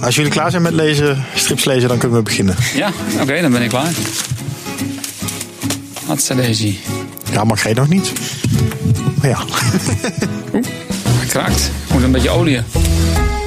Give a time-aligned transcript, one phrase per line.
[0.00, 2.56] Als jullie klaar zijn met lezen, strips lezen, dan kunnen we beginnen.
[2.74, 2.90] Ja,
[3.20, 3.92] oké, dan ben ik klaar.
[6.06, 6.74] Wat is deze?
[7.32, 8.12] Ja, mag jij nog niet?
[9.20, 9.38] Maar ja.
[11.06, 11.70] Hij kraakt.
[11.92, 12.60] Moet een beetje olie.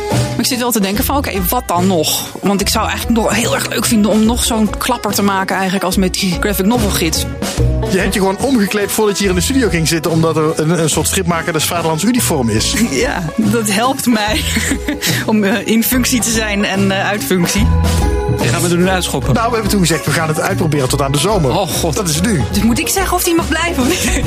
[0.07, 2.37] Maar ik zit wel te denken van, oké, wat dan nog?
[2.41, 5.55] Want ik zou eigenlijk nog heel erg leuk vinden om nog zo'n klapper te maken
[5.55, 7.25] eigenlijk als met die graphic novel gids.
[7.95, 10.59] Je hebt je gewoon omgekleed voordat je hier in de studio ging zitten, omdat er
[10.59, 12.73] een, een soort stripmaker des Vaderlands uniform is.
[12.91, 14.41] Ja, dat helpt mij
[15.25, 17.67] om eh, in functie te zijn en eh, uit functie.
[18.41, 19.33] Je gaat me er nu uitschoppen.
[19.33, 21.51] Nou, we hebben toen gezegd, we gaan het uitproberen tot aan de zomer.
[21.51, 21.95] Oh, god.
[21.95, 22.41] Dat is nu.
[22.51, 23.83] Dus moet ik zeggen of die mag blijven?
[23.83, 24.23] of niet?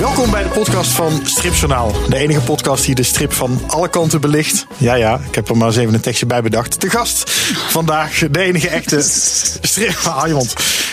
[0.00, 1.92] Welkom bij de podcast van Stripjournaal.
[2.08, 4.66] De enige podcast die de strip van alle kanten belicht.
[4.76, 6.80] Ja, ja, ik heb er maar eens even een tekstje bij bedacht.
[6.80, 7.30] De gast
[7.68, 9.02] vandaag, de enige echte
[9.62, 9.96] strip...
[10.04, 10.40] Ah.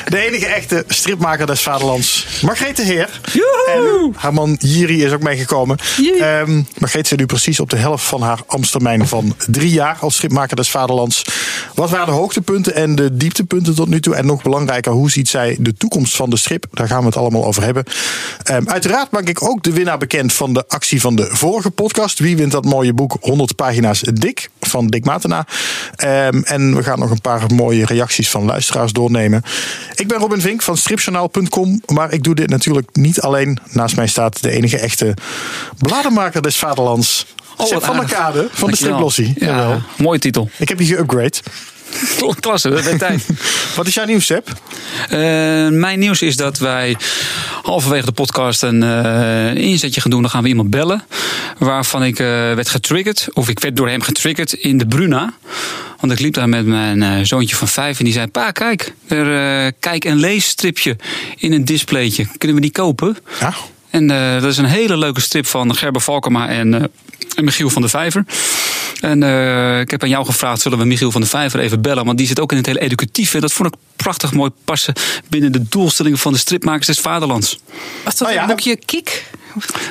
[0.09, 3.19] De enige echte stripmaker des vaderlands, Margrethe Heer.
[3.67, 5.77] En haar man Jiri is ook meegekomen.
[5.97, 6.19] Jiri.
[6.19, 10.15] Ehm Margrethe zit nu precies op de helft van haar ambtstermijn van drie jaar als
[10.15, 11.25] stripmaker des vaderlands.
[11.75, 14.15] Wat waren de hoogtepunten en de dieptepunten tot nu toe?
[14.15, 16.65] En nog belangrijker, hoe ziet zij de toekomst van de strip?
[16.71, 17.83] Daar gaan we het allemaal over hebben.
[18.43, 22.19] Ehm, uiteraard maak ik ook de winnaar bekend van de actie van de vorige podcast.
[22.19, 25.47] Wie wint dat mooie boek 100 pagina's dik van Dick Matena?
[25.95, 29.43] Ehm, en we gaan nog een paar mooie reacties van luisteraars doornemen.
[29.95, 33.59] Ik ben Robin Vink van stripjournaal.com, maar ik doe dit natuurlijk niet alleen.
[33.69, 35.13] Naast mij staat de enige echte
[35.77, 37.25] bladenmaker des vaderlands.
[37.57, 38.11] Oh, van aardig.
[38.11, 39.33] Kade van de striplossie.
[39.35, 40.49] Ja, mooie titel.
[40.57, 41.51] Ik heb je geüpgrade.
[42.39, 43.25] Klasse, dat werd tijd.
[43.75, 44.49] Wat is jouw nieuws, Sepp?
[45.09, 45.19] Eh,
[45.69, 46.97] mijn nieuws is dat wij
[47.63, 50.21] halverwege de podcast een eh, inzetje gaan doen.
[50.21, 51.03] Dan gaan we iemand bellen.
[51.57, 53.27] Waarvan ik eh, werd getriggerd.
[53.33, 55.33] Of ik werd door hem getriggerd in de Bruna.
[55.99, 57.99] Want ik liep daar met mijn zoontje van vijf.
[57.99, 58.93] En die zei: Pa, kijk.
[59.07, 60.95] Er kijk- en leesstripje
[61.37, 62.27] in een displaytje.
[62.37, 63.17] Kunnen we die kopen?
[63.39, 63.53] Ja.
[63.89, 64.07] En
[64.41, 66.91] dat is een hele leuke strip van Gerber Valkema en,
[67.35, 68.25] en Michiel van der Vijver.
[69.01, 72.05] En eh, ik heb aan jou gevraagd, zullen we Michiel van der Vijver even bellen?
[72.05, 73.39] Want die zit ook in het hele educatieve.
[73.39, 74.93] Dat vond ik prachtig mooi passen
[75.29, 77.59] binnen de doelstellingen van de stripmakers des Vaderlands.
[78.03, 78.41] Was dat ja.
[78.41, 79.25] een boekje Kik?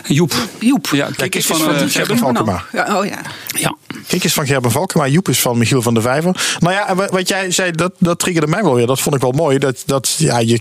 [0.07, 0.35] Joep.
[0.59, 0.87] Joep.
[0.93, 2.65] Ja, kijk eens Kik van, is van eh, Valkema.
[2.73, 3.19] Ja, oh ja.
[3.59, 3.77] Ja.
[4.07, 6.57] Kik is van Gerben Valkema, Joep is van Michiel van der Vijver.
[6.59, 8.87] Nou ja, wat jij zei, dat, dat triggerde mij wel weer.
[8.87, 9.59] Dat vond ik wel mooi.
[9.59, 10.61] Dat, dat, ja, je,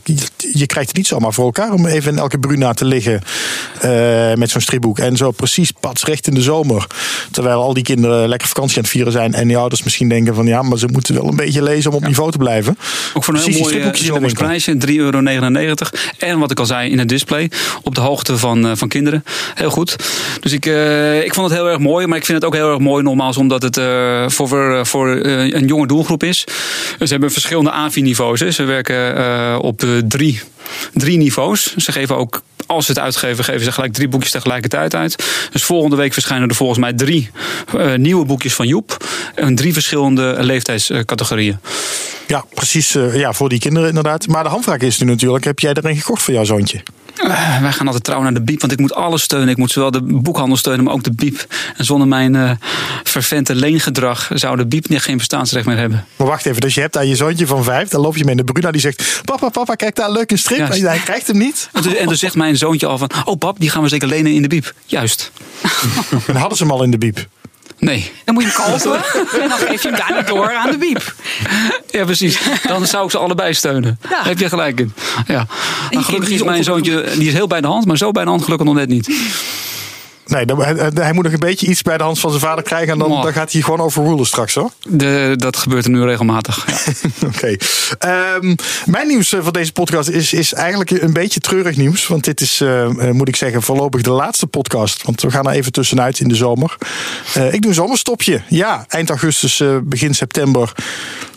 [0.54, 3.22] je krijgt het niet zomaar voor elkaar om even in elke bruna te liggen
[3.82, 5.00] eh, met zo'n stripboek.
[5.00, 6.88] En zo precies padsrecht in de zomer.
[7.32, 9.34] Terwijl al die kinderen lekker vakantie aan het vieren zijn.
[9.34, 11.98] En die ouders misschien denken van ja, maar ze moeten wel een beetje lezen om
[11.98, 12.78] op niveau te blijven.
[13.14, 13.70] Ook voor een Precies,
[14.02, 15.22] heel mooi prijsje, 3,99 euro.
[16.18, 17.52] En wat ik al zei in het display,
[17.84, 19.24] op de hoogte van, eh, van kinderen.
[19.54, 19.96] Heel goed.
[20.40, 22.08] Dus ik, eh, ik vond het heel erg mooi.
[22.08, 23.04] Maar ik vind het ook heel erg mooi
[23.38, 26.44] omdat het eh, voor, voor, voor eh, een jonge doelgroep is.
[27.00, 28.40] Ze hebben verschillende AVI-niveaus.
[28.40, 30.42] Ze werken eh, op drie,
[30.94, 31.76] drie niveaus.
[31.76, 35.24] Ze geven ook als ze het uitgeven, geven ze gelijk drie boekjes tegelijkertijd uit.
[35.52, 37.30] Dus volgende week verschijnen er volgens mij drie
[37.78, 39.06] eh, nieuwe boekjes van Joep.
[39.36, 41.60] En drie verschillende leeftijdscategorieën.
[42.28, 42.96] Ja, precies.
[42.96, 44.28] eh, ja, voor die kinderen inderdaad.
[44.28, 46.84] Maar de handvraag is nu natuurlijk, heb jij er een gekocht voor jouw zoontje?
[47.24, 49.50] Eh, wij gaan altijd trouw naar de biep, want ik moet alles steunen.
[49.50, 51.46] Ik moet zowel de boekhandel steunen, maar ook de biep.
[51.78, 52.52] En zonder mijn eh
[53.04, 56.06] vervente leengedrag zou de biep niet geen bestaansrecht meer hebben.
[56.16, 57.90] Maar wacht even, dus je hebt daar je zoontje van vijf.
[57.90, 58.72] Dan loop je mee de bruna.
[58.72, 60.58] Die zegt, papa, papa, kijk daar, leuk een strip.
[60.58, 60.70] Ja.
[60.70, 61.70] En hij krijgt hem niet.
[61.74, 64.08] En dus, en dus zegt mijn zoontje al van, oh pap, die gaan we zeker
[64.08, 64.74] lenen in de biep.
[64.86, 65.32] Juist.
[66.28, 67.28] En hadden ze hem al in de biep.
[67.84, 68.12] Nee.
[68.24, 69.04] Dan moet je hem kopen
[69.42, 71.16] en dan geef je hem daar niet door aan de biep.
[71.90, 72.40] Ja, precies.
[72.68, 74.00] Dan zou ik ze allebei steunen.
[74.02, 74.10] Ja.
[74.10, 74.94] Daar heb je gelijk in.
[75.28, 75.48] Ja.
[75.92, 78.30] Maar gelukkig is mijn zoontje, die is heel bij de hand, maar zo bij de
[78.30, 79.10] hand gelukkig nog net niet.
[80.34, 82.64] Nee, dan, hij, hij moet nog een beetje iets bij de hand van zijn vader
[82.64, 82.94] krijgen.
[82.94, 83.24] En dan, Oh.
[83.24, 84.72] dan gaat hij gewoon overrulen straks hoor.
[84.88, 86.66] De, dat gebeurt er nu regelmatig.
[86.68, 87.28] Ja.
[87.28, 87.56] Oké.
[88.00, 88.56] Ehm,
[88.86, 92.08] mijn nieuws eh, van deze podcast is, is eigenlijk een beetje treurig nieuws.
[92.08, 95.04] Want dit is, eh, eh, moet ik zeggen, voorlopig de laatste podcast.
[95.04, 96.78] Want we gaan er even tussenuit in de zomer.
[97.34, 98.42] Eh, ik doe een zomerstopje.
[98.48, 100.72] Ja, eind augustus, eh, begin september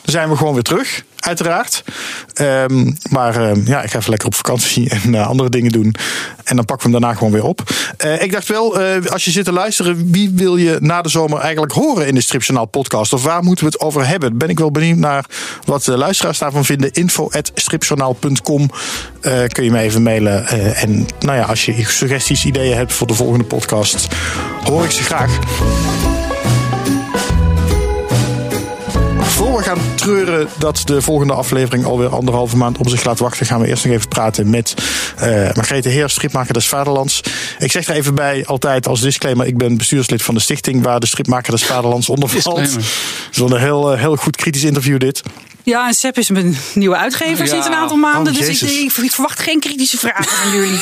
[0.05, 1.05] zijn we gewoon weer terug.
[1.27, 1.85] Uiteraard.
[2.35, 5.95] Ehm, maar eh, ja, ik ga even lekker op vakantie en eh, andere dingen doen.
[6.45, 7.63] En dan pakken we hem daarna gewoon weer op.
[7.97, 11.09] Eh, ik dacht wel, eh, als je zit te luisteren, wie wil je na de
[11.09, 13.13] zomer eigenlijk horen in de Stripjournaal podcast?
[13.13, 14.39] Of waar moeten we het over hebben?
[14.39, 15.25] Ben ik wel benieuwd naar
[15.65, 16.93] wat de luisteraars daarvan vinden.
[16.93, 18.71] info.stripjournaal.com
[19.49, 20.47] kun je me even mailen.
[20.77, 24.07] En nou ja, als je suggesties, ideeën hebt voor de volgende podcast,
[24.65, 25.39] hoor ik ze graag.
[29.57, 33.47] Voor we gaan betreuren dat de volgende aflevering alweer anderhalve maand op zich laat wachten.
[33.47, 34.75] Gaan we eerst nog even praten met
[35.23, 37.21] uh, Margrethe Heer, stripmaker des Vaderlands.
[37.59, 41.01] Ik zeg er even bij, altijd als disclaimer, ik ben bestuurslid van de stichting waar
[41.01, 42.59] de stripmaker des Vaderlands onder valt.
[42.59, 42.77] Het
[43.31, 45.23] is wel een heel, uh, heel goed kritisch interview dit.
[45.67, 47.51] Ja, en Sepp is mijn nieuwe uitgever ja.
[47.51, 48.33] sinds een aantal maanden.
[48.33, 50.79] Oh, dus ik, ik, verwacht geen kritische vragen van jullie.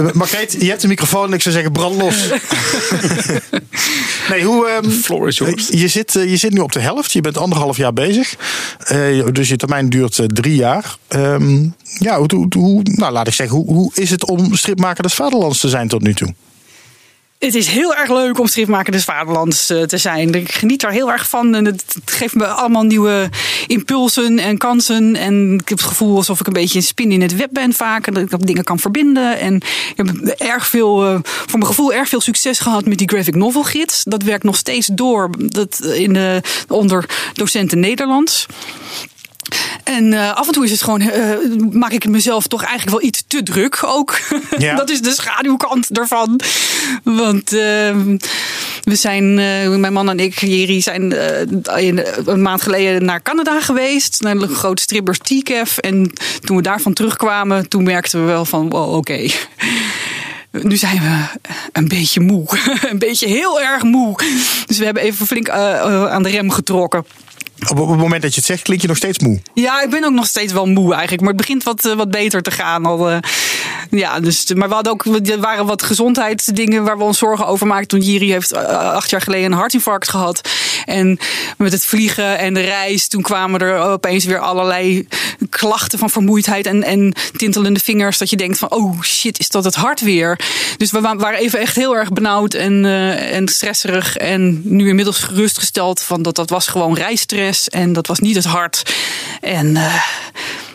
[0.08, 2.16] uh, Margreet, je hebt de microfoon en ik zou zeggen brand los.
[4.30, 5.68] nee, hoe, um, Floor is yours.
[5.70, 7.07] Je zit, je zit nu op de helft.
[7.12, 8.36] Je bent anderhalf jaar bezig.
[8.92, 10.96] Uh, dus je termijn duurt drie jaar.
[11.08, 15.14] Um, ja, hoe, hoe, nou, laat ik zeggen, hoe, hoe is het om stripmaker des
[15.14, 16.34] Vaderlands te zijn tot nu toe?
[17.38, 20.34] Het is heel erg leuk om schriftmaker des Vaderlands te zijn.
[20.34, 21.54] Ik geniet er heel erg van.
[21.54, 23.28] En het geeft me allemaal nieuwe
[23.66, 25.16] impulsen en kansen.
[25.16, 27.72] En ik heb het gevoel alsof ik een beetje een spin in het web ben
[27.72, 28.06] vaak.
[28.06, 29.38] En dat ik dingen kan verbinden.
[29.38, 33.34] En ik heb erg veel, voor mijn gevoel, erg veel succes gehad met die graphic
[33.34, 34.02] novel gids.
[34.04, 38.46] Dat werkt nog steeds door dat in de, onder docenten Nederlands.
[39.84, 41.12] En uh, af en toe is het gewoon, uh,
[41.70, 44.18] maak ik mezelf toch eigenlijk wel iets te druk ook.
[44.58, 44.74] Ja.
[44.76, 46.40] dat is de schaduwkant ervan.
[47.02, 47.60] Want uh,
[48.82, 49.34] we zijn,
[49.80, 51.14] mijn man en ik, Jerry, zijn
[52.24, 54.20] een maand geleden naar Canada geweest.
[54.20, 55.78] Naar de grote strippers TCAF.
[55.78, 56.12] En
[56.44, 58.96] toen we daarvan terugkwamen, toen merkten we wel van, wow, oké.
[58.96, 59.32] Okay.
[60.50, 61.38] Nu zijn we
[61.72, 62.46] een beetje moe.
[62.90, 64.18] een beetje heel erg moe.
[64.66, 67.04] Dus we hebben even flink aan de rem getrokken.
[67.66, 69.40] Op het moment dat je het zegt, klink je nog steeds moe.
[69.54, 71.20] Ja, ik ben ook nog steeds wel moe eigenlijk.
[71.20, 72.86] Maar het begint wat, eh, wat beter te gaan.
[72.86, 73.18] Al, uh,
[73.90, 77.66] ja, dus, maar we hadden ook, er waren wat gezondheidsdingen waar we ons zorgen over
[77.66, 77.88] maakten.
[77.88, 80.50] Toen Jiri heeft uh, acht jaar geleden een hartinfarct gehad.
[80.84, 81.18] En
[81.56, 85.08] met het vliegen en de reis, toen kwamen er opeens weer allerlei
[85.50, 88.18] klachten van vermoeidheid en, en tintelende vingers.
[88.18, 90.40] Dat je denkt van, oh shit, is dat het hart weer?
[90.76, 92.84] Dus we waren even echt heel erg benauwd en,
[93.32, 94.16] en stresserig.
[94.16, 96.94] En nu inmiddels gerustgesteld van dat dat was gewoon
[97.48, 98.94] en dat was niet het hart.
[99.40, 100.02] En uh,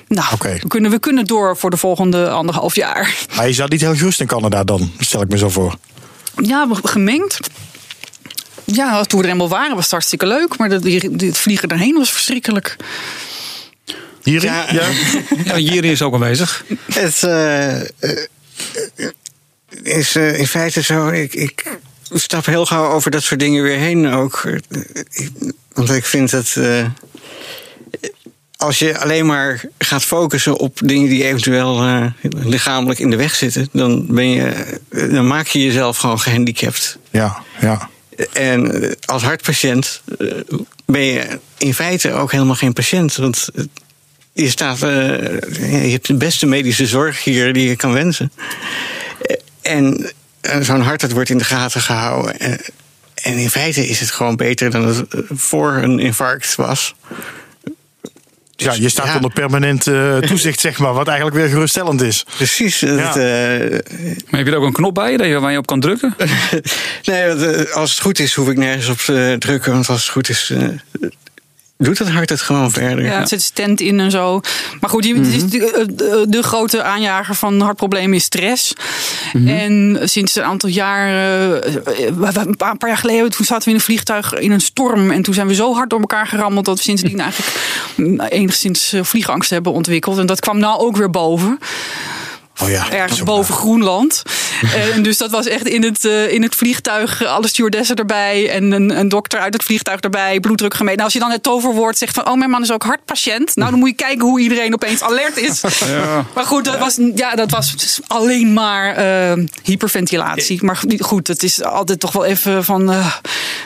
[0.07, 0.59] nou, okay.
[0.59, 3.15] we, kunnen, we kunnen door voor de volgende anderhalf jaar.
[3.35, 5.75] Maar je zat niet heel gerust in Canada dan, stel ik me zo voor.
[6.35, 7.39] Ja, gemengd.
[8.65, 10.57] Ja, toen we er helemaal waren was het hartstikke leuk.
[10.57, 12.75] Maar het vliegen erheen was verschrikkelijk.
[14.23, 14.45] Jiri?
[14.45, 14.87] Ja, ja.
[15.45, 16.65] ja Jiri is ook aanwezig.
[16.93, 17.81] Het uh,
[19.83, 21.07] is uh, in feite zo.
[21.07, 21.79] Ik, ik
[22.19, 24.49] stap heel gauw over dat soort dingen weer heen ook.
[25.73, 26.55] Want ik vind dat.
[26.57, 26.85] Uh,
[28.57, 33.35] als je alleen maar gaat focussen op dingen die eventueel uh, lichamelijk in de weg
[33.35, 36.97] zitten, dan, ben je, dan maak je jezelf gewoon gehandicapt.
[37.11, 37.89] Ja, ja.
[38.33, 40.01] En als hartpatiënt
[40.85, 43.15] ben je in feite ook helemaal geen patiënt.
[43.15, 43.49] Want
[44.33, 44.89] je, staat, uh,
[45.83, 48.31] je hebt de beste medische zorg hier die je kan wensen.
[49.61, 50.11] En
[50.61, 52.35] zo'n hart dat wordt in de gaten gehouden.
[53.13, 56.95] En in feite is het gewoon beter dan het voor een infarct was.
[58.55, 59.15] ja, je staat ja.
[59.15, 62.25] onder permanent uh, toezicht, zeg maar, wat eigenlijk weer geruststellend is.
[62.35, 62.79] Precies.
[62.79, 62.87] Ja.
[62.89, 63.79] Het, uh,
[64.29, 66.15] maar heb je er ook een knop bij je, waar je op kan drukken?
[67.03, 67.29] nee,
[67.71, 69.71] als het goed is, hoef ik nergens op te drukken.
[69.71, 70.69] Want als het goed is, uh,
[71.77, 73.05] doet het hart het gewoon verder.
[73.05, 74.41] Ja, het zit stent in en zo.
[74.79, 75.49] Maar goed, je, mm -hmm.
[75.49, 78.73] de, de, grote aanjager van hartproblemen is stress.
[79.33, 79.57] Mm -hmm.
[79.57, 81.07] En sinds een aantal jaar,
[81.63, 85.11] een paar jaar geleden, toen zaten we in een vliegtuig in een storm.
[85.11, 89.49] En toen zijn we zo hard door elkaar gerammeld dat we sindsdien eigenlijk enigszins vliegangst
[89.49, 90.17] hebben ontwikkeld.
[90.17, 91.59] En dat kwam nou ook weer boven.
[92.61, 94.21] Oh ja, ergens boven Groenland.
[94.93, 98.71] en dus dat was echt in het, uh, in het vliegtuig, alle stewardessen erbij en
[98.71, 100.97] een, een, dokter uit het vliegtuig erbij, bloeddruk gemeten.
[100.97, 103.55] Nou, als je dan het toverwoord zegt van, oh mijn man is ook hartpatiënt.
[103.55, 105.61] Nou, dan moet je kijken hoe iedereen opeens alert is.
[105.83, 106.25] Ja.
[106.35, 109.03] Maar goed, dat was, ja, dat was alleen maar
[109.37, 110.63] uh, hyperventilatie.
[110.63, 113.09] Maar goed, het is altijd toch wel even van, uh, nou,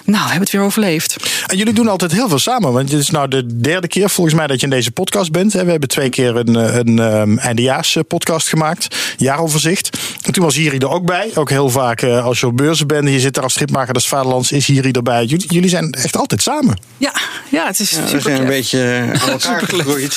[0.05, 1.15] we hebben het weer overleefd.
[1.47, 4.35] En jullie doen altijd heel veel samen, want het is nou de derde keer volgens
[4.35, 5.53] mij dat je in deze podcast bent.
[5.53, 8.76] We hebben twee keer een, een, een eindejaars podcast gemaakt
[9.17, 9.97] jaaroverzicht.
[10.21, 11.31] En toen was Jiri er ook bij.
[11.35, 13.93] Ook heel vaak uh, als je op beurzen bent en je zit daar als stripmaker
[13.93, 15.25] des Vaderlands, is Jiri erbij.
[15.25, 16.79] Jullie, jullie zijn echt altijd samen.
[16.97, 17.13] Ja,
[17.49, 20.13] ja het is ja, We zijn een beetje aan elkaar gegroeid.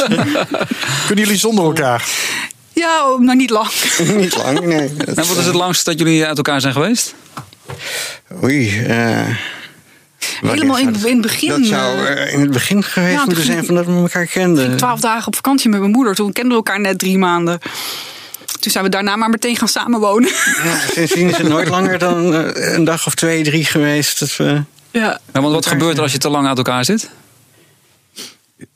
[1.06, 2.08] Kunnen jullie zonder elkaar?
[2.72, 3.68] Ja, maar nou, niet lang.
[4.16, 4.90] niet lang, nee.
[5.06, 7.14] En wat is het langste dat jullie uit elkaar zijn geweest?
[8.42, 9.28] Oei, uh,
[10.40, 11.48] Helemaal in, in, het begin.
[11.48, 14.76] Dat zou in het begin geweest ja, moeten zijn van dat we elkaar kenden.
[14.76, 16.14] Twaalf dagen op vakantie met mijn moeder.
[16.14, 17.58] Toen kenden we elkaar net drie maanden.
[18.60, 20.30] Toen zijn we daarna maar meteen gaan samenwonen.
[20.64, 24.18] Ja, sindsdien is het nooit langer dan eh, een dag of twee, drie geweest.
[24.18, 25.20] Dat we ja.
[25.32, 27.10] ja want wat gebeurt er als je te lang uit elkaar zit?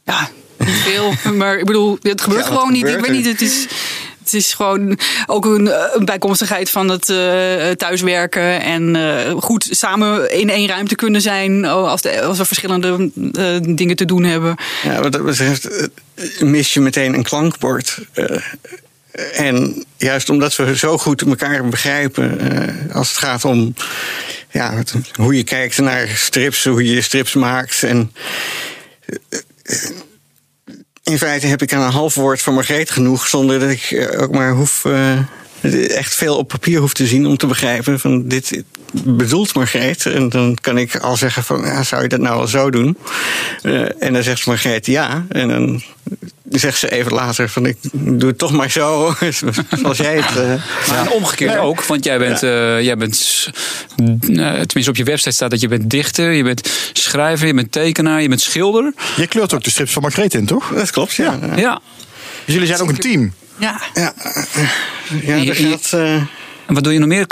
[0.05, 1.13] Ja, niet veel.
[1.35, 2.89] maar ik bedoel, het gebeurt ja, gewoon niet.
[2.89, 3.67] Ik weet niet, het is
[4.25, 7.17] Het is gewoon ook een, een bijkomstigheid van het uh,
[7.71, 8.63] thuiswerken.
[8.63, 13.57] En uh, goed samen in één ruimte kunnen zijn als, de, als we verschillende uh,
[13.61, 14.57] dingen te doen hebben.
[14.83, 15.89] Ja, wat dat betreft
[16.39, 17.99] mis je meteen een klankbord.
[19.33, 22.39] En juist omdat we zo goed elkaar begrijpen
[22.93, 23.75] als het gaat om
[24.51, 24.83] ja,
[25.15, 27.83] hoe je kijkt naar strips, hoe je strips maakt.
[27.83, 28.13] En
[31.03, 34.33] in feite heb ik aan een half woord van Margreet genoeg, zonder dat ik ook
[34.33, 34.85] maar hoef.
[35.89, 40.07] Echt veel op papier hoef te zien om te begrijpen van dit bedoelt Margreet.
[40.07, 42.99] En dan kan ik al zeggen van, ja, zou je dat nou wel zo doen?
[43.99, 45.27] En dan zegt Margreet ja.
[45.29, 45.83] En dan
[46.51, 49.15] zegt ze even later van, ik doe het toch maar zo,
[49.81, 50.37] zoals jij het...
[50.37, 50.47] Uh,
[50.89, 51.11] maar ja.
[51.11, 52.77] omgekeerd ook, want jij bent, ja.
[52.77, 53.49] uh, jij bent,
[54.37, 58.23] tenminste op je website staat dat je bent dichter, je bent schrijver, je bent tekenaar,
[58.23, 58.93] je bent schilder.
[59.17, 60.73] Je kleurt ook de strips van Margreet in, toch?
[60.75, 61.39] Dat klopt, ja.
[61.57, 61.81] ja.
[62.45, 63.33] Dus jullie zijn ook een team?
[63.59, 63.81] Ja.
[63.95, 64.13] Ja,
[65.23, 65.93] ja dat gaat...
[65.95, 66.23] Uh,
[66.67, 67.27] en wat doe je nog meer?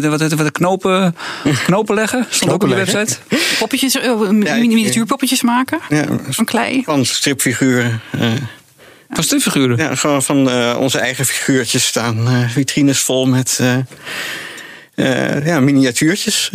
[0.00, 1.16] Wat, wat, wat knopen,
[1.66, 2.26] knopen leggen?
[2.30, 3.18] Stond knopen ook op je website.
[3.58, 5.80] Poppetjes, uh, miniatuurpoppetjes maken.
[5.88, 6.82] Ja, van klei.
[6.84, 8.00] Van stripfiguren.
[8.20, 8.32] Uh,
[9.10, 9.76] van stripfiguren?
[9.76, 12.28] Ja, gewoon van uh, onze eigen figuurtjes staan.
[12.28, 13.60] Uh, vitrines vol met
[15.44, 16.50] ja, miniatuurtjes.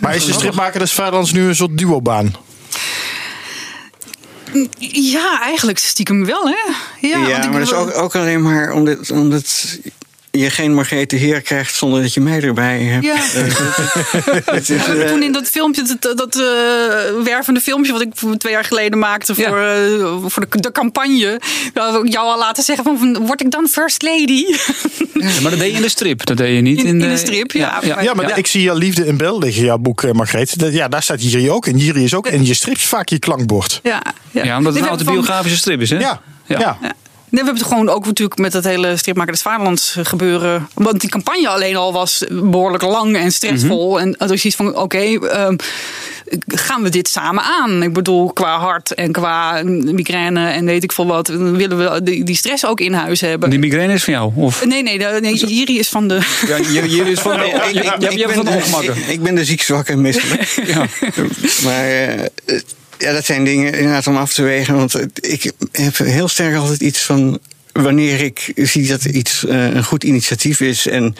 [0.00, 2.34] Maar is de stripmaker des Vaderlands nu een soort duobaan?
[4.78, 6.72] Ja, eigenlijk stiekem wel, hè?
[7.08, 9.78] Ja, ja maar dat is ook, ook alleen maar omdat, omdat
[10.30, 13.04] je geen Margrethe Heer krijgt zonder dat je mij erbij hebt.
[13.04, 13.14] Ja.
[14.58, 16.42] is, uh, toen in dat filmpje, dat, dat uh,
[17.24, 19.86] wervende filmpje wat ik twee jaar geleden maakte voor, ja.
[19.86, 21.40] uh, voor de, de, campagne,
[22.04, 24.44] jou al laten zeggen van, word ik dan first lady?
[25.14, 27.04] Ja, maar dat deed je in de strip, dat deed je niet in, in, de,
[27.04, 27.80] in de strip, ja.
[27.82, 30.54] Ja, ja maar ik zie je Liefde in Bel liggen, jouw boek, Margreet.
[30.70, 31.66] Ja, daar staat hier ook.
[31.66, 33.80] En hier is ook in je strips vaak je klankbord.
[33.82, 34.44] Ja, ja.
[34.44, 35.98] ja omdat het een autobiografische strip is, hè?
[35.98, 36.20] ja.
[36.46, 36.78] ja.
[37.30, 40.68] Nee, we hebben het gewoon ook natuurlijk met dat hele stripmaker des Vaderlands gebeuren.
[40.74, 43.90] Want die campagne alleen al was behoorlijk lang en stressvol.
[43.90, 44.14] Mm -hmm.
[44.18, 45.56] En dus iets van: oké, okay, um,
[46.46, 47.82] gaan we dit samen aan?
[47.82, 51.28] Ik bedoel, qua hart en qua migraine en weet ik veel wat.
[51.28, 53.50] Willen we die, die stress ook in huis hebben?
[53.50, 54.32] Die migraine is van jou?
[54.34, 54.64] Of?
[54.64, 56.20] Nee, nee, de, nee Jiri is van de.
[56.46, 57.44] Ja, Jiri is van de.
[57.46, 60.62] ik, ik, ik, ik, ben de, ik, ben de ziek, zwak en misselijk.
[60.66, 60.86] ja.
[61.64, 61.90] Maar.
[62.46, 62.58] Uh,
[62.98, 64.74] ja, dat zijn dingen inderdaad om af te wegen.
[64.74, 67.38] Want ik heb heel sterk altijd iets van.
[67.72, 71.16] Wanneer ik zie dat iets uh, een goed initiatief is en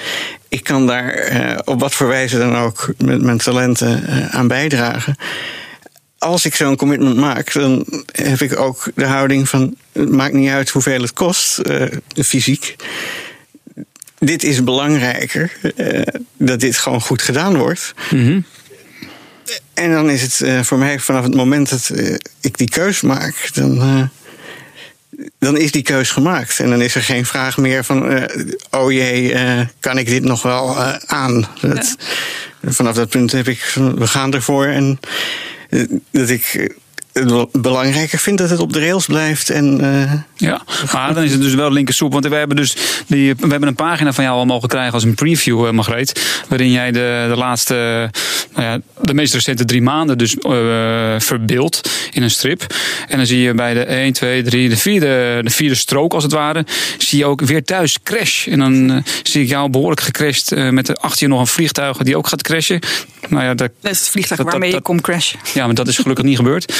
[0.48, 4.48] ik kan daar uh, op wat voor wijze dan ook met mijn talenten uh, aan
[4.48, 5.16] bijdragen.
[6.18, 10.50] Als ik zo'n commitment maak, dan heb ik ook de houding van: het maakt niet
[10.50, 11.60] uit hoeveel het kost,
[12.14, 12.76] fysiek.
[14.18, 15.52] Dit is belangrijker,
[16.36, 17.94] dat dit gewoon goed gedaan wordt.
[18.10, 18.44] Mm.
[19.74, 23.00] En dan is het uh, voor mij vanaf het moment dat uh, ik die keus
[23.00, 24.02] maak, dan, uh,
[25.38, 26.60] dan is die keus gemaakt.
[26.60, 28.28] En dan is er geen vraag meer van,
[28.70, 29.36] oh jee,
[29.80, 30.76] kan ik dit nog wel
[31.06, 31.46] aan?
[31.60, 31.96] Dat,
[32.60, 32.72] ja.
[32.72, 34.66] Vanaf dat punt heb ik, we gaan ervoor.
[34.66, 35.00] En
[36.10, 36.74] dat ik
[37.52, 39.50] belangrijker vind dat het op de rails blijft.
[39.50, 42.12] En, uh, ja, maar dan is het dus wel linkersoep.
[42.12, 45.04] Want we hebben dus die, we hebben een pagina van jou al mogen krijgen als
[45.04, 46.42] een preview, uh, Margreet.
[46.48, 48.10] Waarin jij de, de laatste,
[48.54, 50.50] nou ja, de meest recente drie maanden dus uh,
[51.18, 52.66] verbeeldt in een strip.
[53.08, 56.22] En dan zie je bij de 1, 2, 3, de vierde, de vierde strook als
[56.22, 56.66] het ware,
[56.98, 58.46] zie je ook weer thuis crash.
[58.46, 62.26] En dan zie ik jou behoorlijk gecrashed met achter je nog een vliegtuig die ook
[62.26, 62.80] gaat crashen.
[63.28, 65.38] Nou ja, dat, dat is het vliegtuig dat, waarmee dat, je komt crashen.
[65.54, 66.72] Ja, maar dat is gelukkig niet gebeurd.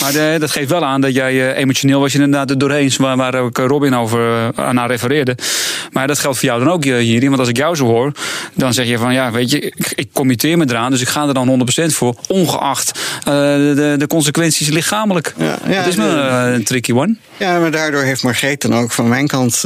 [0.00, 2.92] Maar de, dat geeft wel aan dat jij uh, emotioneel was je inderdaad er doorheen,
[2.98, 5.36] waar, waar ook Robin over uh, naar refereerde.
[5.92, 7.28] Maar dat geldt voor jou dan ook hierin.
[7.28, 8.12] Want als ik jou zo hoor,
[8.54, 11.26] dan zeg je van ja, weet je, ik, ik committeer me eraan, dus ik ga
[11.26, 15.34] er dan 100% voor, ongeacht uh, de, de consequenties lichamelijk.
[15.36, 17.16] Ja, ja, dat is me een tricky one.
[17.36, 19.64] Ja, maar daardoor heeft Margreet dan ook van mijn kant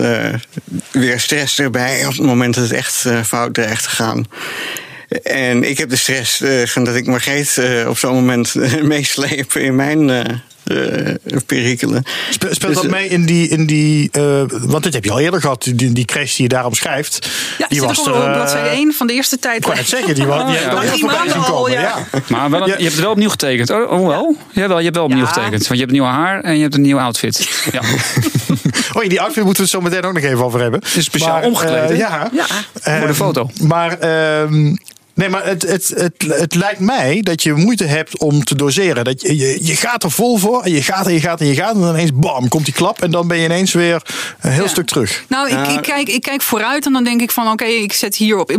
[0.91, 4.27] weer stress erbij op het moment dat het echt fout dreigt te gaan.
[5.23, 8.83] En ik heb de stress uh, van dat ik Margreet uh, op zo'n moment uh,
[8.83, 10.43] meesleep in mijn
[11.47, 12.03] perikelen.
[12.31, 14.11] Spe speelt dus, dat mee in die, in die
[14.51, 17.29] want dit heb je al eerder gehad, die, die crash die je daar omschrijft.
[17.59, 19.57] Ja, die was er op bladzijde 1 van de eerste tijd.
[19.57, 20.97] Ik kan het zeggen, die, was, die oh, ja.
[20.99, 21.71] voorbij zien komen.
[21.71, 21.81] Ja.
[21.81, 22.21] ja.
[22.29, 23.71] Maar wel, je hebt het wel opnieuw getekend.
[23.71, 24.37] Oh, oh wel?
[24.53, 25.67] Ja, wel, je hebt wel opnieuw getekend.
[25.67, 27.49] Want je hebt nieuw haar en je hebt een nieuw outfit.
[27.73, 27.81] Ja.
[28.95, 30.81] oh, die outfit moeten we het zo meteen ook nog even over hebben.
[30.85, 31.99] Het is speciaal maar, omgekleed.
[31.99, 32.31] ja.
[32.33, 32.47] ja.
[32.99, 33.51] voor de foto.
[33.61, 33.99] Maar...
[35.19, 39.05] Nee, maar het, het, het, het lijkt mij dat je moeite hebt om te doseren.
[39.05, 41.47] Dat je, je, je gaat er vol voor en je gaat en je gaat en
[41.47, 41.75] je gaat.
[41.75, 43.03] En dan ineens bam, komt die klap.
[43.03, 44.03] En dan ben je ineens weer
[44.41, 44.69] een heel Ja.
[44.69, 45.25] stuk terug.
[45.29, 48.17] Nou, ik, ik, kijk, ik kijk vooruit en dan denk ik van oké, ik zet
[48.17, 48.57] hierop.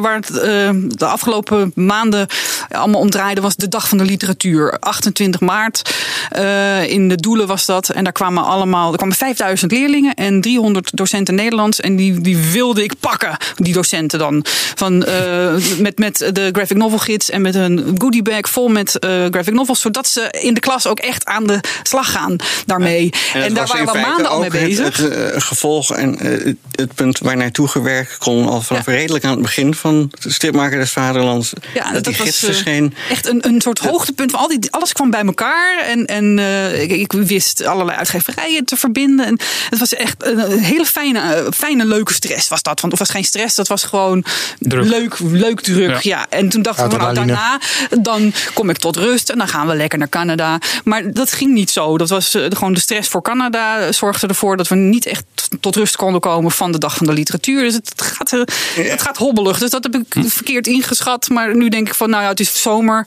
[0.00, 2.26] Waar het eh, de afgelopen maanden
[2.70, 4.76] allemaal om draaide was de dag van de literatuur.
[4.78, 5.94] 28 maart
[6.30, 7.88] eh, in de Doelen was dat.
[7.88, 11.80] En daar kwamen allemaal, er kwamen 5000 leerlingen en 300 docenten Nederlands.
[11.80, 14.44] En die, die wilde ik pakken, die docenten dan.
[14.74, 15.37] Van, eh,
[15.78, 19.54] met, met de graphic novel gids en met een goodie bag vol met eh, graphic
[19.54, 19.80] novels.
[19.80, 23.10] Zodat ze in de klas ook echt aan de slag gaan daarmee.
[23.34, 24.96] En, daar waren we maanden al mee het- bezig.
[24.96, 28.92] Het, eh, gevolg en eh, het- punt waar naartoe gewerkt kon al vanaf Ja.
[28.92, 31.52] redelijk aan het begin van de stripmaker des Vaderlands.
[31.74, 32.94] Ja, dat, die gids was eh, verscheen.
[33.10, 34.30] echt een, een soort hoogtepunt.
[34.30, 35.78] Van al die, alles kwam bij elkaar.
[35.86, 39.26] En, en eh, ik, ik wist allerlei uitgeverijen te verbinden.
[39.26, 39.38] En
[39.70, 42.80] het was echt een hele fijne, eh, fijne, leuke stress was dat.
[42.80, 44.24] Want het was geen stress, dat was gewoon
[44.58, 44.84] Druk.
[44.84, 46.00] leuk, leuk druk.
[46.00, 46.18] Ja.
[46.18, 46.26] Ja.
[46.28, 47.60] En toen dachten we, nou, daarna
[48.00, 49.30] dan kom ik tot rust.
[49.30, 50.58] En dan gaan we lekker naar Canada.
[50.84, 51.98] Maar dat ging niet zo.
[51.98, 55.24] Dat was eh, gewoon de stress voor Canada zorgde ervoor dat we niet echt
[55.60, 57.60] tot rust konden komen van de dag van de literatuur.
[57.60, 58.40] Dus het gaat, eh,
[58.74, 59.58] het gaat hobbelig.
[59.58, 61.28] Dus dat heb ik verkeerd ingeschat.
[61.28, 63.06] Maar nu denk ik van, nou ja, het is zomer.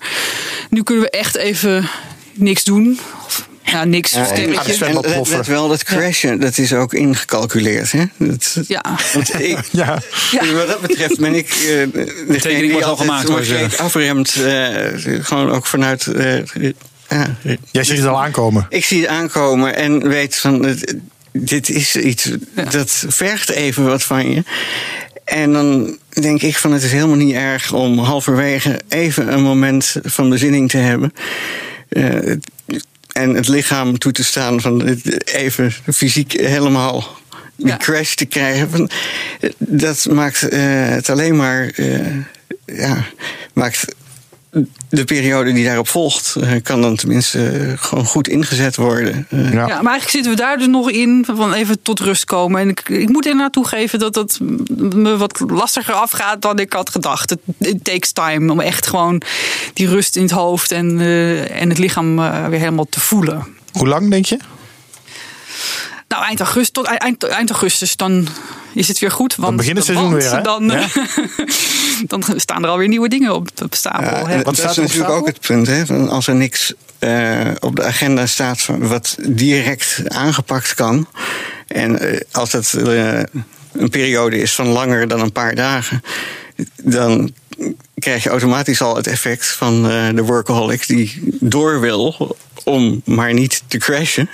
[0.69, 1.89] Nu kunnen we echt even
[2.33, 2.99] niks doen.
[3.25, 4.11] Of, ja, niks.
[4.11, 5.37] Ja, en, en let, ploffen.
[5.37, 7.91] let wel, dat crashen, dat is ook ingecalculeerd.
[7.91, 8.03] Hè?
[8.17, 8.83] Dat, Ja.
[9.13, 10.01] Want ik, Ja.
[10.31, 10.53] Ja.
[10.53, 11.55] Wat dat betreft ben ik eh
[11.93, 13.67] degene tekening die was al gemaakt, ze.
[13.77, 14.35] afremt.
[14.35, 16.07] eh, gewoon ook vanuit...
[16.07, 16.37] eh,
[17.09, 17.35] ja,
[17.71, 18.65] Jij ziet het al aankomen.
[18.69, 20.77] Ik zie het aankomen en weet van...
[21.31, 22.63] dit is iets, Ja.
[22.63, 24.43] dat vergt even wat van je.
[25.25, 29.95] En dan denk ik van het is helemaal niet erg om halverwege even een moment
[30.03, 31.13] van bezinning te hebben.
[31.89, 32.35] Eh,
[33.13, 34.87] en het lichaam toe te staan van
[35.23, 37.19] even fysiek helemaal
[37.55, 37.77] die Ja.
[37.77, 38.69] crash te krijgen.
[38.69, 38.89] Van,
[39.39, 41.71] eh, dat maakt eh, het alleen maar...
[41.75, 42.15] eh,
[42.65, 43.05] ja,
[43.53, 43.85] maakt
[44.89, 49.27] de periode die daarop volgt, eh, kan dan tenminste eh, gewoon goed ingezet worden.
[49.29, 49.67] Eh, Ja.
[49.67, 52.61] Ja, maar eigenlijk zitten we daar dus nog in van even tot rust komen.
[52.61, 54.39] En ik, ik moet inderdaad toegeven dat dat
[54.95, 57.29] me wat lastiger afgaat dan ik had gedacht.
[57.29, 59.21] Het it takes time om echt gewoon
[59.73, 60.99] die rust in het hoofd en,
[61.49, 62.15] en het lichaam
[62.49, 63.47] weer helemaal te voelen.
[63.71, 64.37] Hoe lang denk je?
[66.11, 68.27] Nou, eind augustus, tot eind, eind augustus, dan
[68.73, 69.35] is het weer goed.
[69.35, 70.41] Want, begint het seizoen want weer, hè?
[70.41, 70.87] Dan, Ja.
[72.11, 74.03] dan staan er alweer nieuwe dingen op, op stapel.
[74.03, 74.31] Ja, hè.
[74.31, 75.15] en Wat dat staat is natuurlijk stapel?
[75.15, 75.67] ook het punt.
[75.67, 81.07] Hè, van als er niks eh, op de agenda staat wat direct aangepakt kan.
[81.67, 83.19] En eh, als het eh,
[83.71, 86.01] een periode is van langer dan een paar dagen.
[86.83, 87.31] Dan
[87.95, 93.33] krijg je automatisch al het effect van eh, de workaholic die door wil om maar
[93.33, 94.29] niet te crashen.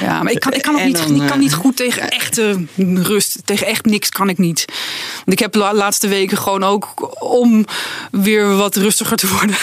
[0.00, 2.10] Ja, maar ik kan, ik kan ook niet, dan, ik kan eh, niet goed tegen
[2.10, 3.38] echte rust.
[3.44, 4.64] Tegen echt niks kan ik niet.
[5.14, 7.64] Want ik heb de laatste weken gewoon ook om
[8.10, 9.56] weer wat rustiger te worden.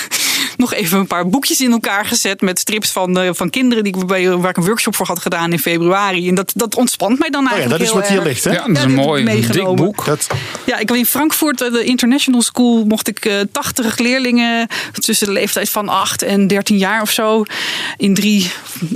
[0.60, 3.98] Nog even een paar boekjes in elkaar gezet met strips van, eh, van kinderen die
[3.98, 6.28] ik bij, waar ik een workshop voor had gedaan in februari.
[6.28, 7.80] En dat, dat ontspant mij dan Oh ja, eigenlijk.
[7.84, 8.28] dat is heel wat hier erg.
[8.28, 8.52] ligt, hè?
[8.52, 9.76] Ja, dat is een mooi ik dik meegenomen.
[9.86, 10.06] boek.
[10.06, 10.28] Dat,
[10.66, 15.28] Ja, ik was in Frankfurt, eh, de International School, mocht ik eh 80 leerlingen tussen
[15.28, 17.44] de leeftijd van 8 en 13 jaar of zo
[17.98, 18.52] in drie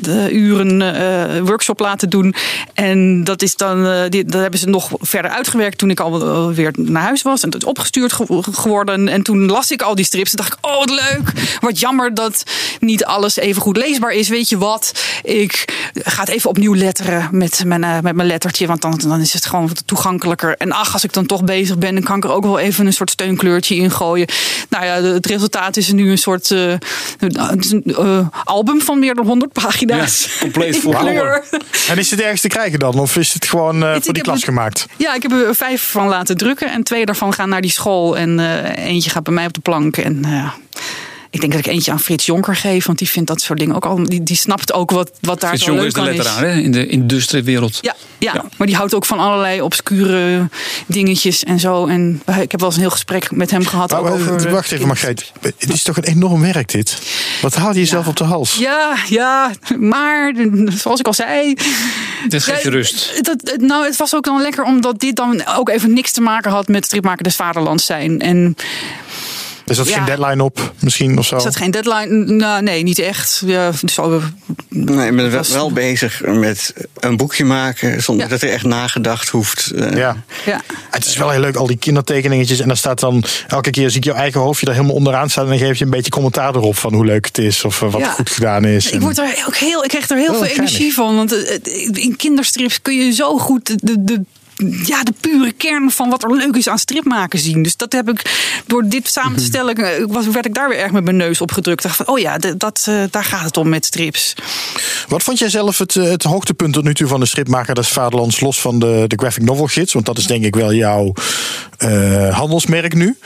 [0.05, 2.35] eh, uren eh, workshop laten doen.
[2.73, 6.53] En dat is dan, eh, die, dat hebben ze nog verder uitgewerkt toen ik al
[6.53, 7.41] weer naar huis was.
[7.43, 9.07] En het is opgestuurd ge- geworden.
[9.07, 11.31] En toen las ik al die strips en dacht ik, oh wat leuk.
[11.59, 12.43] Wat jammer dat
[12.79, 14.29] niet alles even goed leesbaar is.
[14.29, 14.91] Weet je wat?
[15.23, 18.67] Ik ga het even opnieuw letteren met mijn, eh, met mijn lettertje.
[18.67, 20.55] Want dan, dan is het gewoon wat toegankelijker.
[20.57, 22.85] En ach, als ik dan toch bezig ben, dan kan ik er ook wel even
[22.85, 24.27] een soort steunkleurtje in gooien.
[24.69, 29.51] Nou ja, het resultaat is nu een soort eh, eh, album van meer dan 100
[29.53, 30.23] pagina's.
[30.33, 31.43] Ja, compleet voor kleur.
[31.89, 32.99] en is het ergens te krijgen dan?
[32.99, 34.85] Of is het gewoon voor die klas het- gemaakt?
[34.97, 36.71] Ja, ik heb er vijf van laten drukken.
[36.71, 38.17] En twee daarvan gaan naar die school.
[38.17, 38.39] En
[38.75, 39.97] eentje gaat bij mij op de plank.
[39.97, 40.25] En
[41.33, 42.85] ik denk dat ik eentje aan Frits Jonker geef.
[42.85, 44.03] Want die vindt dat soort dingen ook al.
[44.03, 46.33] Die, die snapt ook wat, wat daar Frits zo Jonker leuk is de aan is.
[46.43, 47.77] letteraar hè, in de industriewereld.
[47.81, 48.45] Ja, ja, Ja.
[48.57, 50.49] maar die houdt ook van allerlei obscure
[50.85, 51.85] dingetjes en zo.
[51.85, 53.91] En ik heb wel eens een heel gesprek met hem gehad.
[53.91, 55.31] Maar, ook maar, over, eh, wacht even, Margreet.
[55.41, 56.97] Het is toch een enorm werk dit?
[57.41, 58.55] Wat haal je jezelf op de hals?
[58.55, 60.33] Ja, ja, maar
[60.67, 61.53] zoals ik al zei.
[62.27, 63.19] Dit geeft je Ja, rust.
[63.25, 66.21] Dat, het- nou, het was ook dan lekker omdat dit dan ook even niks te
[66.21, 68.19] maken had met stripmaker des Vaderlands zijn.
[68.21, 68.55] En
[69.67, 69.95] Er zat Ja.
[69.95, 71.35] geen deadline op, misschien of zo?
[71.35, 72.33] is dat geen deadline?
[72.33, 73.41] Nou, nee, niet echt.
[73.45, 74.21] Ja, zo,
[74.69, 78.31] Nee, ik ben wel, was- wel bezig met een boekje maken zonder Ja.
[78.31, 79.71] dat er echt nagedacht hoeft.
[79.71, 80.23] Eh, Ja.
[80.45, 80.61] ja.
[80.91, 82.59] Het is wel heel leuk, al die kindertekeningetjes.
[82.59, 85.43] En dan staat dan, elke keer zie ik jouw eigen hoofdje er helemaal onderaan staan.
[85.43, 87.63] En dan geef je een beetje commentaar erop van hoe leuk het is.
[87.63, 88.09] Of eh, wat Ja.
[88.11, 88.91] goed gedaan is.
[88.91, 91.15] Ik, word er ook heel, ik krijg er heel Oh, veel energie van.
[91.15, 91.59] Want eh,
[91.93, 94.21] in kinderstrips kun je zo goed de, de
[94.85, 97.63] ja, de pure kern van wat er leuk is aan stripmaken zien.
[97.63, 98.21] Dus dat heb ik
[98.65, 101.41] door dit samen te stellen, eh, was, werd ik daar weer erg met mijn neus
[101.41, 101.83] op gedrukt.
[101.83, 104.33] Dacht van, oh ja, dat, eh, daar gaat het om met strips.
[105.07, 107.87] Wat vond jij zelf het, eh, het hoogtepunt tot nu toe van de stripmaker des
[107.87, 109.93] Vaderlands, los van de, de graphic novel gids?
[109.93, 111.13] Want dat is denk ik wel jouw
[112.31, 113.17] handelsmerk nu.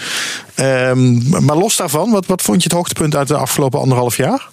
[0.56, 4.48] Ehm, maar los daarvan, wat, wat vond je het hoogtepunt uit de afgelopen anderhalf jaar?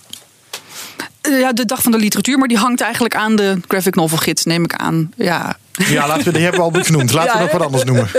[1.21, 4.19] Eh, ja, de dag van de literatuur, maar die hangt eigenlijk aan de graphic novel
[4.19, 5.13] gids, neem ik aan.
[5.17, 7.13] Ja, Ja, laten we, die hebben we al genoemd.
[7.13, 8.09] Laten we nog wat anders noemen.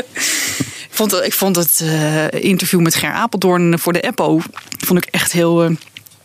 [0.95, 4.41] Ik vond, ik vond het eh, interview met Ger Apeldoorn voor de Eppo
[4.85, 5.69] vond ik echt heel, eh,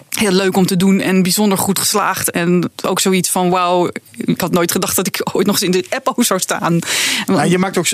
[0.09, 2.31] heel leuk om te doen en bijzonder goed geslaagd.
[2.31, 5.71] En ook zoiets van wauw, ik had nooit gedacht dat ik ooit nog eens in
[5.71, 6.79] de Eppo zou staan.
[7.27, 7.87] Nou, je maakt ook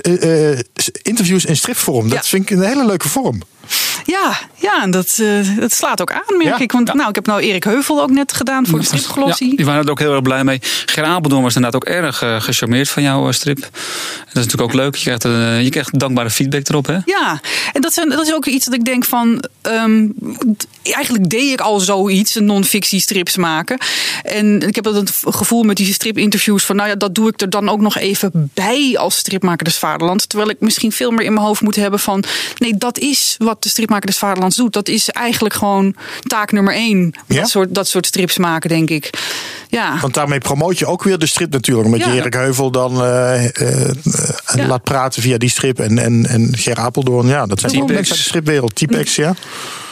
[1.03, 2.09] interviews in stripvorm.
[2.09, 2.23] Dat Ja.
[2.29, 3.43] vind ik een hele leuke vorm.
[4.05, 6.59] Ja, ja en dat, eh, dat slaat ook aan, merk Ja.
[6.59, 6.73] ik.
[6.73, 9.51] Want nou, ik heb nou Erik Heuvel ook net gedaan voor de stripglossie.
[9.51, 10.59] Ja, die waren er ook heel erg blij mee.
[10.87, 13.59] Ger Apeldoorn was inderdaad ook erg eh, gecharmeerd van jouw eh, strip.
[13.61, 13.71] Dat
[14.27, 14.95] is natuurlijk ook leuk.
[14.97, 15.23] Je krijgt,
[15.65, 16.99] je krijgt dankbare feedback erop, hè?
[17.05, 17.41] Ja,
[17.73, 19.45] en dat, zijn, dat is ook iets dat ik denk van.
[19.63, 20.07] ehm,
[20.83, 23.79] eigenlijk deed ik al zoiets, non-fictie strips maken.
[24.23, 26.77] En ik heb dat gevoel met die stripinterviews van.
[26.77, 30.27] Nou ja, dat doe ik er dan ook nog even bij als stripmaker des Vaderlands.
[30.27, 32.25] Terwijl ik misschien veel meer in mijn hoofd moet hebben van.
[32.59, 34.73] Nee, dat is wat de stripmaker des Vaderlands doet.
[34.73, 37.15] Dat is eigenlijk gewoon taak nummer één.
[37.27, 37.41] Ja?
[37.41, 39.11] Dat, soort, dat soort strips maken, denk ik.
[39.69, 39.99] Ja.
[40.01, 41.97] Want daarmee promoot je ook weer de strip natuurlijk.
[41.97, 42.15] Je Ja.
[42.15, 43.95] Erik Heuvel dan eh, eh, eh,
[44.55, 44.67] Ja.
[44.67, 45.79] laat praten via die strip.
[45.81, 47.93] En, en, en Ger Apeldoorn, ja, dat zijn Typex.
[47.93, 48.75] mensen uit de stripwereld.
[48.75, 49.35] Typex, ja.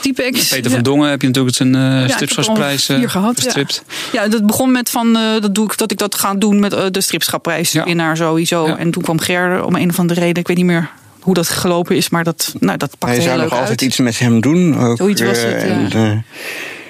[0.00, 0.48] Typex.
[0.48, 0.74] Peter ja.
[0.74, 3.42] van Dongen heb je natuurlijk zijn uh, er vier gehad, ja.
[3.42, 3.82] verstript.
[4.12, 6.70] Ja, dat begon met van eh, dat, doe ik, dat ik dat ga doen met
[6.94, 7.84] de stripschapprijs Ja.
[7.84, 8.66] winnaar sowieso.
[8.66, 8.78] Ja.
[8.78, 10.90] En toen kwam Ger om een of andere reden, ik weet niet meer
[11.24, 13.80] hoe dat gelopen is, maar dat, nou, dat pakte Hij heel zou leuk nog altijd
[13.80, 13.88] uit.
[13.90, 14.78] iets met hem doen.
[14.78, 16.10] Ook, Zoiets was eh, het, en, eh,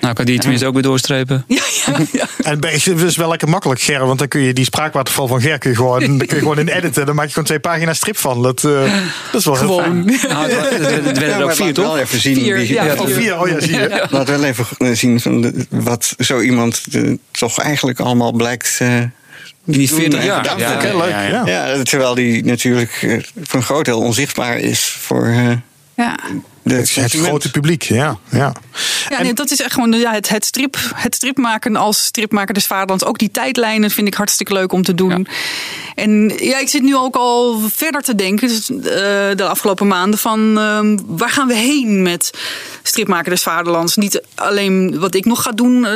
[0.00, 1.44] Nou, kan die tenminste ook weer doorstrepen.
[1.48, 2.26] Ja, ja, ja.
[2.50, 4.06] En bij- het is wel lekker makkelijk, Ger.
[4.06, 6.58] Want dan kun je die spraakwaterval van Ger kun je gewoon, dan kun je gewoon
[6.58, 7.06] in editen.
[7.06, 8.42] Dan maak je gewoon twee pagina's strip van.
[8.42, 8.92] Dat, eh,
[9.32, 10.18] dat is wel heel fijn.
[10.18, 10.34] Gewoon.
[10.34, 11.98] Nou, het, het, het werden ja, er ook vier, laat wel toch?
[11.98, 12.34] even zien.
[12.34, 12.94] Vier, wie- ja.
[12.98, 13.40] Oh, vier.
[13.40, 14.06] Oh ja, zie je.
[14.10, 16.82] Laat wel even eh, zien van de- wat zo iemand
[17.30, 18.76] toch eigenlijk allemaal blijkt.
[18.80, 18.88] eh,
[19.64, 20.58] die 40 doen en jaar.
[20.58, 21.10] Ja, oké, leuk.
[21.10, 21.42] Ja.
[21.46, 25.50] Ja, terwijl die natuurlijk eh, voor een groot deel onzichtbaar is voor eh,
[25.94, 26.16] Ja.
[26.64, 28.18] De Het, grote publiek, ja.
[28.30, 28.52] ja.
[29.08, 32.66] Ja, nee, dat is echt gewoon ja, het, het, strip, het stripmaken als stripmaker des
[32.66, 33.04] Vaderlands.
[33.04, 35.26] Ook die tijdlijnen vind ik hartstikke leuk om te doen.
[35.26, 35.34] Ja.
[35.94, 38.76] En ja, ik zit nu ook al verder te denken dus, eh,
[39.36, 42.30] de afgelopen maanden van ehm, waar gaan we heen met
[42.82, 43.96] stripmaker des Vaderlands?
[43.96, 45.92] Niet alleen wat ik nog ga doen eh,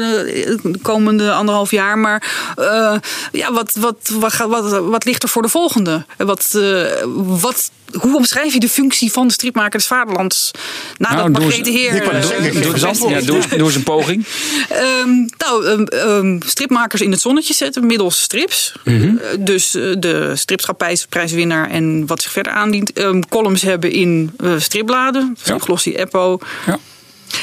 [0.62, 2.96] de komende anderhalf jaar, maar eh,
[3.33, 6.04] ja, wat, wat, wat, wat, wat ligt er voor de volgende?
[6.16, 7.04] Wat, eh,
[7.40, 10.50] wat, hoe omschrijf je de functie van de stripmaker des Vaderlands?
[10.99, 11.94] Nadat Nou, doe eens- Margrethe Heer...
[11.94, 13.11] Ik eh, zeggen.
[13.11, 14.27] Ja, doe, eens, doe eens een poging.
[14.68, 18.73] Ehm, nou, ehm, ehm, stripmakers in het zonnetje zetten middels strips.
[18.85, 19.03] Mhm.
[19.16, 22.92] Eh, dus eh, de stripschapprijswinnaar en wat zich verder aandient.
[22.92, 25.59] Ehm, columns hebben in eh, stripbladen, Ja.
[25.59, 26.38] Glossy Eppo.
[26.66, 26.79] Ja.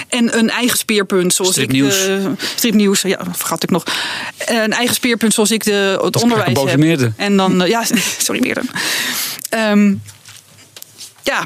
[0.09, 2.05] En een eigen speerpunt zoals Stripnieuws.
[2.05, 3.83] ik de stripnieuws, ja, vergat ik nog.
[4.45, 7.11] Een eigen speerpunt zoals ik de, het onderwijs boze heb.
[7.17, 7.83] En dan, ja,
[8.17, 8.61] sorry Meerte.
[9.49, 9.93] Ehm,
[11.25, 11.45] ja,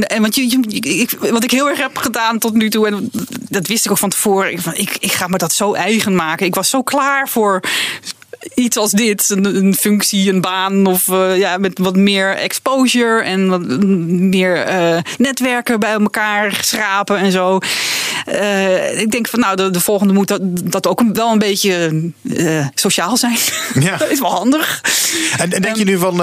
[0.00, 3.10] en, want je, ik, wat ik heel erg heb gedaan tot nu toe, en
[3.48, 6.46] dat wist ik ook van tevoren, ik, ik ga me dat zo eigen maken.
[6.46, 7.60] Ik was zo klaar voor
[8.54, 13.22] iets als dit, een, een functie, een baan, of eh, ja, met wat meer exposure
[13.22, 13.60] en wat
[14.08, 17.58] meer eh, netwerken bij elkaar schrapen en zo.
[18.26, 22.02] Eh, ik denk van, nou, de, de volgende moet dat, dat ook wel een beetje
[22.74, 23.36] sociaal zijn.
[23.80, 23.96] Ja.
[24.06, 24.80] dat is wel handig.
[25.38, 26.16] En, en denk je nu van,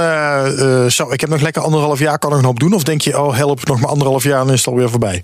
[0.91, 2.73] zo, ik heb nog lekker anderhalf jaar, kan ik nog een hoop doen?
[2.73, 5.23] Of denk je, oh help, nog maar anderhalf jaar en dan is het alweer voorbij?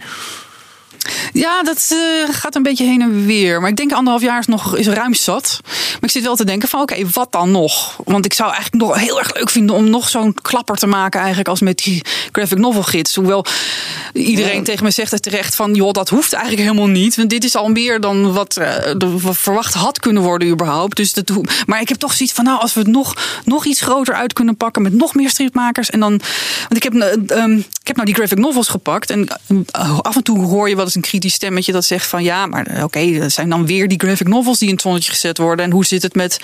[1.34, 3.62] Ja, dat eh, gaat een beetje heen en weer.
[3.62, 5.60] Maar ik denk anderhalf jaar is nog is ruim zat.
[5.64, 8.00] Maar ik zit wel te denken van oké, wat dan nog?
[8.06, 11.20] Want ik zou eigenlijk nog heel erg leuk vinden om nog zo'n klapper te maken
[11.20, 13.16] eigenlijk als met die graphic novel gids.
[13.16, 13.46] Hoewel
[14.14, 17.16] iedereen tegen me zegt het terecht van joh, dat hoeft eigenlijk helemaal niet.
[17.16, 20.96] Want dit is al meer dan wat, eh, de- wat verwacht had kunnen worden überhaupt.
[20.98, 21.32] Dus dat,
[21.66, 24.34] maar ik heb toch zoiets van nou, als we het nog, nog iets groter uit
[24.34, 25.90] kunnen pakken met nog meer stripmakers.
[25.90, 26.10] En dan,
[26.70, 29.10] want ik heb, eh, ehm, ik heb nou die graphic novels gepakt.
[29.10, 29.28] En
[30.02, 32.66] af en toe hoor je wel eens een kritisch stemmetje dat zegt van ja, maar
[32.68, 35.66] eh, oké, dat zijn dan weer die graphic novels die in het zonnetje gezet worden.
[35.66, 36.40] En hoe zit het met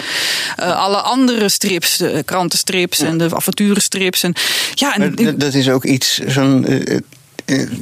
[0.55, 4.23] eh, alle andere strips, de krantenstrips en de avonturenstrips.
[4.23, 4.33] En,
[4.73, 6.99] ja, en, dat- dat is ook iets, zo'n, eh,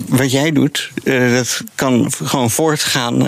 [0.07, 3.19] wat jij doet, dat kan gewoon voortgaan.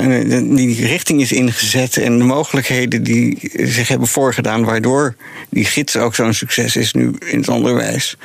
[0.55, 5.15] Die richting is ingezet en de mogelijkheden die zich hebben voorgedaan, waardoor
[5.49, 8.15] die gids ook zo'n succes is nu in het onderwijs.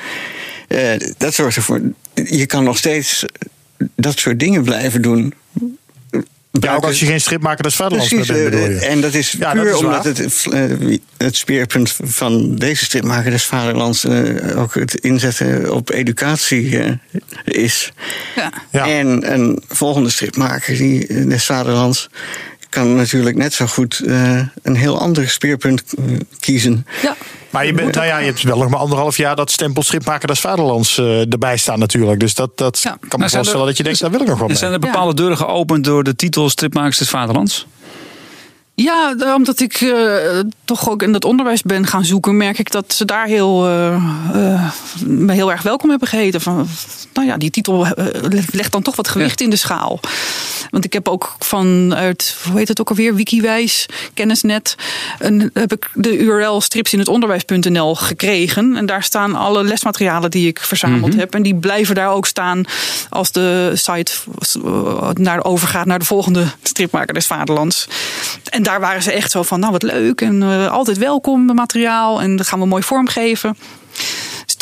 [1.17, 1.81] Dat zorgt ervoor.
[2.13, 3.25] Je kan nog steeds
[3.95, 5.33] dat soort dingen blijven doen.
[6.51, 8.87] Ja, ook als je geen stripmaker des Vaderlands meer Precies, bent, bedoel eh, je?
[8.87, 13.31] en dat is Ja, dat puur is omdat het, eh, het speerpunt van deze stripmaker
[13.31, 16.91] des Vaderlands uh, ook het inzetten op educatie uh,
[17.43, 17.93] is.
[18.35, 18.51] Ja.
[18.71, 18.87] Ja.
[18.87, 22.09] En een volgende stripmaker die eh, des Vaderlands
[22.69, 26.85] kan natuurlijk net zo goed uh, een heel ander speerpunt uh, kiezen.
[27.01, 27.15] Ja.
[27.51, 30.27] Maar je, bent, nou ja, je hebt wel nog maar anderhalf jaar dat stempel stripmaker
[30.27, 32.19] des Vaderlands uh, erbij staan natuurlijk.
[32.19, 32.89] Dus dat, dat Ja.
[32.89, 34.57] kan me Maar zijn voorstellen er- dat je denkt, daar wil ik nog wel mee.
[34.57, 37.65] zijn er bepaalde deuren geopend door de titel Stripmakers des Vaderlands?
[38.83, 40.39] Ja, omdat ik eh,
[40.71, 43.95] toch ook in dat onderwijs ben gaan zoeken, merk ik dat ze daar heel, eh,
[44.33, 44.71] eh,
[45.05, 46.41] me heel erg welkom hebben geheten.
[46.41, 46.67] Van,
[47.13, 48.05] nou ja, die titel eh,
[48.51, 49.99] legt dan toch wat gewicht in de schaal.
[50.69, 54.75] Want ik heb ook vanuit, hoe heet het ook alweer, Wikiwijs, Kennisnet,
[55.19, 58.75] een, heb ik de URL strips in het onderwijs.nl gekregen.
[58.75, 61.35] En daar staan alle lesmaterialen die ik verzameld heb.
[61.35, 62.65] En die blijven daar ook staan
[63.09, 64.11] als de site
[64.65, 67.87] eh, naar, overgaat naar de volgende stripmaker des Vaderlands.
[68.49, 72.21] En daar waren ze echt zo van, nou wat leuk en eh, altijd welkom materiaal
[72.21, 73.57] en dat gaan we mooi vormgeven.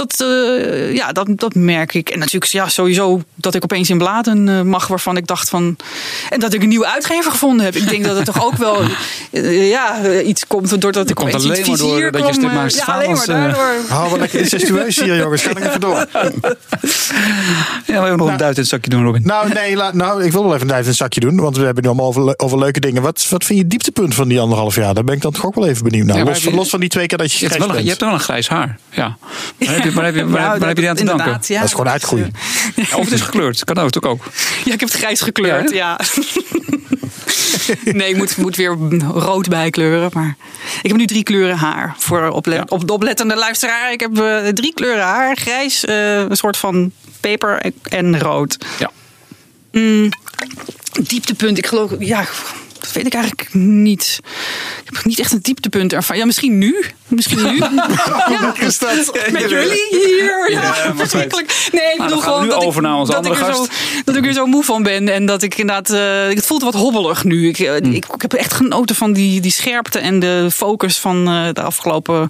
[0.08, 2.10] Dus dat, eh, ja, dat, dat merk ik.
[2.10, 5.76] En natuurlijk ja, sowieso dat ik opeens in bladen eh, mag waarvan ik dacht van...
[6.30, 7.76] En dat ik een nieuwe uitgever gevonden heb.
[7.76, 8.82] Ik denk dat het toch ook wel
[9.32, 11.50] eh, ja, iets komt doordat ik komt maar door
[12.12, 13.74] dat je eh, Stripmakers Ja, alleen maar daardoor.
[13.88, 16.06] Hou wel lekker incestueus hier jongens, ga ik even door.
[16.12, 16.26] Ja,
[17.86, 19.22] we hebben nog een duit in het zakje doen, Robin.
[19.26, 21.40] Nou nee, laat, nou, ik wil wel even een duit in het zakje doen.
[21.40, 23.02] Want we hebben nu allemaal over, le- over leuke dingen.
[23.02, 24.94] Wat, wat vind je het dieptepunt van die anderhalf jaar?
[24.94, 26.18] Daar ben ik dan toch ook wel even benieuwd naar.
[26.18, 27.78] Ja, maar los, je- los van die twee keer dat je Je hebt, grijs wel
[27.78, 28.78] een, je hebt wel een grijs haar.
[28.90, 29.18] Ja.
[29.66, 31.40] Heb je, waar heb je, waar, waar heb je die aan te danken?
[31.42, 31.56] ja.
[31.56, 32.32] Dat is gewoon uitgroeien.
[32.76, 33.64] Ja, Of het is gekleurd.
[33.64, 34.24] Kan ook, toch ook.
[34.66, 36.00] Ja, ik heb het grijs gekleurd, ja.
[37.84, 38.78] nee, ik moet, moet weer
[39.14, 40.10] rood bijkleuren.
[40.14, 40.36] Maar
[40.82, 41.96] ik heb nu drie kleuren haar.
[41.98, 42.64] Voor oplet, Ja.
[42.68, 43.92] op de oplettende luisteraar.
[43.92, 45.36] Ik heb eh, drie kleuren haar.
[45.38, 48.58] Grijs, eh, een soort van peper en, en rood.
[48.80, 48.92] Ja.
[51.02, 51.92] Dieptepunt, ik geloof...
[52.00, 52.26] Ja,
[52.80, 54.20] dat weet ik eigenlijk niet.
[54.84, 56.18] Ik heb niet echt een dieptepunt ervan.
[56.18, 56.86] Ja, misschien nu.
[57.08, 57.58] Misschien nu.
[58.34, 59.12] ja, Is dat?
[59.32, 60.52] met jullie hier.
[60.52, 61.70] Ja, Ja, maar verschrikkelijk.
[61.72, 63.60] Nee, ik Nou, bedoel gewoon dat, over ik, naar onze dat, ik andere er zo,
[63.62, 64.06] gast.
[64.06, 65.08] dat ik er zo moe van ben.
[65.10, 65.90] En dat ik inderdaad...
[65.90, 67.48] eh, het voelt wat hobbelig nu.
[67.48, 67.92] Ik, eh, Hmm.
[67.94, 71.62] ik, ik heb echt genoten van die, die scherpte en de focus van eh, de
[71.62, 72.28] afgelopen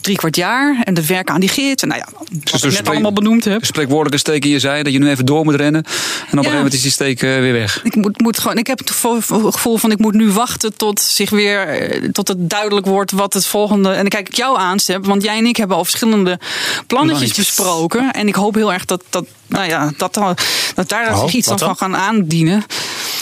[0.00, 0.80] drie kwart jaar.
[0.84, 1.82] En de werk aan die gids.
[1.82, 3.60] En nou ja, wat dus ik net spreek- allemaal benoemd heb.
[3.60, 5.82] Een spreekwoordelijke steek in je zij dat je nu even door moet rennen.
[5.84, 7.80] En op een gegeven moment is die steek eh, weer weg.
[7.84, 11.00] Ik, moet, moet gewoon, ik heb het gevo- gevoel van ik moet nu wachten tot
[11.00, 13.88] zich weer eh, tot het duidelijk wordt wat het volgende.
[13.90, 16.38] En dan kijk ik jou aan, Seb, want jij en ik hebben al verschillende
[16.86, 17.36] plannetjes Plannetjes.
[17.36, 18.12] besproken.
[18.12, 20.36] En ik hoop heel erg dat, dat, nou ja, dat, dan-
[20.74, 22.64] dat daar Oh, zich iets dan van gaan aandienen.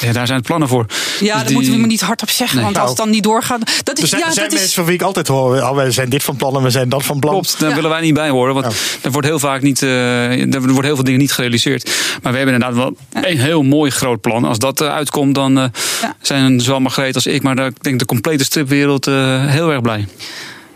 [0.01, 0.85] Ja, daar zijn het plannen voor.
[0.89, 2.65] Ja, Dus daar die- moeten we me niet hardop zeggen, Nee.
[2.65, 2.97] want als Nou.
[2.97, 3.61] het dan niet doorgaat.
[3.85, 5.57] Dat Er is, zijn, ja, er zijn dat is, mensen van wie ik altijd hoor,
[5.57, 7.33] oh, wij zijn dit van plan en we zijn dat van plan.
[7.33, 7.75] Klopt, daar Ja.
[7.75, 8.55] willen wij niet bij horen.
[8.55, 8.67] Want
[9.03, 11.85] er wordt heel vaak niet, eh, er wordt heel veel dingen niet gerealiseerd.
[12.23, 14.45] Maar we hebben inderdaad wel een heel mooi groot plan.
[14.45, 15.65] Als dat eh, uitkomt, dan eh,
[16.03, 16.17] Ja.
[16.21, 19.81] zijn zowel Margreet als ik, maar daar- ik denk de complete stripwereld eh, heel erg
[19.81, 20.07] blij.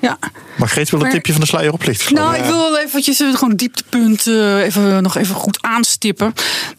[0.05, 0.19] Ja.
[0.57, 2.15] Maar Greet wil een tipje van de sluier oplichten.
[2.15, 6.33] Nou, ik wil wel eventjes eh, gewoon het dieptepunt eh, even, nog even goed aanstippen.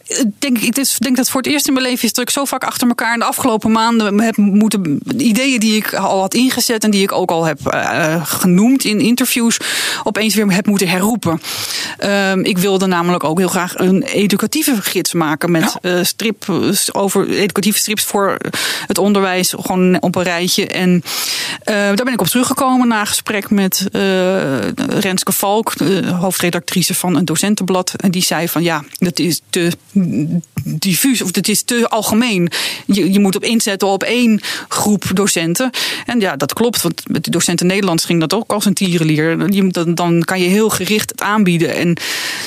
[0.06, 2.44] Ik denk, ik denk dat voor het eerst in mijn leven is dat ik zo
[2.44, 5.00] vaak achter elkaar in de afgelopen maanden heb moeten.
[5.16, 9.00] Ideeën die ik al had ingezet en die ik ook al heb eh, genoemd in
[9.00, 9.58] interviews,
[10.04, 11.40] opeens weer heb moeten herroepen.
[11.98, 16.68] Ehm, ik wilde namelijk ook heel graag een educatieve gids maken met eh, strip, eh,
[16.92, 18.36] over educatieve strips voor
[18.86, 20.66] het onderwijs, gewoon op een rijtje.
[20.66, 21.02] En
[21.62, 24.68] eh, daar ben ik op teruggekomen na gesprek met eh,
[25.00, 25.72] Renske Valk,
[26.20, 27.94] hoofdredactrice van een docentenblad.
[27.96, 29.72] En die zei van ja, dat is te
[30.62, 32.50] diffuus of het is te algemeen.
[32.86, 35.70] Je, je moet op inzetten op één groep docenten.
[36.06, 39.52] En ja, dat klopt, want met de docenten Nederlands ging dat ook als een tierenlier.
[39.52, 41.74] Je, dan, dan kan je heel gericht het aanbieden.
[41.74, 41.96] En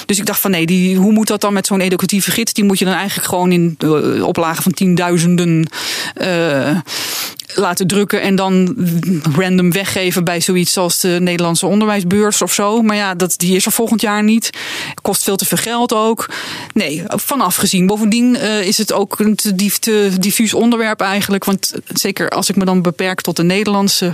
[0.05, 2.53] dus ik dacht van nee, die, hoe moet dat dan met zo'n educatieve gids?
[2.53, 5.69] Die moet je dan eigenlijk gewoon in eh, oplagen van tienduizenden
[6.13, 6.77] eh,
[7.55, 8.75] laten drukken en dan
[9.35, 12.81] random weggeven bij zoiets als de Nederlandse onderwijsbeurs of zo.
[12.81, 14.49] Maar ja, dat, die is er volgend jaar niet.
[15.01, 16.29] Kost veel te veel geld ook.
[16.73, 17.87] Nee, vanaf gezien.
[17.87, 21.45] Bovendien eh, is het ook een te, dief- te diffuus onderwerp eigenlijk.
[21.45, 24.13] Want zeker als ik me dan beperk tot de Nederlandse.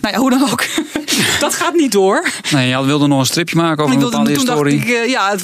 [0.00, 0.64] Nou ja, hoe dan ook.
[1.40, 2.28] dat gaat niet door.
[2.50, 4.96] Nee, je wilde nog een stripje maken over Ik een bepaalde toen dacht historie.
[4.96, 5.34] ik, eh, ja,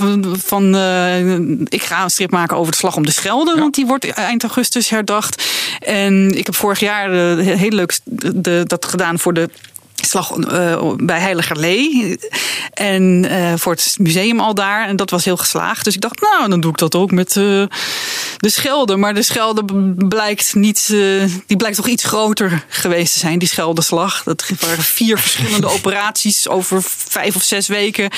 [0.44, 3.54] van, eh, ik ga een strip maken over de slag om de Schelde.
[3.58, 5.42] Want die wordt eind augustus herdacht.
[5.80, 9.48] En ik heb vorig jaar heel leuk de, dat gedaan voor de
[10.04, 12.18] slag uh, bij Heiligerlee.
[12.72, 14.88] En uh, voor het museum al daar.
[14.88, 15.84] En dat was heel geslaagd.
[15.84, 17.44] Dus ik dacht, nou, dan doe ik dat ook met uh,
[18.36, 18.96] de Schelde.
[18.96, 19.64] Maar de Schelde
[20.08, 20.86] blijkt niet.
[21.46, 24.22] die blijkt toch iets groter geweest te zijn, die Scheldeslag.
[24.22, 28.10] Dat waren vier verschillende operaties over vijf of zes weken.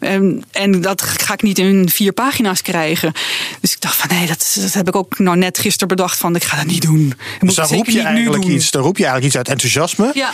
[0.00, 3.12] En, en, dat ga ik niet in vier pagina's krijgen.
[3.60, 6.36] Dus ik dacht van nee, dat, dat heb ik ook nou net gisteren bedacht van
[6.36, 7.14] ik ga dat niet doen.
[7.40, 8.70] Ik dus daar roep je eigenlijk iets.
[8.70, 10.10] Daar roep je eigenlijk iets uit enthousiasme.
[10.14, 10.32] Ja.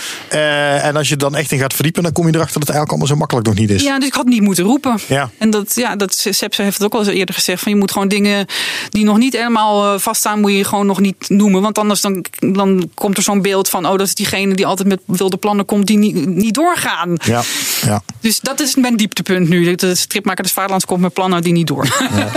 [0.92, 2.90] En als je dan echt in gaat verdiepen, dan kom je erachter dat het eigenlijk
[2.90, 3.82] allemaal zo makkelijk nog niet is.
[3.82, 4.98] Ja, dus ik had niet moeten roepen.
[5.08, 5.30] Ja.
[5.38, 7.62] En dat, ja, dat Sepp heeft het ook al eens eerder gezegd.
[7.62, 8.46] Van je moet gewoon dingen
[8.88, 11.62] die nog niet helemaal vaststaan, moet je gewoon nog niet noemen.
[11.62, 14.88] Want anders dan, dan komt er zo'n beeld van, oh, dat is diegene die altijd
[14.88, 17.14] met wilde plannen komt, die niet, niet doorgaan.
[17.24, 17.42] Ja.
[17.82, 18.02] ja.
[18.20, 19.74] Dus dat is mijn dieptepunt nu.
[19.74, 21.86] De stripmaker des Vaderlands komt met plannen die niet door.
[22.16, 22.30] Ja.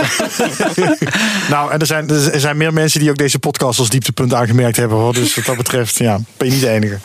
[1.54, 4.76] nou, en er zijn, er zijn meer mensen die ook deze podcast als dieptepunt aangemerkt
[4.76, 4.98] hebben.
[4.98, 5.14] Hoor.
[5.14, 6.98] Dus wat dat betreft, ja, ben je niet de enige.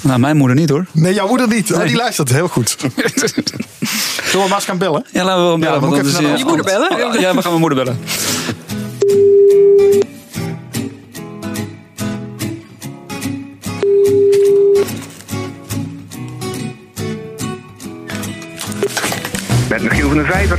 [0.00, 0.86] Nou, mijn moeder niet hoor.
[0.96, 1.72] Nee, jouw moeder niet.
[1.72, 2.76] Oh, die luistert heel goed.
[2.78, 2.92] Zullen
[4.30, 5.06] we maar eens gaan bellen?
[5.12, 5.80] Ja, laten we wel bellen.
[5.80, 7.20] Ja, moet je, je moeder bellen?
[7.20, 7.98] Ja, we gaan mijn moeder bellen.
[19.68, 20.58] Met Michiel van de Vijver.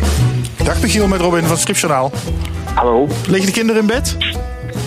[0.63, 2.11] Dag Michiel, met Robin van het Stripjournaal.
[2.73, 3.07] Hallo.
[3.27, 4.17] Liggen de kinderen in bed?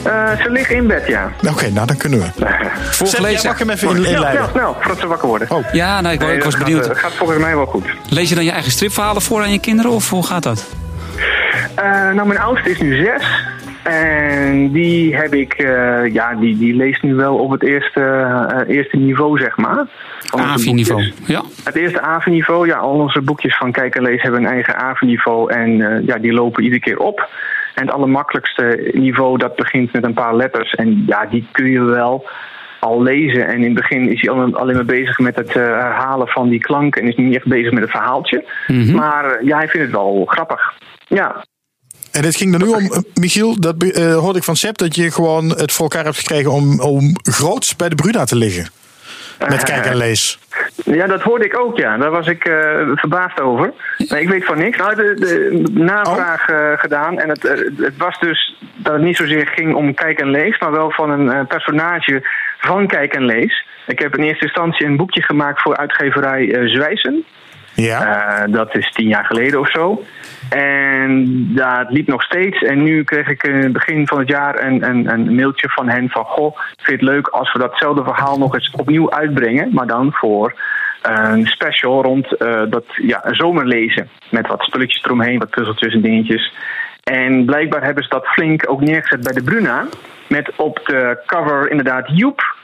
[0.07, 1.33] Uh, ze liggen in bed, ja.
[1.37, 2.27] Oké, okay, nou dan kunnen we.
[2.91, 3.49] Volgens lezen.
[3.49, 4.21] mag hem even inleiden.
[4.21, 5.51] Snel, snel, snel, voordat ze wakker worden.
[5.51, 5.73] Oh.
[5.73, 6.87] Ja, nou, ik, nee, ik was benieuwd.
[6.87, 7.85] Dat gaat volgens mij wel goed.
[8.09, 10.67] Lees je dan je eigen stripverhalen voor aan je kinderen, of hoe gaat dat?
[11.79, 13.23] Uh, nou, mijn oudste is nu zes.
[13.83, 18.77] En die heb ik, uh, ja, die, die leest nu wel op het eerste, uh,
[18.77, 19.87] eerste niveau, zeg maar.
[20.31, 21.43] AVI-niveau, ja.
[21.65, 25.53] Het eerste AVI-niveau, ja, al onze boekjes van Kijk en Lees hebben een eigen AVI-niveau.
[25.53, 27.29] En uh, ja, die lopen iedere keer op.
[27.75, 30.75] En het allermakkelijkste niveau, dat begint met een paar letters.
[30.75, 32.29] En ja, die kun je wel
[32.81, 33.47] al lezen.
[33.47, 37.03] En in het begin is hij alleen maar bezig met het herhalen van die klanken.
[37.03, 38.45] En is niet echt bezig met het verhaaltje.
[38.67, 38.79] Mhm.
[38.79, 38.97] Mm -hmm.
[38.97, 40.73] Maar ja, hij vindt het wel grappig.
[41.07, 41.45] Ja.
[42.13, 45.11] En het ging er nu om, Michiel, dat uh, hoorde ik van Sepp, dat je
[45.11, 48.71] gewoon het voor elkaar hebt gekregen om, om groots bij de Bruna te liggen.
[49.49, 50.39] Met kijk en lees.
[50.85, 51.97] Ja, dat hoorde ik ook, ja.
[51.97, 52.55] Daar was ik uh,
[52.95, 53.73] verbaasd over.
[53.97, 54.79] Nee, ik weet van niks.
[54.79, 57.19] Nou, de, de navraag uh, gedaan.
[57.19, 57.43] En het,
[57.77, 61.11] het was dus dat het niet zozeer ging om kijk en lees, maar wel van
[61.11, 63.67] een personage van kijk en lees.
[63.87, 67.25] Ik heb in eerste instantie een boekje gemaakt voor uitgeverij Zwijzen.
[67.75, 68.47] Ja.
[68.47, 70.05] dat is tien jaar geleden of zo.
[70.51, 72.63] En dat liep nog steeds.
[72.63, 76.09] En nu kreeg ik in het begin van het jaar een, een, mailtje van hen
[76.09, 76.25] van...
[76.25, 79.69] Goh, vind het leuk als we datzelfde verhaal nog eens opnieuw uitbrengen.
[79.73, 80.55] Maar dan voor
[81.03, 84.09] een special rond uh, dat ja, zomerlezen.
[84.31, 86.53] Met wat spulletjes eromheen, wat puzzeltjes en dingetjes.
[87.03, 89.87] En blijkbaar hebben ze dat flink ook neergezet bij de Bruna.
[90.27, 92.59] Met op de cover inderdaad Joep...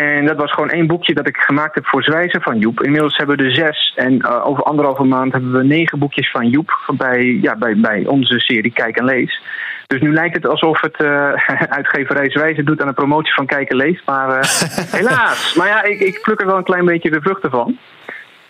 [0.00, 2.82] En dat was gewoon één boekje dat ik gemaakt heb voor Zwijzen van Joep.
[2.82, 3.92] Inmiddels hebben we er zes.
[3.96, 8.06] En uh, over anderhalve maand hebben we negen boekjes van Joep bij, ja, bij, bij
[8.06, 9.40] onze serie Kijk en Lees.
[9.86, 11.32] Dus nu lijkt het alsof het uh,
[11.78, 14.02] uitgeverij Zwijzen doet aan de promotie van Kijk en Lees.
[14.04, 14.42] Maar uh,
[14.98, 15.54] helaas.
[15.54, 17.78] Maar ja, ik, ik pluk er wel een klein beetje de vruchten van.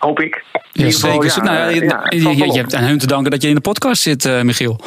[0.05, 0.43] Hoop ik.
[0.71, 1.25] Ja, zeker.
[1.25, 3.55] Ja, nou, je, ja, je, je, je, hebt aan hun te danken dat je in
[3.55, 4.79] de podcast zit, uh, Michiel.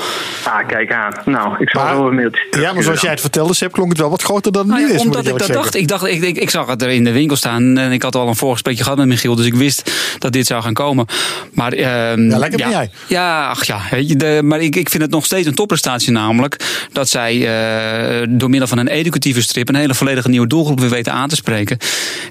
[0.45, 1.13] Ah, kijk aan.
[1.25, 2.47] Nou, ik zal wel een mailtje.
[2.51, 4.89] Ja, maar zoals jij het vertelde, Sepp, klonk het wel wat groter dan het nou
[4.89, 5.01] nu is.
[5.01, 5.75] Omdat ik, ik dat dacht.
[5.75, 8.15] Ik, dacht ik, ik, ik, zag het er in de winkel staan en ik had
[8.15, 11.07] al een voorgesprekje gehad met Michiel, dus ik wist dat dit zou gaan komen.
[11.53, 12.91] Maar, uh, ja, lekker ben jij.
[13.07, 13.81] Ja, ach ja.
[14.07, 18.51] De, maar ik, ik vind het nog steeds een topprestatie, namelijk dat zij uh, door
[18.51, 21.79] middel van een educatieve strip een hele volledige nieuwe doelgroep weer weten aan te spreken.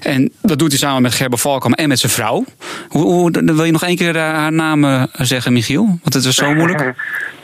[0.02, 2.44] En dat doet hij samen met Gerber Valkam en met zijn vrouw.
[2.88, 5.86] Hoe, hoe wil je nog één keer haar naam zeggen, Michiel?
[5.86, 6.94] Want het was zo moeilijk.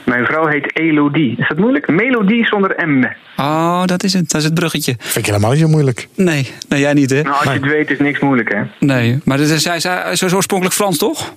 [0.04, 1.34] Mijn vrouw heet Elodie.
[1.38, 1.88] Is dat moeilijk?
[1.88, 3.04] Melodie zonder M.
[3.36, 4.30] Oh, dat is het.
[4.30, 4.94] Dat is het bruggetje.
[4.98, 6.08] Vind ik helemaal niet zo moeilijk.
[6.14, 7.22] Nee, nee jij niet, hè?
[7.22, 8.62] Nou, als je het weet is niks moeilijk, hè?
[8.78, 11.32] Nee, maar zij is, zij is oorspronkelijk Frans, toch?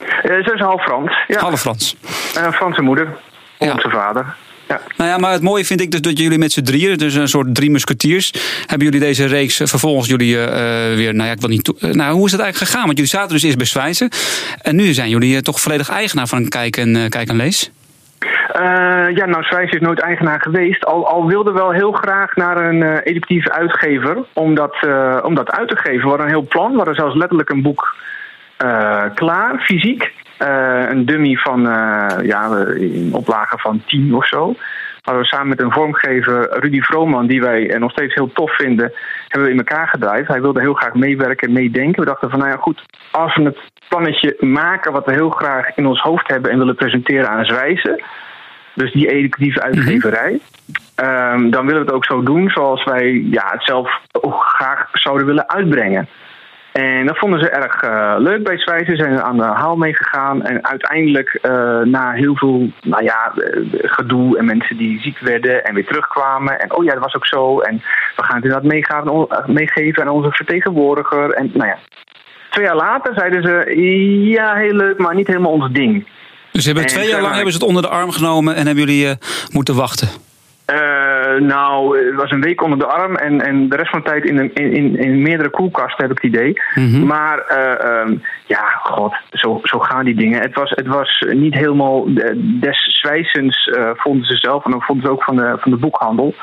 [0.00, 1.24] Uh, ze is half Frans.
[1.28, 1.38] Ja.
[1.38, 1.96] Half Frans.
[2.36, 3.08] Uh, Franse moeder.
[3.58, 3.94] Onze ja.
[3.94, 4.36] vader.
[4.68, 4.80] Ja.
[4.96, 7.28] Nou ja, maar het mooie vind ik dus dat jullie met z'n drieën, dus een
[7.28, 8.32] soort drie musketiers,
[8.66, 10.46] hebben jullie deze reeks vervolgens jullie uh,
[10.94, 11.72] weer, nou ja, ik wil niet.
[11.80, 12.86] Uh, nou, hoe is het eigenlijk gegaan?
[12.86, 14.08] Want jullie zaten dus eerst bij Zwijzen
[14.62, 17.70] en nu zijn jullie uh, toch volledig eigenaar van Kijk en, Kijk en Lees?
[19.14, 20.84] ja, nou, Zwijzen is nooit eigenaar geweest.
[20.84, 24.76] Al, al wilde wel heel graag naar een educatieve uitgever om dat,
[25.22, 26.02] om dat uit te geven.
[26.02, 26.70] We hadden een heel plan.
[26.70, 27.94] We hadden zelfs letterlijk een boek
[29.14, 30.12] klaar, fysiek.
[30.38, 34.54] Uh, een dummy van uh, ja, een oplage van 10 of zo.
[35.02, 38.92] Hadden we samen met een vormgever, Rudy Vrooman, die wij nog steeds heel tof vinden,
[39.28, 40.28] hebben we in elkaar gedraaid.
[40.28, 42.00] Hij wilde heel graag meewerken en meedenken.
[42.00, 45.76] We dachten van, nou ja, goed, als we het plannetje maken wat we heel graag
[45.76, 48.02] in ons hoofd hebben en willen presenteren aan Zwijzen,
[48.74, 50.40] dus die educatieve uitgeverij,
[50.96, 51.42] mm-hmm.
[51.42, 54.88] um, dan willen we het ook zo doen zoals wij ja, het zelf ook graag
[54.92, 56.08] zouden willen uitbrengen.
[56.76, 58.58] En dat vonden ze erg uh, leuk bij.
[58.58, 60.42] Ze zijn aan de haal meegegaan.
[60.42, 63.32] En uiteindelijk, uh, na heel veel nou ja,
[63.72, 66.60] gedoe en mensen die ziek werden en weer terugkwamen.
[66.60, 67.60] En oh ja, dat was ook zo.
[67.60, 67.82] En
[68.16, 71.30] we gaan het inderdaad meegaan, meegeven aan onze vertegenwoordiger.
[71.30, 71.78] En nou ja,
[72.50, 73.80] twee jaar later zeiden ze:
[74.30, 76.06] ja, heel leuk, maar niet helemaal ons ding.
[76.52, 79.06] Dus hebben twee jaar lang hebben ze het onder de arm genomen en hebben jullie
[79.06, 79.12] uh,
[79.52, 80.25] moeten wachten?
[80.72, 84.10] Uh, nou, het was een week onder de arm en, en de rest van de
[84.10, 86.62] tijd in, in, in, in meerdere koelkasten, heb ik het idee.
[86.74, 87.06] Mm -hmm.
[87.06, 90.40] Maar uh, um, ja, god, zo, zo gaan die dingen.
[90.40, 92.04] Het was, het was niet helemaal
[92.60, 95.76] des zwijzens, uh, vonden ze zelf en dan vonden ze ook van de, van de
[95.76, 96.34] boekhandel.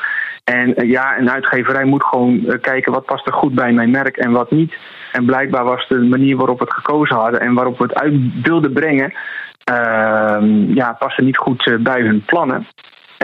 [0.44, 4.30] En ja, een uitgeverij moet gewoon kijken wat past er goed bij mijn merk en
[4.30, 4.74] wat niet.
[5.12, 8.14] En blijkbaar was de manier waarop we het gekozen hadden en waarop we het uit
[8.42, 9.14] wilden brengen,
[10.74, 12.66] ja, paste niet goed bij hun plannen.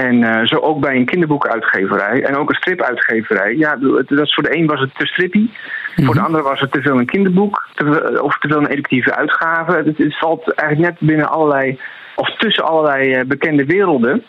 [0.04, 3.56] En uh, zo ook bij een kinderboekenuitgeverij en ook een stripuitgeverij.
[3.56, 5.38] Ja, dat is voor de een was het te strippy.
[5.38, 5.50] Mm
[5.94, 6.04] -hmm.
[6.04, 9.14] Voor de ander was het te veel een kinderboek te, of te veel een educatieve
[9.14, 9.72] uitgave.
[9.72, 11.78] Het, het, valt eigenlijk net binnen allerlei,
[12.14, 14.24] of tussen allerlei uh, bekende werelden.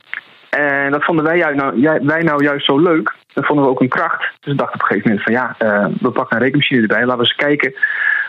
[0.50, 3.14] En dat vonden wij, ju nou, wij nou juist zo leuk.
[3.34, 4.20] Dat vonden we ook een kracht.
[4.40, 7.06] Dus we dachten op een gegeven moment van ja, uh, we pakken een rekenmachine erbij.
[7.06, 7.74] Laten we eens kijken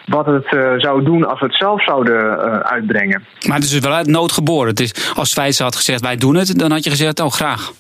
[0.07, 3.25] wat het uh, zou doen als we het zelf zouden uh, uitbrengen.
[3.47, 4.69] Maar het is wel uit nood geboren.
[4.69, 7.73] Het is, als Zwijzer had gezegd wij doen het, dan had je gezegd oh graag.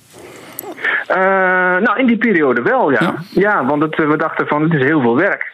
[1.10, 1.16] Uh,
[1.78, 2.98] nou, in die periode wel, ja.
[3.00, 5.52] Ja, ja want het, we dachten van het is heel veel werk.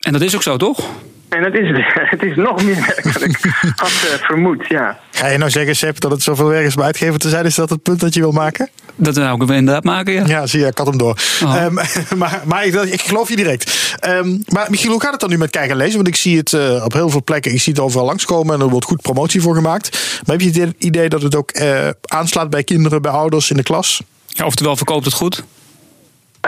[0.00, 0.88] En dat is ook zo, toch?
[1.28, 3.38] En het is, het is nog meer werk dan ik
[3.82, 3.90] had
[4.22, 4.98] vermoed, ja.
[5.10, 7.44] Ga je nou zeggen, Sepp, dat het zoveel werk is om uitgever te zijn?
[7.44, 8.68] Is dat het punt dat je wil maken?
[8.96, 10.26] Dat zou ik inderdaad maken, ja.
[10.26, 11.18] Ja, zie je, ik had hem door.
[11.44, 11.62] Oh.
[11.64, 11.74] Um,
[12.18, 13.96] maar maar ik, ik, geloof je direct.
[14.06, 15.94] Um, maar Michiel, hoe gaat het dan nu met kijken en lezen?
[15.94, 18.60] Want ik zie het uh, op heel veel plekken, ik zie het overal langskomen en
[18.60, 20.20] er wordt goed promotie voor gemaakt.
[20.26, 23.56] Maar heb je het idee dat het ook uh, aanslaat bij kinderen, bij ouders in
[23.56, 24.02] de klas?
[24.26, 25.44] Ja, oftewel, verkoopt het goed?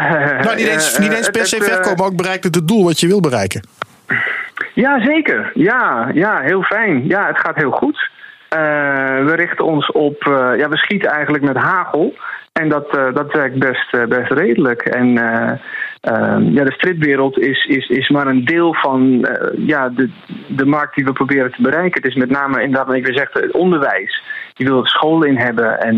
[0.00, 0.10] Uh,
[0.40, 3.00] nou, niet eens, niet eens per se verkopen, maar ook bereikt het het doel wat
[3.00, 3.62] je wil bereiken.
[4.74, 5.50] Ja, zeker.
[5.54, 7.06] Ja, ja, heel fijn.
[7.06, 8.10] Ja, het gaat heel goed.
[8.56, 8.60] Uh,
[9.24, 12.14] we richten ons op, uh, ja, we schieten eigenlijk met hagel.
[12.58, 14.82] En dat, uh, dat werkt best, best redelijk.
[14.82, 15.12] En
[16.52, 20.10] ja, de stripwereld is, is, is maar een deel van ja, de,
[20.46, 22.02] de markt die we proberen te bereiken.
[22.02, 24.22] Het is met name inderdaad, wat ik weer zeg, het onderwijs.
[24.54, 25.96] Je wil het scholen in hebben en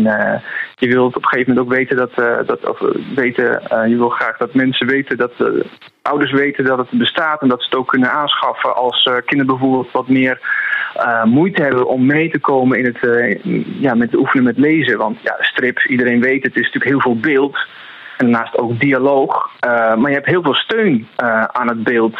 [0.75, 2.15] je wilt op een gegeven moment ook weten dat,
[2.47, 2.79] dat of
[3.15, 5.33] weten, je wil graag dat mensen weten dat
[6.01, 9.91] ouders weten dat het bestaat en dat ze het ook kunnen aanschaffen als kinderen bijvoorbeeld
[9.91, 10.39] wat meer
[11.05, 13.43] uh, moeite hebben om mee te komen in het, uh,
[13.81, 14.97] ja, met oefenen met lezen.
[14.97, 17.57] Want ja, strip, iedereen weet het, is natuurlijk heel veel beeld
[18.17, 19.49] en daarnaast ook dialoog.
[19.61, 21.07] maar je hebt heel veel steun
[21.51, 22.19] aan het beeld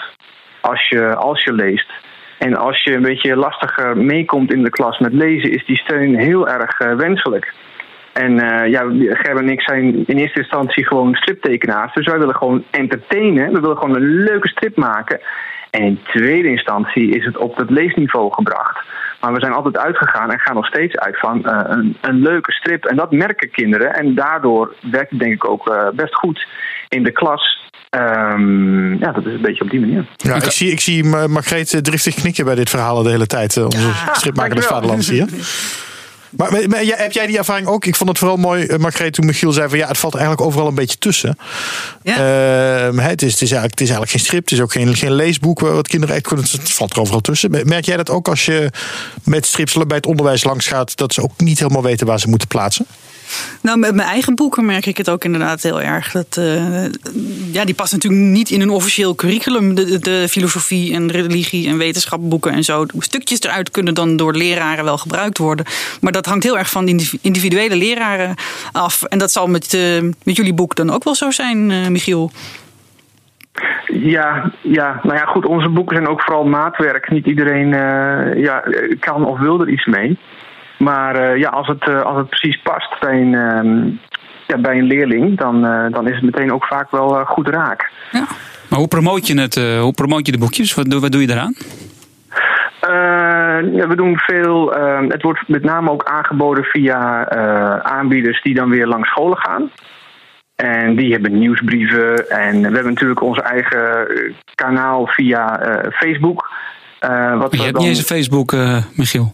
[0.61, 1.91] als je, als je leest.
[2.37, 6.15] En als je een beetje lastiger meekomt in de klas met lezen, is die steun
[6.15, 7.53] heel erg wenselijk.
[8.13, 8.35] En
[8.69, 11.93] ja, Gerben en ik zijn in eerste instantie gewoon striptekenaars.
[11.93, 13.53] Dus wij willen gewoon entertainen.
[13.53, 15.19] We willen gewoon een leuke strip maken.
[15.71, 18.85] En in tweede instantie is het op het leesniveau gebracht.
[19.19, 22.51] Maar we zijn altijd uitgegaan en gaan nog steeds uit van uh, een, een, leuke
[22.51, 22.85] strip.
[22.85, 23.93] En dat merken kinderen.
[23.93, 26.47] En daardoor werkt het denk ik ook uh, best goed
[26.87, 27.69] in de klas.
[27.97, 30.05] Um, ja, dat is een beetje op die manier.
[30.15, 33.57] Ja, ik zie, ik zie Margreet driftig knikken bij dit verhaal de hele tijd.
[33.57, 35.27] Onze ja, stripmaker des Vaderlands hier.
[36.31, 37.85] Maar, maar, maar, heb jij die ervaring ook?
[37.85, 40.67] Ik vond het vooral mooi, Margreet, toen Michiel zei van ja, het valt eigenlijk overal
[40.67, 41.37] een beetje tussen.
[42.03, 42.89] Ja.
[42.91, 44.95] Uh, het, is, het, is eigenlijk, het is eigenlijk geen strip, het is ook geen,
[44.95, 46.45] geen leesboek wat kinderen echt kunnen.
[46.51, 47.51] Het valt er overal tussen.
[47.51, 48.69] Merk jij dat ook als je
[49.23, 52.27] met strips bij het onderwijs langs gaat, dat ze ook niet helemaal weten waar ze
[52.27, 52.85] moeten plaatsen?
[53.61, 56.11] Nou, met mijn eigen boeken merk ik het ook inderdaad heel erg.
[56.11, 56.85] Dat, uh,
[57.51, 59.75] ja, die past natuurlijk niet in een officieel curriculum.
[59.75, 62.85] De, de filosofie en religie en wetenschapboeken en zo.
[62.97, 65.65] Stukjes eruit kunnen dan door leraren wel gebruikt worden.
[66.01, 66.87] Maar dat hangt heel erg van
[67.21, 68.35] individuele leraren
[68.71, 69.03] af.
[69.03, 72.31] En dat zal met, uh, met jullie boek dan ook wel zo zijn, uh, Michiel.
[73.85, 75.45] Ja, ja, nou ja, goed.
[75.45, 77.09] Onze boeken zijn ook vooral maatwerk.
[77.09, 77.69] Niet iedereen
[78.37, 78.63] ja,
[78.99, 80.17] kan of wil er iets mee.
[80.81, 83.99] Maar uh, ja, als het, uh, als het precies past bij een,
[84.47, 87.91] ja, bij een leerling, dan, uh, dan is het meteen ook vaak wel goed raak.
[88.11, 88.25] Ja.
[88.69, 90.73] Maar hoe promoot je, het, hoe promoot je de boekjes?
[90.73, 91.55] Wat, wat doe je daaraan?
[93.87, 94.75] we doen veel.
[94.75, 97.29] ehm, het wordt met name ook aangeboden via
[97.83, 99.71] aanbieders die dan weer langs scholen gaan.
[100.55, 102.29] En die hebben nieuwsbrieven.
[102.29, 104.07] En we hebben natuurlijk onze eigen
[104.55, 105.59] kanaal via
[105.91, 106.49] Facebook.
[106.99, 107.81] wat je hebt dan...
[107.81, 108.55] niet eens een Facebook,
[108.95, 109.33] Michiel?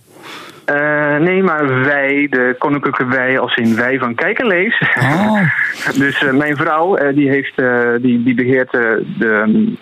[0.71, 4.81] Uh, nee, maar wij, de koninklijke wij, als in wij van Kijk en Lees.
[4.99, 5.41] Oh.
[6.03, 7.55] dus uh, mijn vrouw, uh, die, heeft,
[8.01, 9.73] die, die beheert de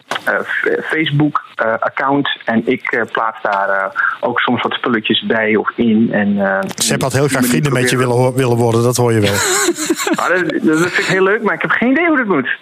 [0.84, 2.30] Facebook-account.
[2.46, 6.10] en ik plaats daar ook soms wat spulletjes bij of in.
[6.12, 6.38] En,
[6.76, 9.34] Sepp had heel graag vrienden met je willen, willen worden, dat hoor je wel.
[10.26, 12.58] ah, dat, dat vind ik heel leuk, maar ik heb geen idee hoe dat moet.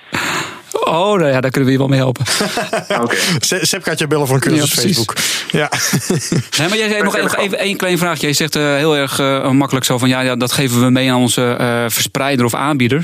[0.73, 2.25] Oh, nou ja, daar kunnen we je wel mee helpen.
[3.03, 3.15] Oké.
[3.39, 4.97] Se- Sepp gaat je bellen voor een cursus Ja, precies.
[4.97, 5.15] Facebook.
[5.51, 5.69] Ja.
[6.59, 8.27] Nee, maar jij zei nog, even één klein vraagje.
[8.27, 11.11] Je zegt eh, heel erg eh, makkelijk zo van ja, ja, dat geven we mee
[11.11, 13.03] aan onze eh, verspreider of aanbieder.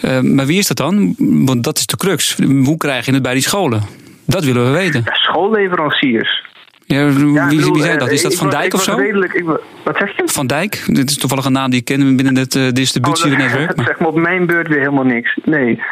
[0.00, 1.14] Eh, maar wie is dat dan?
[1.18, 2.36] Want dat is de crux.
[2.64, 3.82] Hoe krijg je het bij die scholen?
[4.26, 5.02] Dat willen we weten.
[5.04, 6.42] Ja, schoolleveranciers.
[6.86, 8.10] Ja, wie, Ja, ik bedoel, wie zijn dat?
[8.10, 8.94] Is dat Van Dijk ik of zo?
[8.96, 9.44] Redelijk, ik,
[9.84, 10.22] wat zeg je?
[10.26, 10.82] Van Dijk?
[10.86, 13.66] Dit is toevallig een naam die ik ken binnen het eh, distributienetwerk.
[13.68, 15.38] dat maar- zegt me op mijn beurt weer helemaal niks.
[15.44, 15.82] Nee.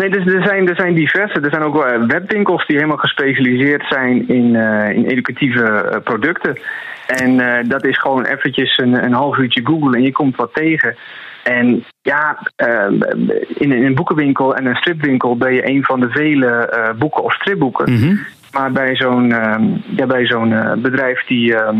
[0.00, 1.40] Nee, dus er zijn, er zijn diverse.
[1.40, 6.00] Er zijn ook wel eh, webwinkels die helemaal gespecialiseerd zijn in, eh, in educatieve eh,
[6.02, 6.58] producten.
[7.06, 10.96] En dat is gewoon eventjes een, een half uurtje googlen en je komt wat tegen.
[11.42, 16.10] En ja, in, een- in een boekenwinkel en een stripwinkel ben je een van de
[16.10, 17.92] vele boeken of stripboeken.
[17.92, 18.16] Mhm.
[18.52, 19.64] Maar bij zo'n ehm,
[19.96, 21.78] ja, bij zo'n bedrijf die, ehm,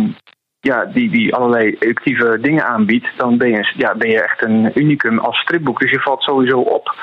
[0.61, 4.71] ja, die, die allerlei educatieve dingen aanbiedt, dan ben je, ja, ben je echt een
[4.75, 5.81] unicum als stripboek.
[5.81, 6.95] Dus je valt sowieso op.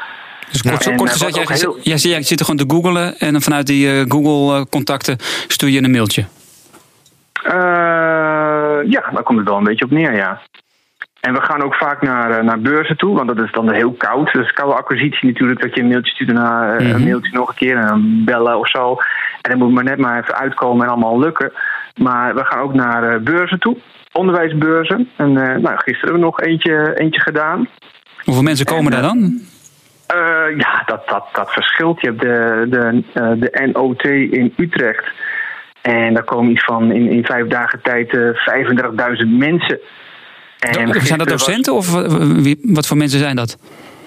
[0.51, 2.73] Dus kort, kort eh, gezegd, wat jij, ook heel- jij, jij zit er gewoon te
[2.75, 5.17] googelen en dan vanuit die eh, Google-contacten
[5.47, 6.25] stuur je een mailtje.
[7.43, 7.53] Eh,
[8.89, 10.41] ja, daar komt het wel een beetje op neer, ja.
[11.19, 13.91] En we gaan ook vaak naar, eh, naar beurzen toe, want dat is dan heel
[13.91, 14.31] koud.
[14.33, 16.95] Dus koude acquisitie natuurlijk, dat je een mailtje stuurt en daarna eh, Mhm.
[16.95, 18.95] een mailtje nog een keer en dan bellen of zo.
[19.41, 21.51] En dan moet maar net maar even uitkomen en allemaal lukken.
[21.95, 23.77] Maar we gaan ook naar eh, beurzen toe,
[24.11, 25.09] onderwijsbeurzen.
[25.15, 27.67] En eh, nou, gisteren hebben we nog eentje, eentje gedaan.
[28.23, 29.39] Hoeveel mensen komen daar dan?
[30.07, 32.01] Eh, ja, dat, dat, dat verschilt.
[32.01, 35.05] Je hebt de, de, eh, de NOT in Utrecht.
[35.81, 39.79] En daar komen iets van in, in vijf dagen tijd eh 35.000 mensen.
[40.59, 43.57] En zijn dat was- docenten of eh, wie- wat voor mensen zijn dat?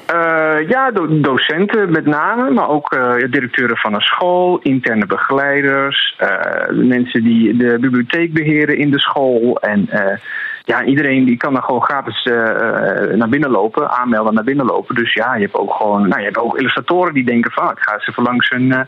[0.06, 6.14] Eh, ja, do- docenten met name, maar ook eh, directeuren van een school, interne begeleiders,
[6.18, 9.58] eh, mensen die de bibliotheek beheren in de school.
[9.60, 10.16] En eh,
[10.64, 14.66] ja, iedereen die kan daar gewoon gratis eh, eh, naar binnen lopen, aanmelden naar binnen
[14.66, 14.94] lopen.
[14.94, 17.70] Dus ja, je hebt ook gewoon, nou, je hebt ook illustratoren die denken van, ah,
[17.70, 18.80] ik ga eens even langs een, eh,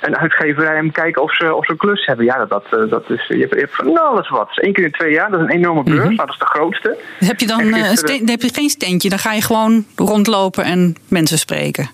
[0.00, 2.24] een uitgeverij en kijken of ze, of ze een klus hebben.
[2.24, 4.58] Ja, dat, dat, dat is, je hebt, je hebt van alles wat.
[4.58, 6.96] Één keer in twee jaar, dat is een enorme beurs, nou, dat is de grootste.
[7.18, 10.96] Heb je dan gisteren- dan heb je geen steentje, dan ga je gewoon rondlopen en
[11.08, 11.90] mensen spreken.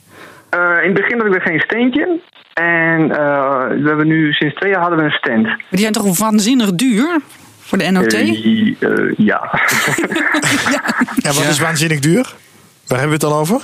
[0.82, 2.20] In het begin had ik er geen steentje.
[2.52, 3.08] En
[3.82, 5.42] we hebben nu sinds twee jaar hadden we een stand.
[5.42, 7.20] Maar die zijn toch waanzinnig duur
[7.72, 8.12] voor de NOT?
[8.12, 9.40] Eh, eh, ja.
[11.22, 11.48] En wat Ja.
[11.48, 12.34] is waanzinnig duur?
[12.86, 13.60] Waar hebben we het dan over?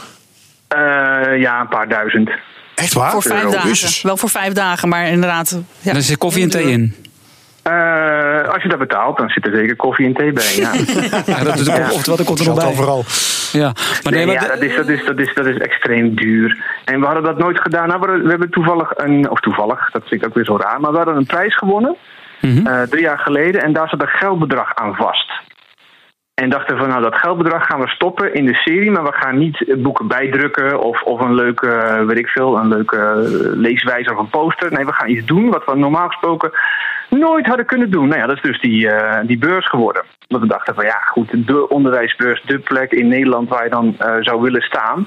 [0.68, 2.30] Eh, ja, een paar duizend.
[2.74, 3.10] Echt waar?
[3.10, 3.88] voor vijf dagen.
[4.02, 5.58] Wel voor vijf dagen, maar inderdaad.
[5.80, 5.92] Ja.
[5.92, 6.94] Daar zit koffie en thee in.
[7.62, 10.56] Eh, als je dat betaalt, dan zit er zeker koffie en thee bij.
[10.56, 10.72] Ja,
[11.26, 11.90] Ja, dat is, Ja.
[11.90, 12.66] Oftewel, dat komt er nog bij.
[12.66, 13.04] overal.
[13.52, 15.56] Ja, maar nee, Nee, maar ja de- dat, is, dat, is, dat, is, dat is
[15.58, 16.64] extreem duur.
[16.84, 17.88] En we hadden dat nooit gedaan.
[17.88, 20.80] Nou, we, we hebben toevallig een, of toevallig, dat vind ik ook weer zo raar,
[20.80, 21.96] maar we hadden een prijs gewonnen.
[22.40, 22.66] Mhm.
[22.66, 23.62] eh, drie jaar geleden.
[23.62, 25.32] En daar zat een geldbedrag aan vast.
[26.34, 29.38] En dachten van, nou, dat geldbedrag gaan we stoppen in de serie, maar we gaan
[29.38, 33.16] niet boeken bijdrukken of, of een leuke, eh, weet ik veel, een leuke eh,
[33.56, 34.72] leeswijzer of een poster.
[34.72, 36.50] Nee, we gaan iets doen wat we normaal gesproken
[37.08, 38.08] nooit hadden kunnen doen.
[38.08, 38.90] Nou ja, dat is dus die,
[39.22, 40.02] die beurs geworden.
[40.28, 43.96] Dat we dachten van, ja, goed, de onderwijsbeurs, de plek in Nederland waar je dan
[44.20, 45.06] zou willen staan.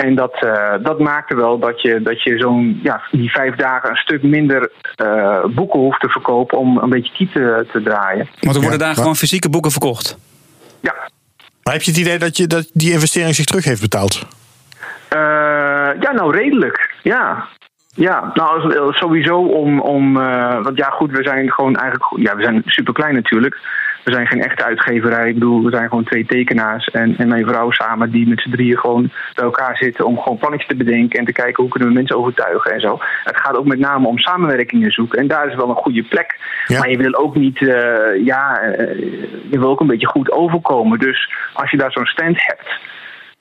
[0.00, 3.90] En dat, eh, dat maakte wel dat je, dat je zo'n ja, die vijf dagen
[3.90, 8.28] een stuk minder eh, boeken hoeft te verkopen om een beetje kiet te, te draaien.
[8.40, 10.18] want er worden Ja, daar gewoon fysieke boeken verkocht.
[10.80, 10.94] Ja,
[11.62, 14.26] Maar heb je het idee dat, je, dat die investering zich terug heeft betaald?
[15.08, 15.18] Eh,
[16.00, 16.94] ja, nou redelijk.
[17.02, 17.48] Ja.
[17.94, 22.42] Ja, nou sowieso om, om eh, want ja goed, we zijn gewoon eigenlijk, ja we
[22.42, 23.58] zijn super klein natuurlijk.
[24.04, 25.28] We zijn geen echte uitgeverij.
[25.28, 28.50] Ik bedoel, we zijn gewoon twee tekenaars en, en mijn vrouw samen die met z'n
[28.50, 31.88] drieën gewoon bij elkaar zitten om gewoon plannetjes te bedenken en te kijken hoe kunnen
[31.88, 32.98] we mensen overtuigen en zo.
[33.24, 36.38] Het gaat ook met name om samenwerkingen zoeken en daar is wel een goede plek.
[36.66, 36.78] Ja.
[36.78, 38.98] Maar je wil ook niet, eh, ja, eh,
[39.50, 40.98] je wil ook een beetje goed overkomen.
[40.98, 42.80] Dus als je daar zo'n stand hebt,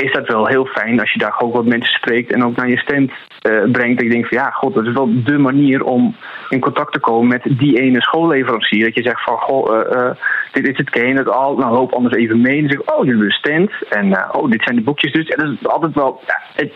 [0.02, 2.70] is dat wel heel fijn als je daar ook wat mensen spreekt en ook naar
[2.70, 3.96] je stand eh, brengt.
[3.96, 6.16] Dat je denkt van ja, god, dat is wel de manier om
[6.50, 8.86] in contact te komen met die ene schoolleverancier.
[8.86, 10.16] Dat je zegt van goh, eh, eh,
[10.52, 11.58] dit is het, ken je het al?
[11.58, 12.56] Nou, loop anders even mee.
[12.58, 13.72] En dan zeg ik, oh, jullie hebben een stand.
[13.90, 15.28] En oh, dit zijn de boekjes dus.
[15.28, 16.74] En dat is altijd wel, ja, het,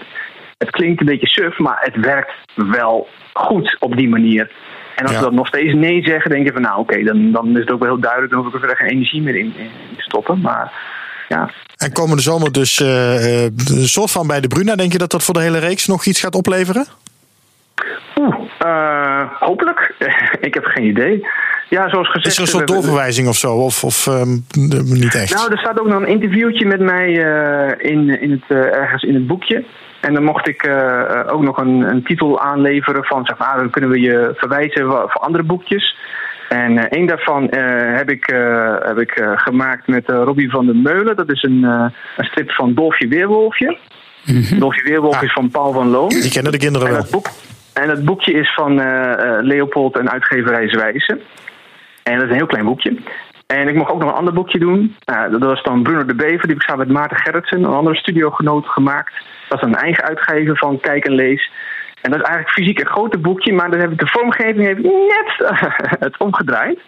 [0.57, 4.51] het klinkt een beetje suf, maar het werkt wel goed op die manier.
[4.95, 5.19] En als Ja.
[5.19, 7.71] we dan nog steeds nee zeggen, denk je van nou oké, dan, dan is het
[7.71, 8.31] ook wel heel duidelijk.
[8.31, 10.41] Dan hoef ik er verder geen energie meer in, in te stoppen.
[10.41, 10.71] Maar
[11.29, 14.75] ja, En komende zomer dus eh, een soort van bij de Bruna.
[14.75, 16.85] Denk je dat dat voor de hele reeks nog iets gaat opleveren?
[18.15, 19.93] Oeh, eh, hopelijk.
[20.47, 21.27] ik heb geen idee.
[21.69, 22.27] Ja, zoals gezegd.
[22.27, 23.55] Is er een soort doorverwijzing of zo?
[23.55, 24.29] Of, of ehm,
[24.83, 25.35] niet echt?
[25.35, 27.11] Nou, er staat ook nog een interviewtje met mij
[27.77, 29.63] in, in het, ergens in het boekje.
[30.01, 30.67] En dan mocht ik
[31.27, 35.21] ook nog een, een titel aanleveren van, zeg maar, dan kunnen we je verwijzen voor
[35.21, 35.95] andere boekjes.
[36.53, 40.75] En eh, een daarvan eh, heb ik, eh, heb ik gemaakt met Robbie van der
[40.75, 41.15] Meulen.
[41.15, 43.77] Dat is een, een strip van Dolfje Weerwolfje.
[44.59, 45.23] Dolfie Weerwolf Ah.
[45.23, 46.09] is van Paul van Loon.
[46.09, 47.01] Die kennen de kinderen En wel.
[47.01, 47.27] dat, boek,
[47.73, 48.75] en dat boekje is van
[49.41, 51.19] Leopold en uitgeverij Zwijsen.
[52.03, 52.97] En dat is een heel klein boekje.
[53.47, 54.95] En ik mocht ook nog een ander boekje doen.
[55.05, 56.47] Nou, dat was dan Bruno de Bever.
[56.47, 59.13] Die heb ik samen met Maarten Gerritsen, een andere studiogenoot, gemaakt.
[59.49, 61.51] Dat is een eigen uitgever van Kijk en Lees.
[62.03, 63.53] En dat is eigenlijk fysiek een groter boekje.
[63.53, 65.53] Maar dan heb ik de vormgeving heeft net
[66.05, 66.79] het omgedraaid.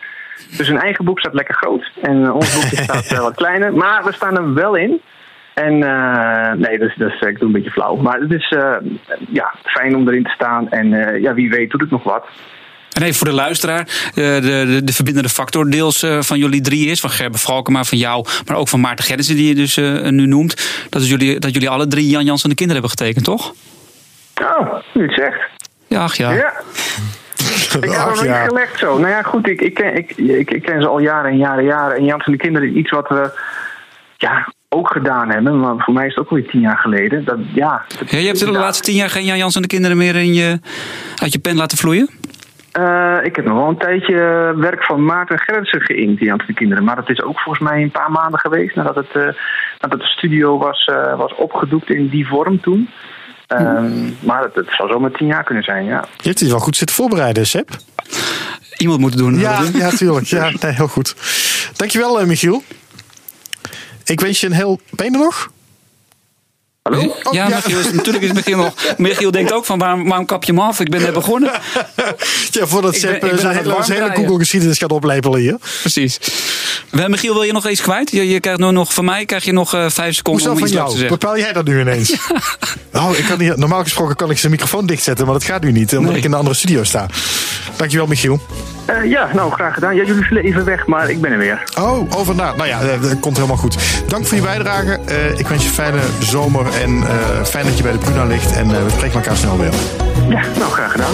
[0.57, 1.91] Dus een eigen boek staat lekker groot.
[2.01, 3.73] En eh, ons boekje staat eh, wat kleiner.
[3.73, 5.01] Maar we staan er wel in.
[5.53, 7.95] En eh, nee, dat is, ik doe een beetje flauw.
[7.95, 8.53] Maar het is
[9.29, 10.69] ja, fijn om erin te staan.
[10.69, 10.89] En
[11.21, 12.27] ja, wie weet doet het nog wat.
[12.93, 16.99] En even voor de luisteraar, de, de, de verbindende factor deels van jullie drie is,
[16.99, 19.75] van Gerben Valkema, van jou, maar ook van Maarten Gerritsen die je dus
[20.09, 22.97] nu noemt, dat, is jullie, dat jullie alle drie Jan Jans en de kinderen hebben
[22.99, 23.53] getekend, toch?
[24.41, 25.39] Oh, nu je het zegt.
[25.87, 26.31] Ja, ach ja.
[26.31, 26.53] Ja.
[27.81, 28.97] Ik heb het niet gelegd zo.
[28.97, 31.57] Nou ja, goed, ik, ik, ken, ik, ik, ik ken ze al jaren en jaren
[31.59, 31.97] en jaren.
[31.97, 33.31] En Jans en de kinderen is iets wat we
[34.17, 35.59] ja, ook gedaan hebben.
[35.59, 37.25] Maar voor mij is het ook alweer tien jaar geleden.
[37.25, 39.67] Dat, ja, dat- Ja, je hebt de laatste tien jaar geen Jan Jans en de
[39.67, 40.59] kinderen meer in je,
[41.21, 42.09] uit je pen laten vloeien?
[42.71, 44.15] Eh, ik heb nog wel een tijdje
[44.57, 46.83] werk van Maarten Gerritsen geïnkt, die Jans en de kinderen.
[46.83, 49.27] Maar dat is ook volgens mij een paar maanden geweest nadat, het, eh,
[49.79, 52.89] nadat de studio was, eh, was opgedoekt in die vorm toen.
[53.47, 56.05] Ehm, Maar het, het zou zomaar tien jaar kunnen zijn, ja.
[56.17, 57.69] Je hebt die wel goed zitten voorbereiden, Seb.
[58.77, 59.39] Iemand moet het doen.
[59.39, 60.25] Ja, ja tuurlijk.
[60.25, 61.15] Ja, nee, heel goed.
[61.75, 62.63] Dankjewel, eh, Michiel.
[64.03, 64.79] Ik wens je een heel...
[64.89, 65.51] Ben je er nog?
[66.89, 67.15] Hallo?
[67.23, 67.55] Oh, ja, ja.
[67.55, 68.73] Michiel is, natuurlijk is Michiel nog.
[68.97, 70.79] Michiel denkt ook van waarom, waarom kap je hem af?
[70.79, 71.51] Ik ben net begonnen.
[72.51, 74.11] Ja, voordat eh, ben zijn hele, hele.
[74.15, 75.55] Google-geschiedenis gaat oplepelen hier.
[75.81, 76.19] Precies.
[76.89, 78.11] We- Michiel, wil je nog iets kwijt?
[78.11, 80.57] Je, je krijgt nu nog van mij krijg je nog eh, vijf seconden Hoezo om
[80.57, 80.91] van iets te jou?
[80.97, 81.19] zeggen.
[81.19, 82.15] Bepaal jij dat nu ineens?
[82.93, 85.71] Oh, ik kan hier, normaal gesproken kan ik zijn microfoon dichtzetten, maar dat gaat nu
[85.71, 86.17] niet, omdat Nee.
[86.19, 87.05] ik in een andere studio sta.
[87.75, 88.39] Dankjewel, Michiel.
[88.85, 89.95] Eh, ja, nou, graag gedaan.
[89.95, 91.63] Ja, jullie zullen even weg, maar ik ben er weer.
[91.79, 92.53] Oh, over na.
[92.55, 93.75] Nou ja, eh, dat komt helemaal goed.
[94.07, 94.99] Dank voor je bijdrage.
[95.05, 98.25] Eh, ik wens je een fijne zomer en eh, fijn dat je bij de Bruna
[98.25, 98.51] ligt.
[98.55, 99.73] En eh, we spreken elkaar snel weer.
[100.29, 101.13] Ja, nou, graag gedaan.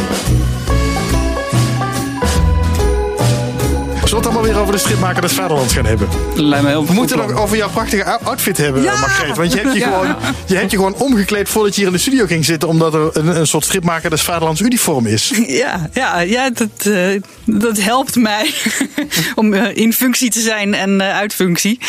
[4.05, 6.07] Zullen we het allemaal weer over de stripmaker des Vaderlands gaan hebben?
[6.35, 8.99] Lijkt me heel We moeten nog over jouw prachtige ou- outfit hebben, Ja!
[8.99, 9.37] Margreet.
[9.37, 9.85] Want je hebt je, Ja.
[9.85, 12.69] gewoon, je hebt je gewoon omgekleed voordat je hier in de studio ging zitten.
[12.69, 15.31] Omdat er een, een soort stripmaker des Vaderlands uniform is.
[15.61, 18.53] Ja, ja, ja dat, eh, dat helpt mij
[19.35, 21.79] om in functie te zijn en eh, uit functie.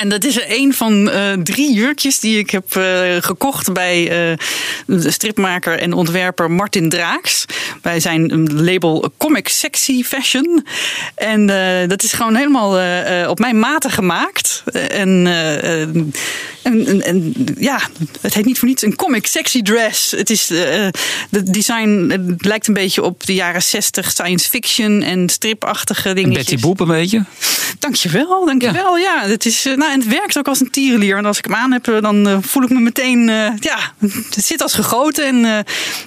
[0.00, 4.36] En dat is een van eh, drie jurkjes die ik heb eh, gekocht bij eh,
[4.86, 7.44] de stripmaker en ontwerper Martin Draaks.
[7.82, 10.66] Bij zijn label Comic Sexy Fashion.
[11.14, 11.46] En
[11.88, 14.62] dat is gewoon helemaal op mijn maten gemaakt.
[14.72, 16.12] En, en,
[16.62, 17.80] en, en ja,
[18.20, 20.10] het heet niet voor niets een comic sexy dress.
[20.10, 20.92] Het is de
[21.30, 26.44] design het lijkt een beetje op de jaren 60 science fiction en stripachtige dingetjes.
[26.44, 27.24] Betty Boep een beetje.
[27.78, 28.96] Dankjewel, dankjewel.
[28.96, 31.16] Ja, het, is, eh, nou, en het werkt ook als een tierenlier.
[31.16, 33.28] En als ik hem aan heb, eh, dan eh, voel ik me meteen...
[33.28, 33.78] eh, ja,
[34.30, 35.26] het zit als gegoten.
[35.26, 35.36] En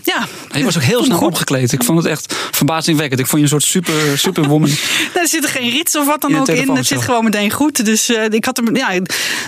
[0.04, 1.28] ja, En je was ook heel snel goed.
[1.28, 1.72] opgekleed.
[1.72, 3.20] Ik vond het echt verbazingwekkend.
[3.20, 4.70] Ik vond je een soort super, superwoman.
[5.14, 6.70] Nou, er zit er geen rits of wat dan In ook in.
[6.76, 7.86] Het zit gewoon meteen goed.
[7.86, 8.76] Dus ik had hem.
[8.76, 8.88] Ja,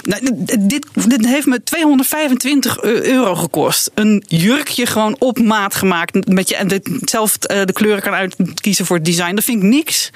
[0.01, 0.21] nou,
[0.59, 3.91] dit, dit heeft me 225 euro gekost.
[3.93, 6.27] Een jurkje gewoon op maat gemaakt.
[6.27, 9.36] Met je, en de, zelf de kleuren kan uitkiezen voor het design.
[9.36, 10.09] Dat vind ik niks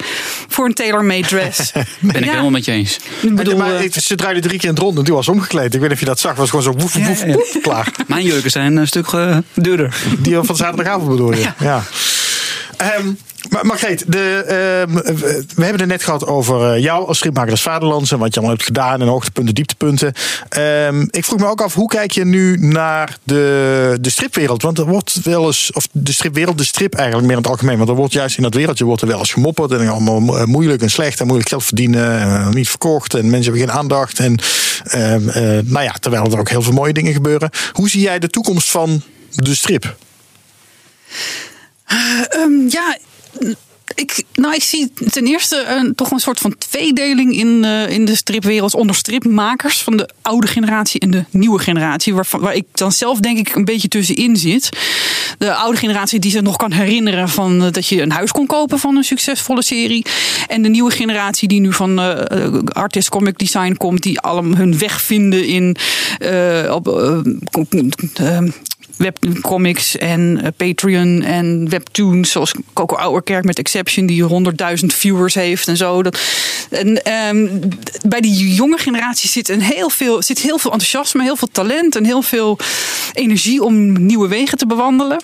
[0.47, 1.71] voor een tailor-made dress.
[1.99, 2.29] Ben ik Ja.
[2.29, 2.99] helemaal met je eens.
[3.21, 5.73] Ik bedoel, maar ze draaide drie keer in het rond en die was omgekleed.
[5.73, 6.35] Ik weet niet of je dat zag.
[6.35, 7.91] was gewoon zo woef, woef, woef, woef, klaar.
[8.07, 9.95] Mijn jurken zijn een stuk eh, duurder.
[10.19, 11.47] Die van zaterdagavond bedoel je?
[11.59, 11.83] Ja.
[12.77, 13.07] Ehm,
[13.49, 17.51] maar Margreet, de, ehm, we we hebben het net gehad over eh, jou als stripmaker
[17.51, 20.13] des Vaderlands en wat je allemaal hebt gedaan en hoogtepunten, dieptepunten.
[20.49, 24.61] Ehm, ik vroeg me ook af, hoe kijk je nu naar de, de stripwereld?
[24.61, 27.77] Want er wordt wel eens, of de stripwereld, de strip eigenlijk meer in het algemeen,
[27.77, 30.45] want er wordt juist in dat wereldje wordt er wel eens gemopperd en allemaal mo-
[30.45, 34.19] moeilijk en slecht en moeilijk geld verdienen en niet verkocht en mensen hebben geen aandacht.
[34.19, 34.39] En
[34.83, 37.49] ehm, eh, nou ja, terwijl er ook heel veel mooie dingen gebeuren.
[37.71, 39.95] Hoe zie jij de toekomst van de strip?
[42.69, 42.97] Ja,
[43.95, 48.05] ik, nou, ik zie ten eerste een, toch een soort van tweedeling in, eh, in
[48.05, 52.13] de stripwereld onder stripmakers van de oude generatie en de nieuwe generatie.
[52.13, 54.69] Waarvan, waar ik dan zelf denk ik een beetje tussenin zit.
[55.37, 58.45] De oude generatie die zich nog kan herinneren van eh, dat je een huis kon
[58.47, 60.05] kopen van een succesvolle serie.
[60.47, 64.77] En de nieuwe generatie die nu van eh, artist comic design komt, die allemaal hun
[64.77, 65.75] weg vinden in
[66.71, 66.87] op,
[68.99, 75.67] webcomics en eh, Patreon en webtoons zoals Coco Ouwerkerk met Exception die 100.000 viewers heeft
[75.67, 76.03] en zo.
[76.03, 76.19] Dat,
[76.69, 77.47] en, ehm,
[78.05, 81.95] bij die jonge generatie zit, een heel veel, zit heel veel enthousiasme, heel veel talent
[81.95, 82.59] en heel veel
[83.13, 85.21] energie om nieuwe wegen te bewandelen.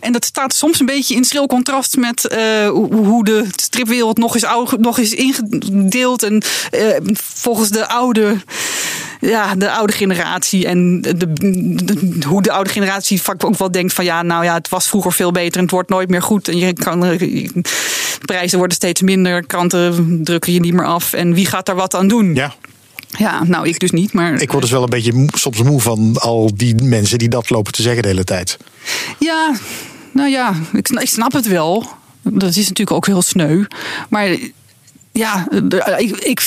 [0.00, 4.34] En dat staat soms een beetje in schril contrast met eh, hoe de stripwereld nog
[4.34, 4.44] is,
[4.78, 8.36] nog is ingedeeld en eh, volgens de oude
[9.20, 13.92] ja, de oude generatie en de, de- hoe de oude generatie vaak ook wel denkt
[13.92, 16.48] van ja, nou ja, het was vroeger veel beter en het wordt nooit meer goed.
[16.48, 17.50] En je kan, de
[18.24, 21.12] prijzen worden steeds minder, kranten drukken je niet meer af.
[21.12, 22.34] En wie gaat daar wat aan doen?
[22.34, 22.54] Ja,
[23.18, 26.16] Ja, nou, ik dus niet, maar ik word dus wel een beetje soms moe van
[26.18, 28.56] al die mensen die dat lopen te zeggen de hele tijd.
[29.18, 29.54] Ja,
[30.12, 31.86] nou ja, ik, sna- ik snap het wel.
[32.22, 33.64] Dat is natuurlijk ook heel sneu.
[34.08, 34.36] Maar
[35.12, 35.48] ja,
[35.98, 36.40] ik, ik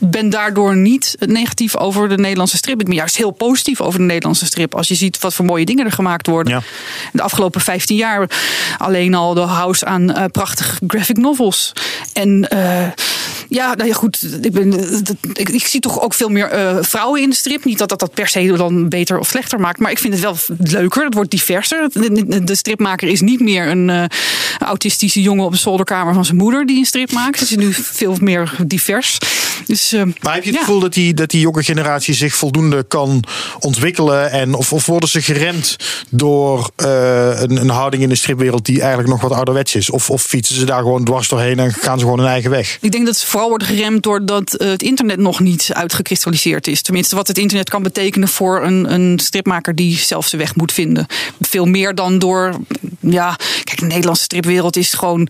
[0.00, 2.80] ben daardoor niet negatief over de Nederlandse strip.
[2.80, 4.74] Ik ben juist heel positief over de Nederlandse strip.
[4.74, 6.52] Als je ziet wat voor mooie dingen er gemaakt worden.
[6.52, 6.62] Ja.
[7.12, 8.30] De afgelopen 15 jaar
[8.78, 11.72] alleen al de house aan eh, prachtige graphic novels.
[12.12, 12.88] En eh,
[13.48, 14.38] ja, nou ja, goed.
[14.42, 14.98] Ik, ben, eh,
[15.32, 17.64] ik, ik zie toch ook veel meer vrouwen in de strip.
[17.64, 19.78] Niet dat dat, dat per se dan beter of slechter maakt.
[19.78, 21.04] Maar ik vind het wel leuker.
[21.04, 21.88] Het wordt diverser.
[22.44, 24.08] De, stripmaker is niet meer een
[24.58, 27.40] autistische jongen op de zolderkamer van zijn moeder die een strip maakt.
[27.40, 29.18] Het is nu veel meer divers.
[29.66, 30.64] Dus, eh, Maar heb je het ja.
[30.64, 33.24] gevoel dat die, dat die jonge generatie zich voldoende kan
[33.58, 34.30] ontwikkelen?
[34.30, 35.76] En of, of worden ze geremd
[36.10, 39.90] door eh, een, een houding in de stripwereld die eigenlijk nog wat ouderwets is?
[39.90, 42.78] Of, of fietsen ze daar gewoon dwars doorheen en gaan ze gewoon hun eigen weg?
[42.80, 46.82] Ik denk dat ze vooral worden geremd doordat eh, het internet nog niet uitgekristalliseerd is.
[46.82, 50.72] Tenminste, wat het internet kan betekenen voor een, een stripmaker die zelf zijn weg moet
[50.72, 51.06] vinden.
[51.40, 52.56] Veel meer dan door.
[53.00, 55.28] Ja, kijk, de Nederlandse stripwereld is gewoon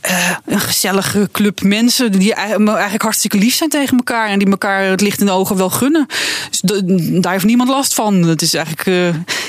[0.00, 4.50] eh, een gezellige club mensen die eigenlijk eigenlijk hartstikke lief zijn tegen elkaar en die
[4.50, 6.06] elkaar het licht in de ogen wel gunnen.
[6.50, 8.14] Dus de- daar heeft niemand last van.
[8.22, 9.08] Het is eigenlijk, eh,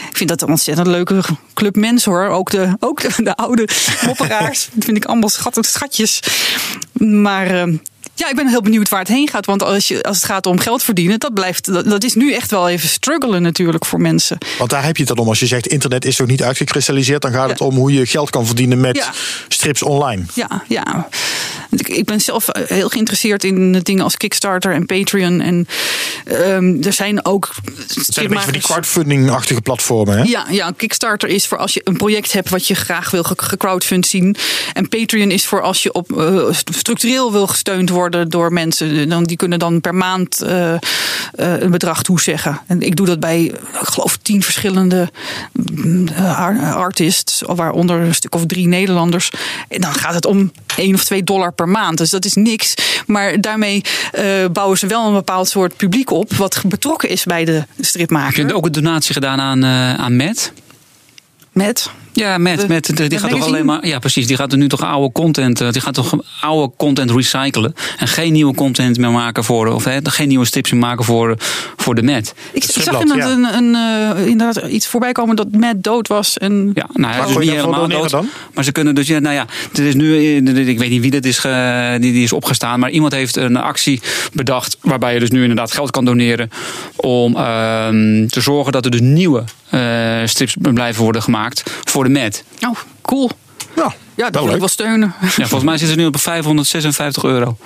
[0.10, 1.22] ik vind dat een ontzettend leuke
[1.54, 2.28] club mensen hoor.
[2.28, 3.68] Ook de, ook de, de oude
[4.06, 4.70] mopperaars.
[4.74, 6.20] dat vind ik allemaal schattig schatjes.
[7.00, 7.74] Maar eh,
[8.22, 9.46] ja, ik ben heel benieuwd waar het heen gaat.
[9.46, 12.34] Want als, je, als het gaat om geld verdienen, dat, blijft, dat, dat is nu
[12.34, 14.38] echt wel even struggelen natuurlijk voor mensen.
[14.58, 15.28] Want daar heb je het dan om.
[15.30, 18.30] Als je zegt internet is nog niet uitgekristalliseerd, dan gaat het om hoe je geld
[18.30, 19.12] kan verdienen met Ja.
[19.48, 20.24] strips online.
[20.34, 21.08] Ja, ja.
[21.70, 25.42] Ik, ben zelf eh, heel geïnteresseerd in dingen als Kickstarter en Patreon.
[25.42, 25.68] En
[26.26, 27.50] ehm, er zijn ook
[27.88, 30.18] Het zijn een beetje van die crowdfunding-achtige platformen.
[30.18, 30.24] Hè?
[30.24, 33.34] Ja, ja, Kickstarter is voor als je een project hebt wat je graag wil ge-
[33.38, 34.36] gecrowdfund zien.
[34.74, 39.10] En Patreon is voor als je op, eh, structureel wil gesteund worden door mensen.
[39.10, 40.80] Dan, die kunnen dan per maand eh, eh,
[41.36, 42.60] een bedrag toezeggen.
[42.68, 45.10] En ik doe dat bij, ik geloof, tien verschillende
[46.16, 47.42] eh, ar- artists.
[47.46, 49.32] Waaronder een stuk of drie Nederlanders.
[49.70, 51.98] En dan gaat het om één of twee dollar per maand.
[51.98, 52.74] Dus dat is niks.
[53.08, 53.84] Maar daarmee
[54.52, 56.34] bouwen ze wel een bepaald soort publiek op.
[56.34, 58.48] Wat betrokken is bij de Heb stripmaker.
[58.48, 59.66] je ook een donatie gedaan aan,
[60.00, 60.54] aan Matt?
[61.52, 63.88] Met Ja, met, De- met, die de gaat toch alleen maar.
[63.88, 64.28] Ja, precies.
[64.28, 65.62] Die gaat er nu toch oude content.
[65.62, 67.74] eh, Die gaat toch oude content recyclen.
[67.98, 69.68] En geen nieuwe content meer maken voor.
[69.68, 71.36] Of hè, geen nieuwe strips meer maken voor,
[71.78, 72.34] voor de Met.
[72.54, 73.76] Ik zag inderdaad, een, een,
[74.16, 76.38] eh, inderdaad iets voorbij komen dat Matt dood was.
[76.38, 78.10] En Ja, nou, hij is dus niet helemaal dood.
[78.10, 78.30] dan?
[78.54, 81.12] Maar ze kunnen dus, ja, nou ja, er is nu, eh, ik weet niet wie
[81.12, 82.80] dat is, ge- die, die is opgestaan.
[82.80, 84.02] Maar iemand heeft een actie
[84.34, 84.78] bedacht.
[84.82, 86.50] Waarbij je dus nu inderdaad geld kan doneren.
[86.96, 89.44] Om ehm, te zorgen dat er dus nieuwe
[90.28, 92.44] strips blijven worden gemaakt voor de Met.
[92.68, 93.30] Oh, cool.
[93.76, 94.60] Ja, Ja, dat wil ik leuk.
[94.60, 95.14] wel steunen.
[95.22, 97.58] Ja, volgens mij zit het nu op 556 euro.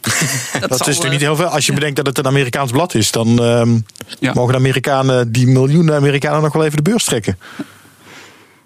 [0.00, 0.20] Dat is
[0.60, 1.46] zal, natuurlijk eh, niet heel veel.
[1.46, 3.78] Als je bedenkt dat het een Amerikaans blad is, dan ehm,
[4.20, 4.32] Ja.
[4.34, 7.38] mogen de Amerikanen, die miljoenen Amerikanen, nog wel even de beurs trekken.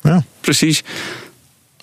[0.02, 0.24] Ja.
[0.40, 0.82] Precies.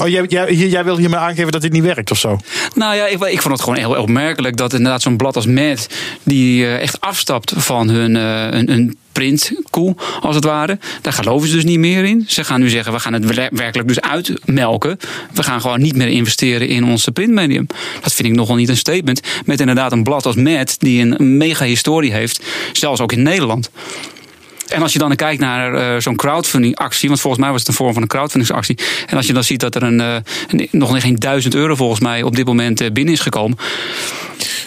[0.02, 2.40] Oh, jij, jij, jij wil hiermee aangeven dat dit niet werkt of zo?
[2.76, 5.88] Nou ja, ik, ik vond het gewoon heel opmerkelijk dat inderdaad zo'n blad als Mad,
[6.24, 10.80] die eh, echt afstapt van hun, eh, een, een printkoe, als het ware.
[11.02, 12.24] Daar geloven ze dus niet meer in.
[12.28, 14.98] Ze gaan nu zeggen, we gaan het wer- werkelijk dus uitmelken.
[15.34, 17.68] We gaan gewoon niet meer investeren in onze printmedium.
[18.02, 19.22] Dat vind ik nogal niet een statement.
[19.46, 22.44] Met inderdaad een blad als Mad, die een mega historie heeft,
[22.74, 23.70] zelfs ook in Nederland.
[24.70, 27.70] En als je dan kijkt naar eh, zo'n crowdfunding actie, want volgens mij was het
[27.70, 28.78] een vorm van een crowdfundingsactie.
[29.08, 30.16] En als je dan ziet dat er een, eh,
[30.48, 33.58] een- nog geen duizend euro volgens mij op dit moment eh, binnen is gekomen.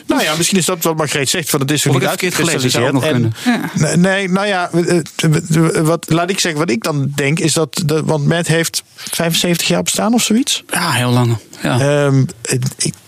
[0.07, 2.99] Nou ja, misschien is dat wat Margreet zegt, van het is niet ook nog uitgekristalliseerd.
[2.99, 3.33] kunnen.
[3.45, 4.71] En- Nee, nee, nou ja,
[5.83, 9.69] wat, laat ik zeggen, wat ik dan denk is dat, de, want Matt heeft 75
[9.69, 10.63] jaar bestaan of zoiets.
[10.71, 11.37] Ja, heel lang.
[11.63, 11.81] Ja.
[12.07, 12.25] Ehm,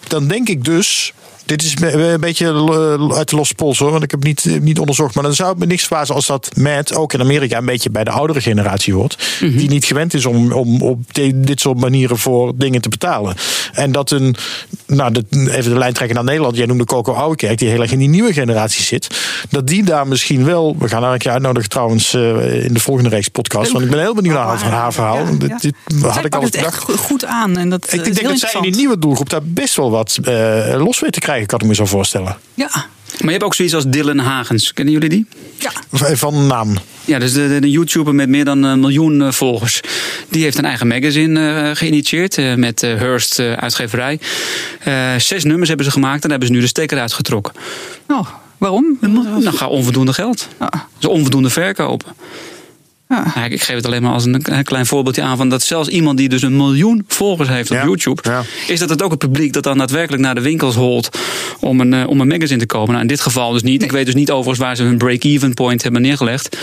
[0.09, 1.13] dan denk ik dus.
[1.47, 4.61] Dit is een beetje eh, uit de losse pols hoor, want ik heb niet, eh,
[4.61, 5.15] niet onderzocht.
[5.15, 7.91] Maar dan zou het me niks verbazen als dat Matt ook in Amerika een beetje
[7.91, 9.37] bij de oudere generatie hoort.
[9.41, 10.99] Die niet gewend is om, om op
[11.35, 13.35] dit soort manieren voor dingen te betalen.
[13.73, 14.35] En dat een,
[14.87, 16.57] nou de, even de lijn trekken naar Nederland.
[16.57, 19.09] Jij noemde Coco Ouwekerk, die heel erg in die nieuwe generatie zit.
[19.51, 22.81] Dat die daar misschien wel, we gaan haar een keer uitnodigen trouwens eh, in de
[22.81, 23.73] volgende reeks podcast.
[23.73, 25.17] Want ik ben heel benieuwd naar haar, haar verhaal.
[25.17, 25.59] Ja, ja.
[25.61, 26.85] dit had ik al het echt gedacht.
[26.85, 27.57] go- goed aan.
[27.57, 30.75] En dat, Ik denk dat zij in die nieuwe doelgroep daar best wel wat eh,
[30.77, 32.37] los weet te krijgen, kan ik me zo voorstellen.
[32.55, 32.87] Ja, Maar
[33.25, 34.73] je hebt ook zoiets als Dylan Hagens.
[34.73, 35.27] Kennen jullie die?
[35.59, 35.71] ja.
[36.17, 36.77] Van naam.
[37.05, 39.81] Ja, dus de, YouTuber met meer dan een miljoen eh, volgers.
[40.29, 44.19] Die heeft een eigen magazine eh, geïnitieerd eh, met eh, Hearst uitgeverij.
[44.81, 47.53] Eh, zes nummers hebben ze gemaakt en daar hebben ze nu de stekker uitgetrokken.
[48.09, 48.29] Oh,
[48.59, 48.99] Waarom?
[49.01, 50.49] Dan ga onvoldoende geld.
[50.59, 50.69] Ah.
[50.99, 52.09] Dus onvoldoende verkopen.
[53.35, 53.45] Ja.
[53.45, 56.29] Ik- geef het alleen maar als een, klein voorbeeldje aan van dat zelfs iemand die
[56.29, 58.43] dus een miljoen volgers heeft op Ja, YouTube, ja.
[58.67, 61.19] is dat het ook het publiek dat dan daadwerkelijk naar de winkels holt
[61.61, 62.89] om een, eh, om een magazine te kopen.
[62.89, 63.83] Nou, in dit geval dus niet.
[63.83, 66.57] Ik weet dus niet overigens waar ze hun break-even point hebben neergelegd.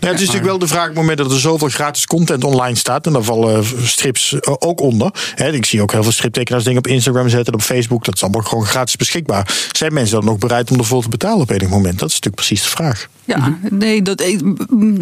[0.00, 2.44] Nou, het is natuurlijk wel de vraag op het moment dat er zoveel gratis content
[2.44, 3.06] online staat.
[3.06, 5.10] En daar vallen strips eh, ook onder.
[5.34, 8.04] Hè, ik zie ook heel veel striptekenaars dingen op Instagram zetten, op Facebook.
[8.04, 9.48] Dat is allemaal gewoon gratis beschikbaar.
[9.72, 11.98] Zijn mensen dan nog bereid om ervoor te betalen op enig moment?
[11.98, 13.08] Dat is natuurlijk precies de vraag.
[13.24, 14.38] Ja, nee, dat, eh,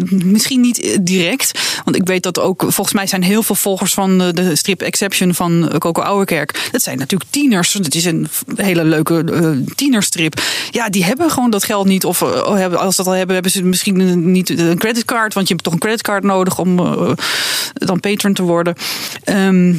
[0.09, 1.59] misschien niet direct.
[1.83, 4.81] Want ik weet dat ook, volgens mij zijn heel veel volgers van eh, de strip
[4.81, 6.67] Exception van eh, Coco Ouwerkerk.
[6.71, 7.73] Dat zijn natuurlijk tieners.
[7.73, 10.41] Het is een hele leuke eh, tienerstrip.
[10.71, 12.05] Ja, die hebben gewoon dat geld niet.
[12.05, 15.33] Of eh, hebben- als dat al hebben, hebben ze misschien niet een creditcard.
[15.33, 17.11] Want je hebt toch een creditcard nodig om eh,
[17.73, 18.75] dan patron te worden.
[19.23, 19.73] Ehm,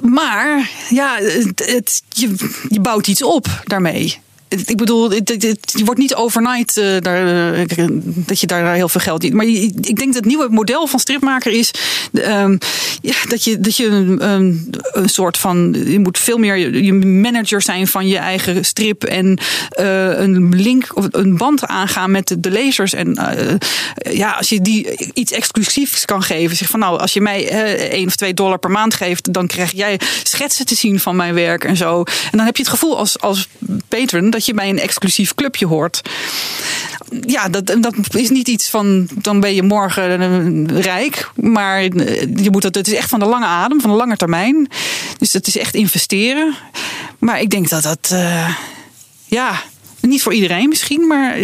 [0.00, 1.18] maar ja,
[1.54, 2.34] het- je,
[2.68, 4.18] je bouwt iets op daarmee.
[4.48, 9.24] Ik bedoel, het, wordt niet overnight eh, daar, eh, dat je daar heel veel geld
[9.24, 9.36] in.
[9.36, 11.70] Maar ik denk dat het nieuwe model van stripmaker is
[12.12, 12.56] ehm,
[13.00, 13.86] ja, dat je, dat je
[14.18, 14.72] een,
[15.04, 15.76] soort van.
[15.86, 19.04] Je moet veel meer je manager zijn van je eigen strip.
[19.04, 19.38] En
[19.68, 22.92] eh, een link of een band aangaan met de, lezers.
[22.92, 23.18] En
[24.10, 26.56] ja, als je die iets exclusiefs kan geven.
[26.56, 27.48] Zeg van nou, als je mij
[27.90, 31.34] één of twee dollar per maand geeft, dan krijg jij schetsen te zien van mijn
[31.34, 32.02] werk en zo.
[32.02, 33.48] En dan heb je het gevoel als, als
[33.88, 36.00] patron dat je bij een exclusief clubje hoort.
[37.26, 41.30] Ja, dat, dat is niet iets van dan ben je morgen eh, rijk.
[41.34, 44.16] Maar eh, je moet dat, het is echt van de lange adem, van de lange
[44.16, 44.68] termijn.
[45.18, 46.54] Dus het is echt investeren.
[47.18, 48.08] Maar ik denk dat dat.
[48.12, 48.54] eh,
[49.24, 49.62] ja,
[50.00, 51.36] niet voor iedereen misschien, maar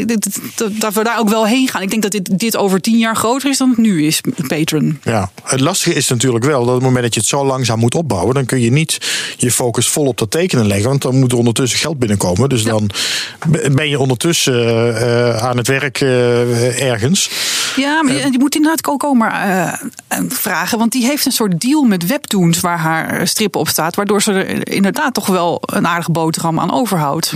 [0.79, 1.83] dat, we daar ook wel heen gaan.
[1.83, 4.99] Ik denk dat dit, dit over tien jaar groter is dan het nu is, Patron.
[5.03, 7.79] Ja, het lastige is natuurlijk wel dat op het moment dat je het zo langzaam
[7.79, 8.99] moet opbouwen, dan kun je niet
[9.37, 12.49] je focus vol op dat tekenen leggen, want dan moet er ondertussen geld binnenkomen.
[12.49, 12.91] Dus dan
[13.73, 17.31] ben je ondertussen eh, eh, aan het werk eh, ergens.
[17.77, 19.73] Ja, maar je, je moet inderdaad Coco maar eh,
[20.09, 20.79] eh, vragen.
[20.79, 23.95] Want die heeft een soort deal met Webtoons waar haar strip op staat.
[23.95, 27.35] Waardoor ze er inderdaad toch wel een aardige boterham aan overhoudt.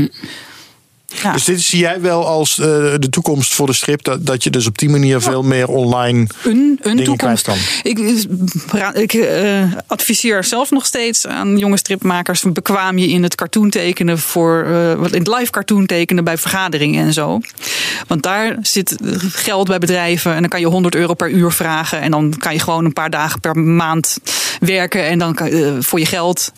[1.22, 1.32] Ja.
[1.32, 2.66] Dus dit zie jij wel als eh,
[2.98, 6.26] de toekomst voor de strip, dat, dat je dus op die manier veel meer online
[6.42, 7.42] een, een dingen toekomst.
[7.42, 7.90] kwijt kan.
[7.90, 13.70] Ik, ik eh, adviseer zelf nog steeds aan jonge stripmakers: bekwaam je in het cartoon
[13.70, 17.40] tekenen voor eh, wat in het live cartoon tekenen bij vergaderingen en zo.
[18.06, 18.96] Want daar zit
[19.32, 22.52] geld bij bedrijven en dan kan je 100 euro per uur vragen en dan kan
[22.52, 24.18] je gewoon een paar dagen per maand
[24.60, 26.52] werken en dan kan, eh, voor je geld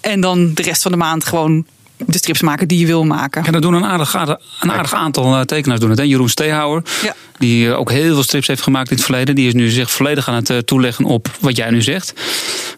[0.00, 1.64] en dan de rest van de maand gewoon
[1.96, 3.42] de strips maken die je wil maken.
[3.44, 4.14] Ja, dat doen een aardig,
[4.60, 5.98] een aardig aantal eh, tekenaars doen het.
[5.98, 6.04] Hè?
[6.04, 7.14] Jeroen Steehouwer, Ja.
[7.38, 9.34] die eh, ook heel veel strips heeft gemaakt in het verleden.
[9.34, 12.12] Die is nu zich volledig aan het eh, toeleggen op wat jij nu zegt.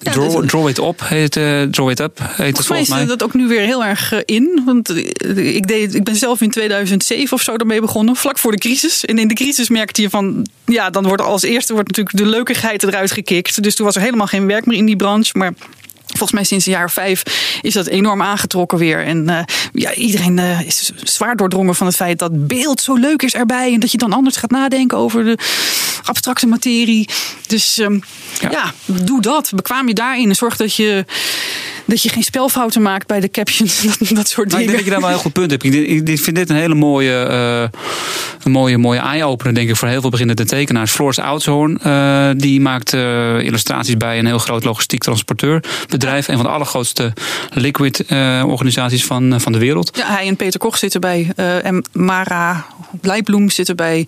[0.01, 0.13] Ja,
[0.47, 3.35] draw, It Up heet, eh, Draw It Up heet het Volgens mij is dat ook
[3.35, 4.63] nu weer heel erg in.
[4.65, 4.97] Want
[5.37, 8.17] ik, deed, ik ben zelf in 2007 of zo ermee begonnen.
[8.17, 9.05] Vlak voor de crisis.
[9.05, 10.47] En in de crisis merkte je van...
[10.65, 13.63] Ja, dan wordt als eerste wordt natuurlijk de leukigheid eruit gekikt.
[13.63, 15.39] Dus toen was er helemaal geen werk meer in die branche.
[15.39, 15.53] Maar...
[16.17, 17.23] Volgens mij sinds een jaar of vijf
[17.63, 19.05] is dat enorm aangetrokken weer.
[19.05, 19.39] En eh,
[19.73, 23.73] ja, iedereen eh, is zwaar doordrongen van het feit dat beeld zo leuk is erbij.
[23.73, 25.39] En dat je dan anders gaat nadenken over de
[26.03, 27.09] abstracte materie.
[27.47, 27.99] Dus ehm,
[28.41, 28.51] Ja.
[28.51, 28.73] ja.
[28.85, 29.53] doe dat.
[29.55, 30.29] Bekwaam je daarin.
[30.29, 31.05] En zorg dat je,
[31.85, 33.83] dat je geen spelfouten maakt bij de captions.
[33.83, 34.75] Dat, dat soort Nou, ik denk dingen.
[34.75, 35.65] dat je daar wel een heel goed punt hebt.
[36.09, 37.81] Ik, vind dit een hele mooie, eh,
[38.43, 40.91] een mooie, mooie eye-opener, denk ik, voor heel veel beginnende tekenaars.
[40.91, 41.79] Floris Oudshoorn,
[42.39, 45.05] die maakt illustraties bij een heel groot logistiek
[46.05, 46.29] transporteurbedrijf.
[46.29, 47.13] Een van de allergrootste
[47.51, 49.97] liquid eh, organisaties van, eh, van de wereld.
[49.97, 51.33] Ja, hij en Peter Koch zitten bij.
[51.37, 52.67] eh, en Mara
[53.01, 54.07] Blijbloem zitten bij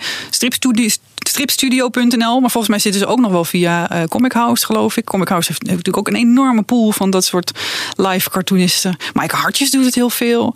[1.21, 2.41] stripstudio.nl.
[2.41, 5.05] Maar volgens mij zitten ze ook nog wel via Comic House, geloof ik.
[5.05, 7.59] Comic House heeft, natuurlijk ook een enorme pool van dat soort
[7.97, 8.97] live cartoonisten.
[9.13, 10.55] Mike Hartjes doet het heel veel.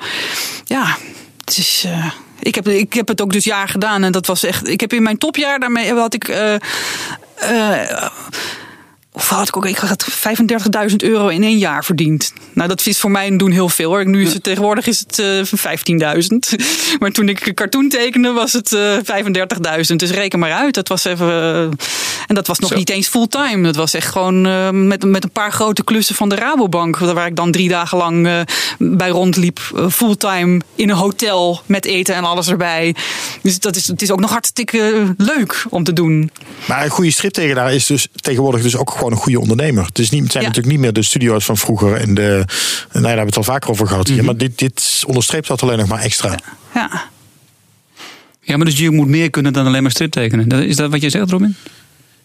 [0.65, 0.97] Ja,
[1.45, 1.87] het is...
[2.39, 4.69] ik heb, ik heb het ook dus jaar gedaan en dat was echt.
[4.69, 6.29] Ik heb in mijn topjaar daarmee had ik.
[9.21, 10.07] Of had ik ook, ik had
[10.91, 12.33] 35.000 euro in één jaar verdiend.
[12.53, 14.07] Nou, dat is voor mij doen heel veel hoor.
[14.09, 16.17] Nu is het tegenwoordig is het eh
[16.55, 16.61] 15.000.
[17.01, 18.97] Maar toen ik cartoon tekende was het eh
[19.91, 19.97] 35.000.
[19.97, 20.75] Dus reken maar uit.
[20.75, 21.29] Dat was even.
[21.29, 21.63] eh,
[22.27, 22.77] en dat was nog Zo.
[22.77, 23.63] niet eens fulltime.
[23.63, 26.99] Dat was echt gewoon eh, met, met een paar grote klussen van de Rabobank.
[26.99, 28.41] Waar ik dan drie dagen lang eh,
[28.79, 29.61] bij rondliep.
[29.77, 32.95] eh, fulltime in een hotel met eten en alles erbij.
[33.43, 36.31] Dus dat is, het is ook nog hartstikke leuk om te doen.
[36.69, 39.85] Maar een goede striptekenaar is dus tegenwoordig dus ook gewoon een goede ondernemer.
[39.85, 40.49] Het, is niet, het zijn Ja.
[40.49, 42.23] natuurlijk niet meer de studio's van vroeger en de.
[42.23, 42.45] Nou,
[42.93, 44.25] daar hebben we het al vaker over gehad hier.
[44.25, 46.39] Maar dit, dit onderstreept dat alleen nog maar extra.
[46.75, 47.09] Ja.
[48.43, 50.49] Ja, maar dus je moet meer kunnen dan alleen maar strip tekenen.
[50.49, 51.57] Dat- Is dat wat je zegt, Robin?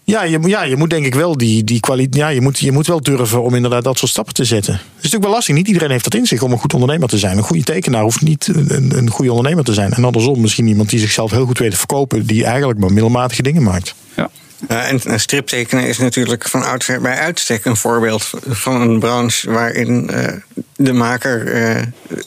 [0.04, 2.14] Ja, je, moet- ja, je moet denk ik wel die, die kwaliteit.
[2.22, 4.72] Ja, je moet, je moet wel durven om inderdaad dat soort stappen te zetten.
[4.74, 5.54] Het is natuurlijk wel lastig.
[5.54, 7.36] Niet iedereen heeft dat in zich om een goed ondernemer te zijn.
[7.36, 9.92] Een goede tekenaar hoeft niet een, een goede ondernemer te zijn.
[9.92, 13.42] En andersom, misschien iemand die zichzelf heel goed weet te verkopen, die eigenlijk maar middelmatige
[13.42, 13.94] dingen maakt.
[14.16, 14.30] Ja.
[14.68, 19.50] Ja, en een striptekenen is natuurlijk van oudsher bij uitstek een voorbeeld van een branche
[19.50, 20.32] waarin eh,
[20.76, 21.82] de maker eh,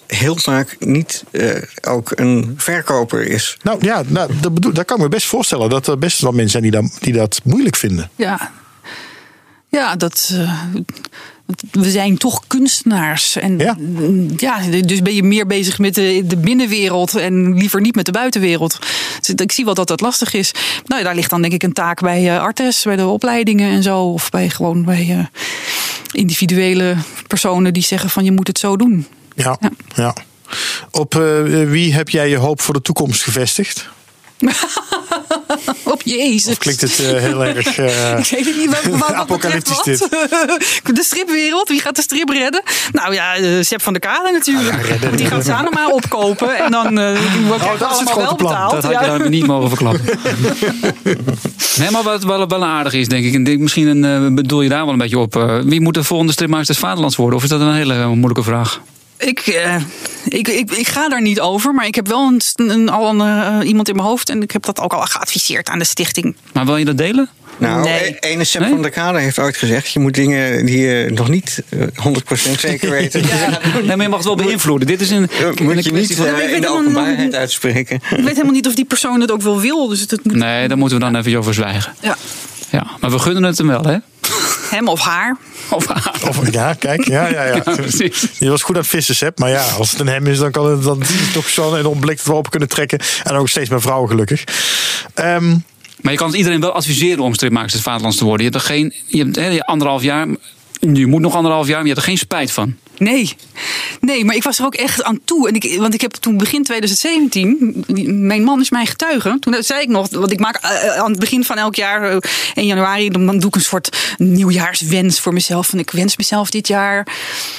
[0.07, 3.57] heel vaak niet eh, ook een verkoper is.
[3.61, 5.69] Nou ja, nou, dat, bedoel, dat kan ik me best voorstellen.
[5.69, 8.09] Dat er best wel mensen zijn die dat, die dat moeilijk vinden.
[8.15, 8.51] Ja,
[9.67, 10.33] ja dat.
[11.71, 13.35] We zijn toch kunstenaars.
[13.35, 13.77] En Ja.
[14.37, 14.81] ja.
[14.81, 18.79] dus ben je meer bezig met de, de binnenwereld en liever niet met de buitenwereld.
[19.19, 20.51] Dus ik zie wel dat dat lastig is.
[20.85, 23.83] Nou, daar ligt dan denk ik een taak bij eh, Artes, bij de opleidingen en
[23.83, 23.99] zo.
[24.01, 25.25] Of bij gewoon bij eh,
[26.11, 26.95] individuele
[27.27, 29.07] personen die zeggen van je moet het zo doen.
[29.35, 29.71] Ja, Ja.
[29.95, 30.13] ja.
[30.91, 31.21] Op eh,
[31.69, 33.89] wie heb jij je hoop voor de toekomst gevestigd?
[35.83, 36.51] Op Jezus.
[36.51, 37.77] Of klinkt het eh, heel erg.
[37.77, 40.09] eh, Ik weet het niet, wat, wat, wat Apocalyptisch wat.
[40.95, 42.61] De stripwereld, wie gaat de strip redden?
[42.91, 44.99] Nou ja, eh, Sepp van der Kade natuurlijk.
[45.01, 48.51] Want die gaat Sanoma opkopen en dan uh, wordt Oh, dat is het grote plan.
[48.51, 48.71] betaald.
[48.71, 49.17] Dat had je Ja.
[49.17, 50.05] dan niet mogen verklappen.
[51.77, 53.33] nee, maar wat wel, wel aardig is, denk ik.
[53.33, 55.61] En denk, misschien een, bedoel je daar wel een beetje op.
[55.65, 57.37] wie moet de volgende stripmaker des Vaderlands worden?
[57.37, 58.81] Of is dat een hele moeilijke vraag?
[59.19, 59.75] Ik, eh,
[60.27, 63.21] ik, ik, ik ga daar niet over, maar ik heb wel een, een, al een,
[63.61, 66.35] eh, iemand in mijn hoofd en ik heb dat ook al geadviseerd aan de stichting.
[66.53, 67.29] Maar wil je dat delen?
[67.57, 68.17] Nou, Nee.
[68.19, 68.73] e- ene Sepp Nee?
[68.73, 69.91] van der Kade heeft ooit gezegd...
[69.91, 73.13] je moet dingen die je nog niet eh, 100% zeker weet...
[73.13, 74.87] Nee, maar je mag het wel beïnvloeden.
[74.87, 77.95] Dit is een, eh, een moet je niet van- eh, in de helemaal openbaarheid uitspreken.
[77.95, 80.35] Ik weet helemaal niet of die persoon het ook wel wil, dus het, het moet
[80.35, 81.93] Nee, daar moeten we dan even over zwijgen.
[82.01, 82.17] ja,
[82.71, 83.97] Ja, maar we gunnen het hem wel, hè?
[84.69, 85.37] hem of haar.
[85.69, 86.15] Of haar.
[86.27, 87.07] of, ja, kijk.
[87.07, 87.55] Ja, ja, ja.
[87.65, 88.27] Ja, precies.
[88.39, 89.39] Je was goed aan het vissen, Sepp.
[89.39, 91.99] Maar ja, als het een hem is, dan kan het dan het toch zo'n enorm
[91.99, 92.99] blik dat we op kunnen trekken.
[93.23, 94.43] En ook steeds meer vrouwen, gelukkig.
[95.13, 95.55] Ehm,
[96.01, 98.45] Maar je kan het iedereen wel adviseren om stripmakers des Vaderlands te worden.
[98.45, 100.27] Je hebt er geen, je hebt hè, anderhalf jaar,
[100.79, 102.75] je moet nog anderhalf jaar, maar je hebt er geen spijt van.
[102.99, 103.35] Nee.
[103.99, 105.47] Nee, maar ik was er ook echt aan toe.
[105.47, 107.85] En ik, want ik heb toen begin 2017,
[108.27, 109.37] mijn man is mijn getuige.
[109.39, 112.17] Toen zei ik nog, want ik maak eh, aan het begin van elk jaar, eh,
[112.53, 115.67] 1 januari, dan doe ik een soort nieuwjaarswens voor mezelf.
[115.67, 117.07] Van ik wens mezelf dit jaar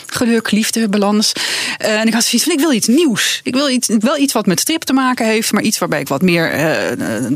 [0.07, 1.33] geluk, liefde, balans.
[1.79, 3.41] Eh, en ik had zoiets van, ik wil iets nieuws.
[3.43, 6.09] Ik wil iets, wel iets wat met strip te maken heeft, maar iets waarbij ik
[6.09, 7.33] wat meer, eh, eh,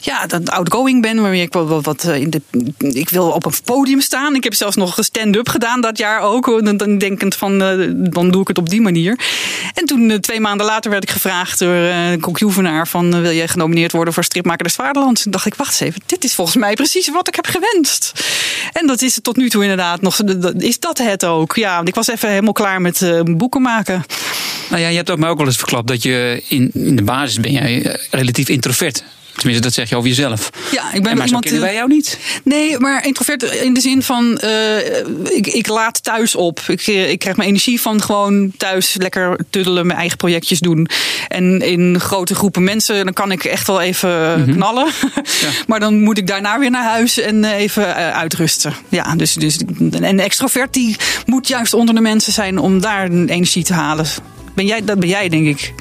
[0.00, 1.20] ja, outgoing ben.
[1.20, 2.42] Waarmee ik wat eh, in de,
[2.78, 4.34] ik wil op een podium staan.
[4.34, 6.64] Ik heb zelfs nog stand-up gedaan dat jaar ook.
[6.64, 9.18] Dan, dan van, eh, dan doe ik het op die manier.
[9.74, 13.20] En toen, eh, twee maanden later, werd ik gevraagd door uh, Kok Joevenaar van, eh,
[13.20, 15.22] wil jij genomineerd worden voor Stripmaker des Vaderlands?
[15.22, 18.12] Toen dacht ik, wacht eens even, dit is volgens mij precies wat ik heb gewenst.
[18.72, 20.20] En dat is het tot nu toe inderdaad nog,
[20.58, 21.56] is dat het ook.
[21.56, 24.04] Ja, ik was even helemaal klaar met eh, boeken maken.
[24.70, 27.02] Nou ja, je hebt ook mij ook wel eens verklapt dat je in, in de
[27.02, 29.04] basis ben jij eh, relatief introvert.
[29.34, 30.50] Tenminste, dat zeg je over jezelf.
[30.70, 32.18] Ja, ik ben En maar zo iemand, kennen eh, wij jou niet.
[32.44, 34.98] Nee, maar introvert in de zin van eh,
[35.36, 36.60] ik, ik laat thuis op.
[36.66, 40.88] Ik, eh, ik krijg mijn energie van gewoon thuis lekker tuddelen, mijn eigen projectjes doen.
[41.28, 44.88] En in grote groepen mensen, dan kan ik echt wel even knallen.
[45.66, 48.74] maar dan moet ik daarna weer naar huis en even uitrusten.
[48.88, 49.58] Ja, dus, dus
[49.90, 54.06] en een extrovert die moet juist onder de mensen zijn om daar energie te halen.
[54.54, 55.74] Ben jij, dat ben jij, denk ik.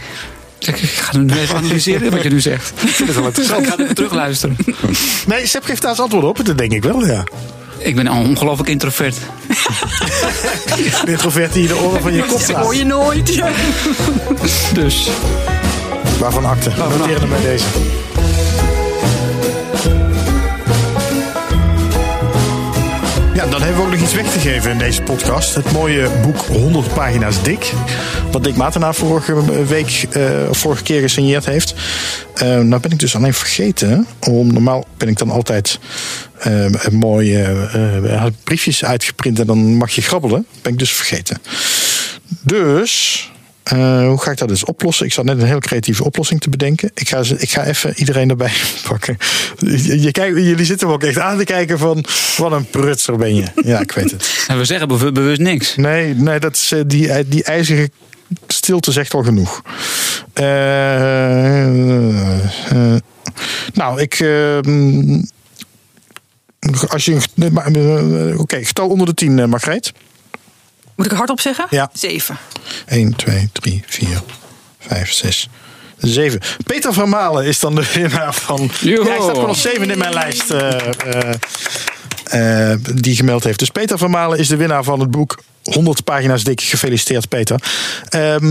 [0.67, 2.71] Ik ga nu even analyseren wat je nu zegt.
[2.81, 3.65] ik vind het wel interessant.
[3.65, 4.57] Ik ga even terugluisteren.
[5.25, 6.45] Nee, Sepp geeft daar zijn antwoord op.
[6.45, 7.23] Dat denk ik wel, ja.
[7.77, 9.15] Ik ben een ongelooflijk introvert.
[11.01, 13.33] Een introvert die in de oren van je kop Dat hoor je nooit.
[13.33, 13.49] Ja.
[14.73, 15.09] Dus.
[16.19, 16.69] Waarvan akte.
[16.75, 17.65] Waarvan Noteren hem bij deze.
[23.33, 25.55] Ja, dan hebben we ook nog iets weg te geven in deze podcast.
[25.55, 27.73] Het mooie boek 100 pagina's dik.
[28.31, 31.73] Wat Dick Matenaar vorige week, eh, of vorige keer gesigneerd heeft.
[32.35, 34.07] Eh, nou ben ik dus alleen vergeten.
[34.19, 35.79] Om, normaal ben ik dan altijd
[36.39, 37.43] eh, een mooie
[38.03, 40.45] eh, briefjes uitgeprint en dan mag je grabbelen.
[40.61, 41.41] Ben ik dus vergeten.
[42.41, 43.31] Dus,
[43.71, 45.05] eh, hoe ga ik dat dus oplossen?
[45.05, 46.91] Ik zat net een heel creatieve oplossing te bedenken.
[46.93, 48.51] Ik ga, ik ga even iedereen erbij
[48.89, 49.17] pakken.
[49.59, 52.05] Je, je kijkt- jullie zitten me ook echt aan te kijken van...
[52.37, 53.45] wat een prutser ben je.
[53.63, 54.29] Ja, ik weet het.
[54.47, 55.75] En we zeggen bewu- bewust niks.
[55.75, 57.89] Nee, nee dat is, eh, die, die ijzige
[58.47, 59.61] stilte zegt al genoeg.
[60.33, 61.65] Eh,
[62.71, 62.95] eh,
[63.73, 64.13] nou, ik...
[64.19, 64.57] eh,
[66.87, 67.17] als je...
[68.29, 69.91] eh, Oké, getal onder de 10, Margreet.
[70.95, 71.65] Moet ik hardop zeggen?
[71.69, 71.89] Ja.
[71.93, 72.37] Zeven.
[72.85, 74.07] 1, 2, 3, 4,
[74.79, 75.49] 5, 6,
[75.97, 76.39] 7.
[76.65, 78.69] Peter van Malen is dan de winnaar van.
[78.79, 80.51] Ja, hij staat gewoon als zeven in mijn lijst.
[80.51, 81.33] eh,
[82.71, 83.59] eh, die gemeld heeft.
[83.59, 86.61] Dus Peter van Malen is de winnaar van het boek 100 pagina's dik.
[86.61, 87.59] Gefeliciteerd, Peter.
[88.09, 88.41] Ehm,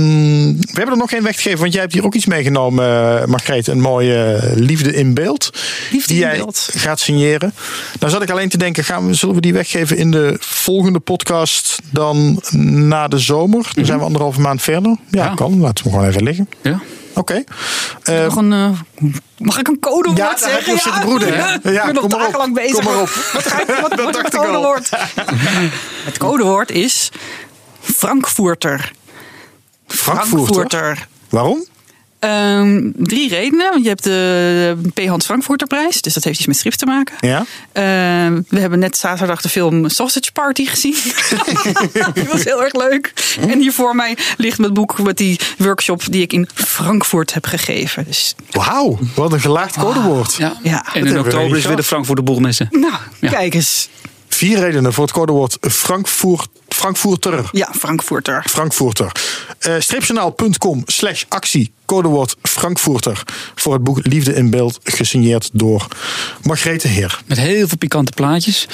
[0.57, 2.85] we hebben er nog geen weggegeven, want jij hebt hier ook iets meegenomen,
[3.21, 3.67] uh, Margreet.
[3.67, 5.51] Een mooie uh, Liefde in Beeld.
[5.91, 6.69] Liefde die in jij Beeld.
[6.77, 7.55] gaat signeren.
[8.01, 10.99] Nou zat ik alleen te denken, gaan we, zullen we die weggeven in de volgende
[11.01, 12.43] podcast dan
[12.87, 13.71] na de zomer?
[13.75, 14.97] Dan zijn we anderhalve maand verder.
[15.11, 15.35] Ja, Ja.
[15.35, 15.61] kan.
[15.61, 16.49] Laten we gewoon even liggen.
[16.63, 16.81] Ja.
[17.15, 17.45] Oké.
[18.03, 20.65] Eh, een, eh, mag ik een codewoord Ja, zeggen?
[20.65, 21.55] je op zitten broeden, hè?
[21.71, 22.25] Ik Ja, ben nog kom maar op.
[22.25, 22.75] dagenlang bezig.
[22.75, 23.09] Kom maar op.
[23.33, 24.91] Wat, ga ik, wat dacht het codewoord?
[26.05, 27.11] Het codewoord is
[27.81, 28.93] Frankfurter.
[29.87, 31.07] Frankfurter.
[31.29, 31.67] Waarom?
[32.21, 33.71] Ehm, drie redenen.
[33.71, 35.01] Want je hebt de P.
[35.07, 36.01] Hans Frankfurter prijs.
[36.03, 37.15] Dus dat heeft iets met strips te maken.
[37.21, 37.45] Ja.
[37.73, 40.95] Ehm, we hebben net zaterdag de film Sausage Party gezien.
[42.15, 43.13] die was heel erg leuk.
[43.41, 47.45] En hier voor mij ligt mijn boek met die workshop die ik in Frankfurt heb
[47.47, 48.05] gegeven.
[48.05, 50.35] Dus Wauw, wat een gelaagd codewoord.
[50.35, 50.57] Ja.
[50.63, 50.85] Ja.
[50.95, 51.83] En in oktober is weer de.
[51.83, 52.69] Frankfurter Boelmessen.
[52.71, 53.31] nou, Ja.
[53.31, 53.89] kijk eens.
[54.29, 56.49] Vier redenen voor het codewoord Frankfurt,
[56.81, 57.49] Frankfurter.
[57.53, 58.45] Ja, Frankfurter.
[58.49, 59.13] Frankfurter.
[59.59, 63.23] Eh stripjournaal.com slash actie, codewoord Frankfurter.
[63.55, 65.87] Voor het boek Liefde in Beeld, gesigneerd door
[66.43, 67.21] Margrethe Heer.
[67.27, 68.67] Met heel veel pikante plaatjes.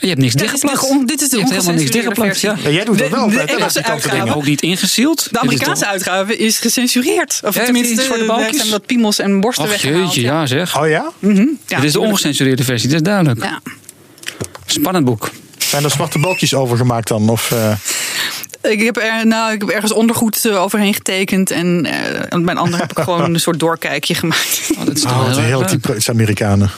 [0.00, 0.80] Je hebt niks dichtgeplakt.
[0.80, 2.38] de, dit is de Je hebt helemaal niks ongecensureerde dichtgeplakt.
[2.38, 2.48] versie.
[2.62, 2.68] Ja.
[2.70, 4.16] Ja, jij doet dat De- wel de Engelse dat pikante uitgave.
[4.20, 4.34] dingen.
[4.36, 5.28] Ook niet ingezield.
[5.32, 7.40] De Amerikaanse uitgave is gecensureerd.
[7.44, 8.70] Of Ja, tenminste, zwarte daar balkjes?
[8.70, 10.04] wat piemels en borsten Och weggehaald.
[10.14, 10.78] jeetje, ja zeg.
[10.80, 11.12] Oh ja?
[11.20, 13.42] Ja, Dit is de ongecensureerde versie, dat is duidelijk.
[13.44, 13.60] Ja.
[14.66, 15.30] Spannend boek.
[15.68, 17.28] Zijn er zwarte balkjes over gemaakt dan?
[17.28, 17.72] Of, eh,
[18.70, 21.50] Ik heb, er, nou, ik heb ergens ondergoed eh, overheen getekend.
[21.50, 24.70] En eh, aan mijn ander heb ik gewoon een soort doorkijkje gemaakt.
[24.78, 26.70] Oh, dat is oh, heel heel typisch Amerikanen.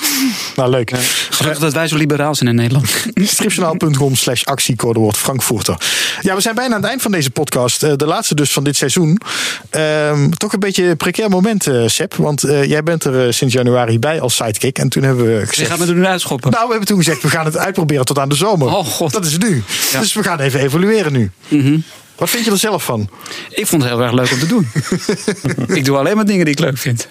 [0.56, 0.92] Nou, leuk.
[1.30, 2.88] Gelukkig dat wij zo liberaal zijn in Nederland.
[3.14, 5.76] Stripjournaal.com slash actiecodewoord Frankfurter.
[6.20, 7.82] Ja, we zijn bijna aan het eind van deze podcast.
[7.82, 9.20] Eh, de laatste dus van dit seizoen.
[9.70, 12.14] Ehm, toch een beetje een precair moment, eh Seb.
[12.14, 14.78] Want eh, jij bent er sinds januari bij als sidekick.
[14.78, 15.70] En toen hebben we Je gezegd...
[15.70, 16.50] gaat me nu uitschoppen.
[16.50, 18.68] Nou, we hebben toen gezegd, we gaan het uitproberen tot aan de zomer.
[18.68, 19.12] Oh, God.
[19.12, 19.62] Dat is nu.
[19.92, 20.00] Ja.
[20.00, 21.30] Dus we gaan even evalueren nu.
[22.16, 23.08] Wat vind je er zelf van?
[23.50, 24.68] Ik vond het heel erg leuk om te doen.
[25.78, 27.08] ik doe alleen maar dingen die ik leuk vind.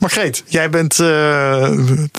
[0.00, 1.72] Margreet, jij bent eh,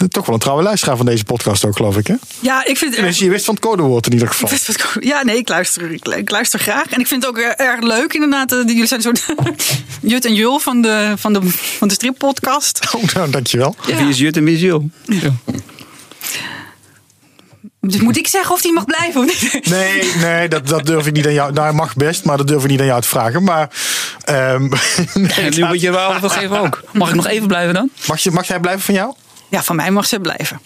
[0.09, 2.13] toch wel een trouwe luisteraar van deze podcast ook, geloof ik, hè?
[2.39, 4.49] Ja, ik vind Dus je wist van het codewoord in ieder geval.
[4.51, 6.85] Ik wist wat- Ja, nee, ik luister, ik, ik luister graag.
[6.89, 8.51] En ik vind het ook erg, leuk, inderdaad.
[8.51, 9.25] eh, Jullie zijn soort
[10.01, 11.39] Jut en Jul van de, van de,
[11.77, 12.79] van de strippodcast.
[12.95, 13.75] Oh, nou, dankjewel.
[13.87, 13.97] Ja.
[13.97, 14.89] Wie is Jut en wie is Jul?
[15.05, 15.33] Ja.
[17.87, 19.65] Dus moet ik zeggen of die mag blijven of niet?
[19.69, 21.53] Nee, nee dat, dat durf ik niet aan jou.
[21.53, 23.43] Nou, mag best, maar dat durf ik niet aan jou te vragen.
[23.43, 23.69] Maar
[24.23, 24.61] ehm,
[25.13, 26.83] nee, En nu moet je wel geven ook.
[26.91, 27.89] Mag ik nog even blijven dan?
[28.07, 29.13] mag, je, mag jij blijven van jou?
[29.49, 30.61] Ja, van mij mag ze blijven.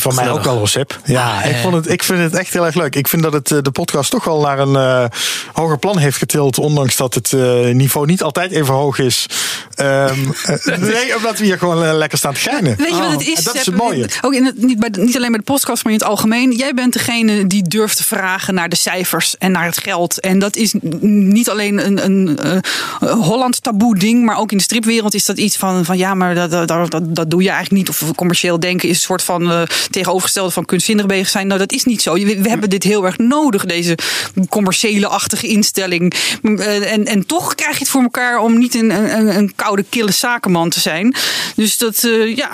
[0.00, 1.00] Van mij ook wel, Rosep.
[1.04, 2.96] Ja, ik, vond het, ik vind het echt heel erg leuk.
[2.96, 5.04] Ik vind dat het eh, de podcast toch wel naar een eh,
[5.52, 6.58] hoger plan heeft getild.
[6.58, 7.40] Ondanks dat het eh,
[7.72, 9.26] niveau niet altijd even hoog is.
[9.74, 10.18] Ehm,
[10.64, 12.76] eh, nee, omdat we hier gewoon eh, lekker staan te geinen.
[12.76, 13.38] Weet je wat het Oh, is?
[13.38, 14.08] en dat is het mooie.
[14.20, 16.52] Ook in het, niet, bij niet alleen bij de podcast, maar in het algemeen.
[16.52, 20.20] Jij bent degene die durft te vragen naar de cijfers en naar het geld.
[20.20, 22.52] En dat is niet alleen een, een, eh,
[23.00, 26.14] een Holland taboe ding, maar ook in de stripwereld is dat iets van, van ja,
[26.14, 27.88] maar dat, dat, dat, dat doe je eigenlijk niet.
[27.88, 31.46] Of commercieel denken is een soort van eh, tegenovergestelde van kunstzinnig bezig zijn.
[31.46, 32.14] Nou, dat is niet zo.
[32.14, 33.98] We, we hebben dit heel erg nodig, deze
[34.48, 36.14] commerciële-achtige instelling.
[36.42, 39.84] Eh, En, en toch krijg je het voor elkaar om niet een, een, een koude,
[39.88, 41.14] kille zakenman te zijn.
[41.56, 42.50] Dus dat, eh, ja,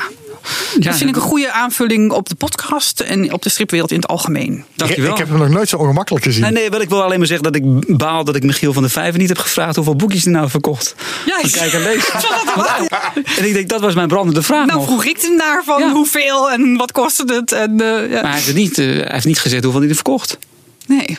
[0.79, 4.07] dat vind ik een goede aanvulling op de podcast en op de stripwereld in het
[4.07, 4.65] algemeen.
[4.77, 5.13] Dankjewel.
[5.13, 6.43] Ik heb hem nog nooit zo ongemakkelijk gezien.
[6.43, 8.83] Nee, nee, wat ik wil alleen maar zeggen dat ik baal dat ik Michiel van
[8.83, 10.95] der Vijver niet heb gevraagd hoeveel boekjes hij nou verkocht.
[11.27, 12.05] Ja, Van kijk en lees.
[13.39, 14.87] En ik denk, dat was mijn brandende vraag Nou nog.
[14.89, 15.91] vroeg ik hem naar van Ja.
[15.93, 17.53] hoeveel en wat kostte het.
[17.53, 18.23] En, eh, ja.
[18.23, 20.39] Maar hij heeft, niet, eh, hij heeft niet gezegd hoeveel hij er verkocht.
[20.87, 21.19] Nee.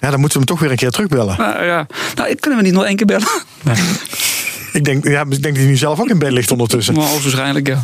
[0.00, 1.34] Ja, dan moeten we hem toch weer een keer terugbellen.
[1.38, 1.86] Maar, ja.
[2.14, 3.28] Nou, kunnen we niet nog één keer bellen?
[3.62, 3.76] Nee.
[4.72, 6.94] Ik denk, ja, ik denk dat hij nu zelf ook in bed ligt ondertussen.
[6.94, 7.80] Maar hoogstwaarschijnlijk, ja.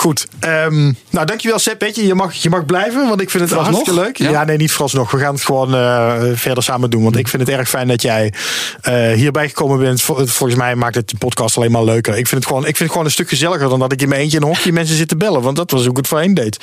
[0.00, 0.26] Goed.
[0.38, 1.80] ehm, nou, dankjewel Sepp.
[1.80, 3.84] Weet je, je mag, je mag blijven, want ik vind het Vooralsnog?
[3.86, 4.16] hartstikke leuk.
[4.32, 4.40] Ja?
[4.40, 4.44] Ja?
[4.44, 5.10] nee, niet vooralsnog.
[5.10, 7.02] We gaan het gewoon eh, verder samen doen.
[7.02, 8.32] Want ik vind het erg fijn dat jij
[8.80, 10.02] eh, hierbij gekomen bent.
[10.02, 12.16] Vol- Volgens mij maakt het de podcast alleen maar leuker.
[12.16, 14.08] Ik vind het gewoon, ik vind het gewoon een stuk gezelliger dan dat ik in
[14.08, 15.42] mijn eentje in een hokje mensen zit te bellen.
[15.42, 16.56] Want dat was hoe ik het voorheen deed.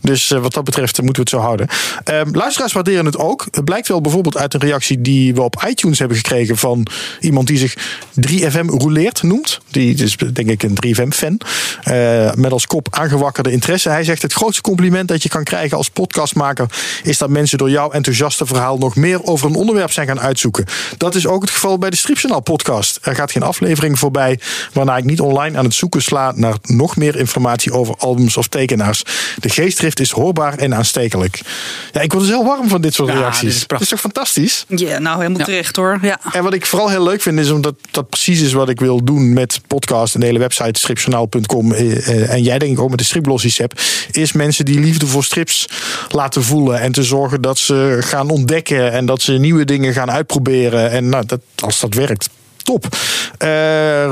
[0.00, 1.66] Dus eh, wat dat betreft moeten we het zo houden.
[2.04, 3.46] Ehm, luisteraars waarderen het ook.
[3.50, 6.86] Het blijkt wel bijvoorbeeld uit een reactie die we op iTunes hebben gekregen van
[7.20, 7.74] iemand die zich
[8.14, 9.60] 3FM rouleert noemt.
[9.70, 11.40] Die is denk ik een 3FM-fan.
[11.82, 13.88] Eh, met als kop aangewakkerde interesse.
[13.88, 16.66] Hij zegt het grootste compliment dat je kan krijgen als podcastmaker
[17.02, 20.64] is dat mensen door jouw enthousiaste verhaal nog meer over een onderwerp zijn gaan uitzoeken.
[20.96, 22.98] Dat is ook het geval bij de Stripjournaal podcast.
[23.02, 24.40] Er gaat geen aflevering voorbij
[24.72, 28.46] waarna ik niet online aan het zoeken sla naar nog meer informatie over albums of
[28.48, 29.02] tekenaars.
[29.38, 31.40] De geestdrift is hoorbaar en aanstekelijk.
[31.92, 33.40] Ja, ik word dus heel warm van dit soort Ja, reacties.
[33.48, 33.88] dit is prachtig.
[33.88, 34.64] toch fantastisch?
[34.68, 35.44] Ja, nou helemaal Ja.
[35.44, 35.98] terecht hoor.
[36.02, 36.20] Ja.
[36.32, 39.04] En wat ik vooral heel leuk vind, is omdat dat precies is wat ik wil
[39.04, 41.72] doen met podcast en de hele website stripjournaal.com.
[41.72, 45.24] eh, eh, En jij denk ik met de stripglossies heb, is mensen die liefde voor
[45.24, 45.66] strips
[46.08, 46.80] laten voelen.
[46.80, 50.90] En te zorgen dat ze gaan ontdekken en dat ze nieuwe dingen gaan uitproberen.
[50.90, 52.28] En nou, dat, als dat werkt,
[52.62, 52.86] top.
[53.38, 53.48] Uh,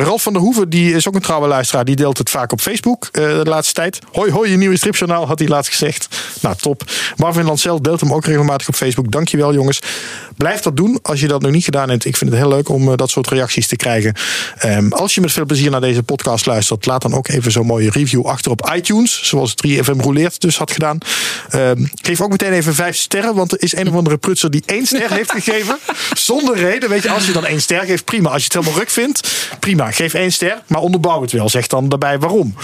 [0.02, 1.84] Ralf van der Hoeven, die is ook een trouwe luisteraar.
[1.84, 3.98] Die deelt het vaak op Facebook uh, de laatste tijd.
[4.12, 6.08] Hoi, hoi, je nieuwe stripjournaal, had hij laatst gezegd.
[6.40, 6.82] Nou, top.
[7.16, 9.10] Marvin Lancel deelt hem ook regelmatig op Facebook.
[9.10, 9.80] Dankjewel, jongens.
[10.36, 12.04] Blijf dat doen als je dat nog niet gedaan hebt.
[12.04, 14.14] Ik vind het heel leuk om uh, dat soort reacties te krijgen.
[14.64, 17.66] Um, als je met veel plezier naar deze podcast luistert, laat dan ook even zo'n
[17.66, 19.20] mooie review achter op iTunes.
[19.28, 20.98] Zoals 3FM Rouleert dus had gedaan.
[21.54, 24.62] Um, geef ook meteen even vijf sterren, want er is een of andere prutser die
[24.66, 25.78] één ster heeft gegeven.
[26.14, 26.88] Zonder reden.
[26.88, 28.30] Weet je, als je dan één ster geeft, prima.
[28.30, 29.90] Als je het helemaal ruk vindt, prima.
[29.90, 31.48] Geef één ster, maar onderbouw het wel.
[31.48, 32.54] Zeg dan daarbij waarom.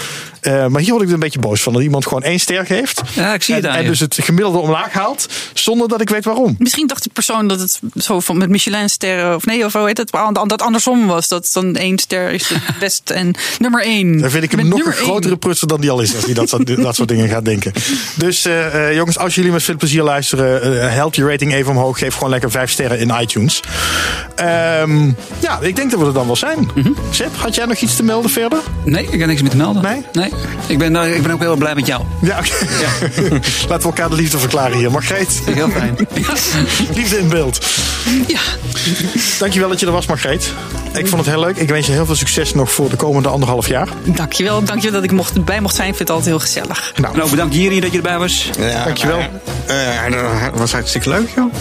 [0.41, 1.73] Uh, maar hier word ik er een beetje boos van.
[1.73, 3.01] Dat iemand gewoon één ster geeft.
[3.13, 3.89] Ja, ik zie en, het aan en je.
[3.89, 6.55] dus het gemiddelde omlaag haalt, zonder dat ik weet waarom.
[6.57, 9.97] Misschien dacht de persoon dat het zo van met Michelin-sterren, of nee, of hoe heet
[9.97, 10.11] het,
[10.47, 11.27] dat andersom was.
[11.27, 14.17] Dat dan één ster is het best en nummer één.
[14.21, 16.15] Dan vind ik hem Met nog een grotere prutser dan die al is.
[16.15, 17.73] Als hij dat, soort- dat soort dingen gaat denken.
[18.15, 21.71] Dus eh, eh, jongens, als jullie met veel plezier luisteren, eh, help je rating even
[21.71, 21.99] omhoog.
[21.99, 23.59] Geef gewoon lekker vijf sterren in iTunes.
[24.35, 26.69] Ehm, ja, ik denk dat we er dan wel zijn.
[27.09, 28.59] Seb, had jij nog iets te melden verder?
[28.83, 29.81] Nee, ik heb niks meer te melden.
[29.81, 30.05] Nee?
[30.11, 30.31] Nee.
[30.67, 32.01] Ik ben, eh, ik ben ook heel erg blij met jou.
[32.21, 32.49] Ja, oké.
[33.69, 34.91] Laten we elkaar de liefde verklaren hier.
[34.91, 35.97] Margreet, heel fijn.
[36.95, 37.65] liefde in beeld.
[38.27, 38.39] Ja,
[39.39, 40.53] Dankjewel dat je er was, Margreet.
[40.93, 41.57] Ik vond het heel leuk.
[41.57, 43.87] Ik wens je heel veel succes nog voor de komende anderhalf jaar.
[44.03, 44.63] dankjewel.
[44.63, 45.89] Dankjewel dat ik mocht, bij mocht zijn.
[45.89, 46.93] Ik vind het altijd heel gezellig.
[47.01, 48.49] Nou, Nou, bedankt Jiri dat je erbij was.
[48.59, 49.19] Ja, Dankjewel.
[49.67, 50.11] eh,
[50.51, 51.53] dat was hartstikke leuk, joh.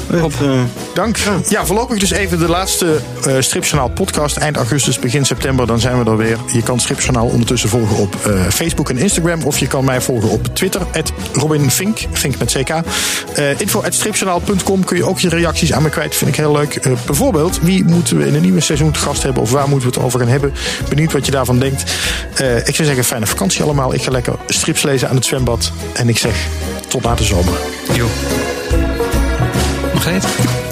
[0.43, 0.59] Eh,
[0.95, 1.17] Dank.
[1.49, 4.37] Ja, voorlopig dus even de laatste eh Stripjournaal podcast.
[4.37, 6.39] Eind augustus, begin september, dan zijn we er weer.
[6.53, 9.43] Je kan Stripjournaal ondertussen volgen op eh, Facebook en Instagram.
[9.43, 10.81] Of je kan mij volgen op Twitter,
[11.33, 12.01] Robin Fink,
[12.39, 12.71] met CK.
[13.35, 13.83] Eh info
[14.85, 16.15] kun je ook je reacties aan me kwijt.
[16.15, 16.77] Vind ik heel leuk.
[16.77, 19.43] Eh, bijvoorbeeld, wie moeten we in een nieuwe seizoen te gast hebben?
[19.43, 20.53] Of waar moeten we het over gaan hebben?
[20.89, 21.83] Benieuwd wat je daarvan denkt.
[22.65, 23.95] Ik zou zeggen, fijne vakantie allemaal.
[23.95, 25.73] Ik ga lekker strips lezen aan het zwembad.
[25.93, 26.47] En ik zeg,
[26.89, 27.55] tot na de zomer.
[27.93, 28.07] Jo.
[29.93, 30.27] Margreet?
[30.37, 30.66] Doei.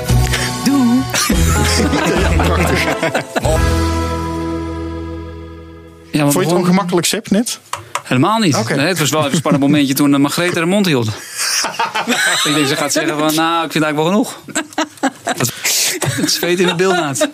[6.10, 7.60] Ja, Vond je het ongemakkelijk, Seb, net?
[8.02, 8.68] Helemaal niet.
[8.68, 11.06] Nee, het was wel even een spannend momentje toen uh, Margreet haar mond hield.
[12.44, 14.38] ik denk, ze gaat zeggen van, nou, ik vind eigenlijk wel genoeg.
[16.08, 17.28] Het zweet in het beeld naad.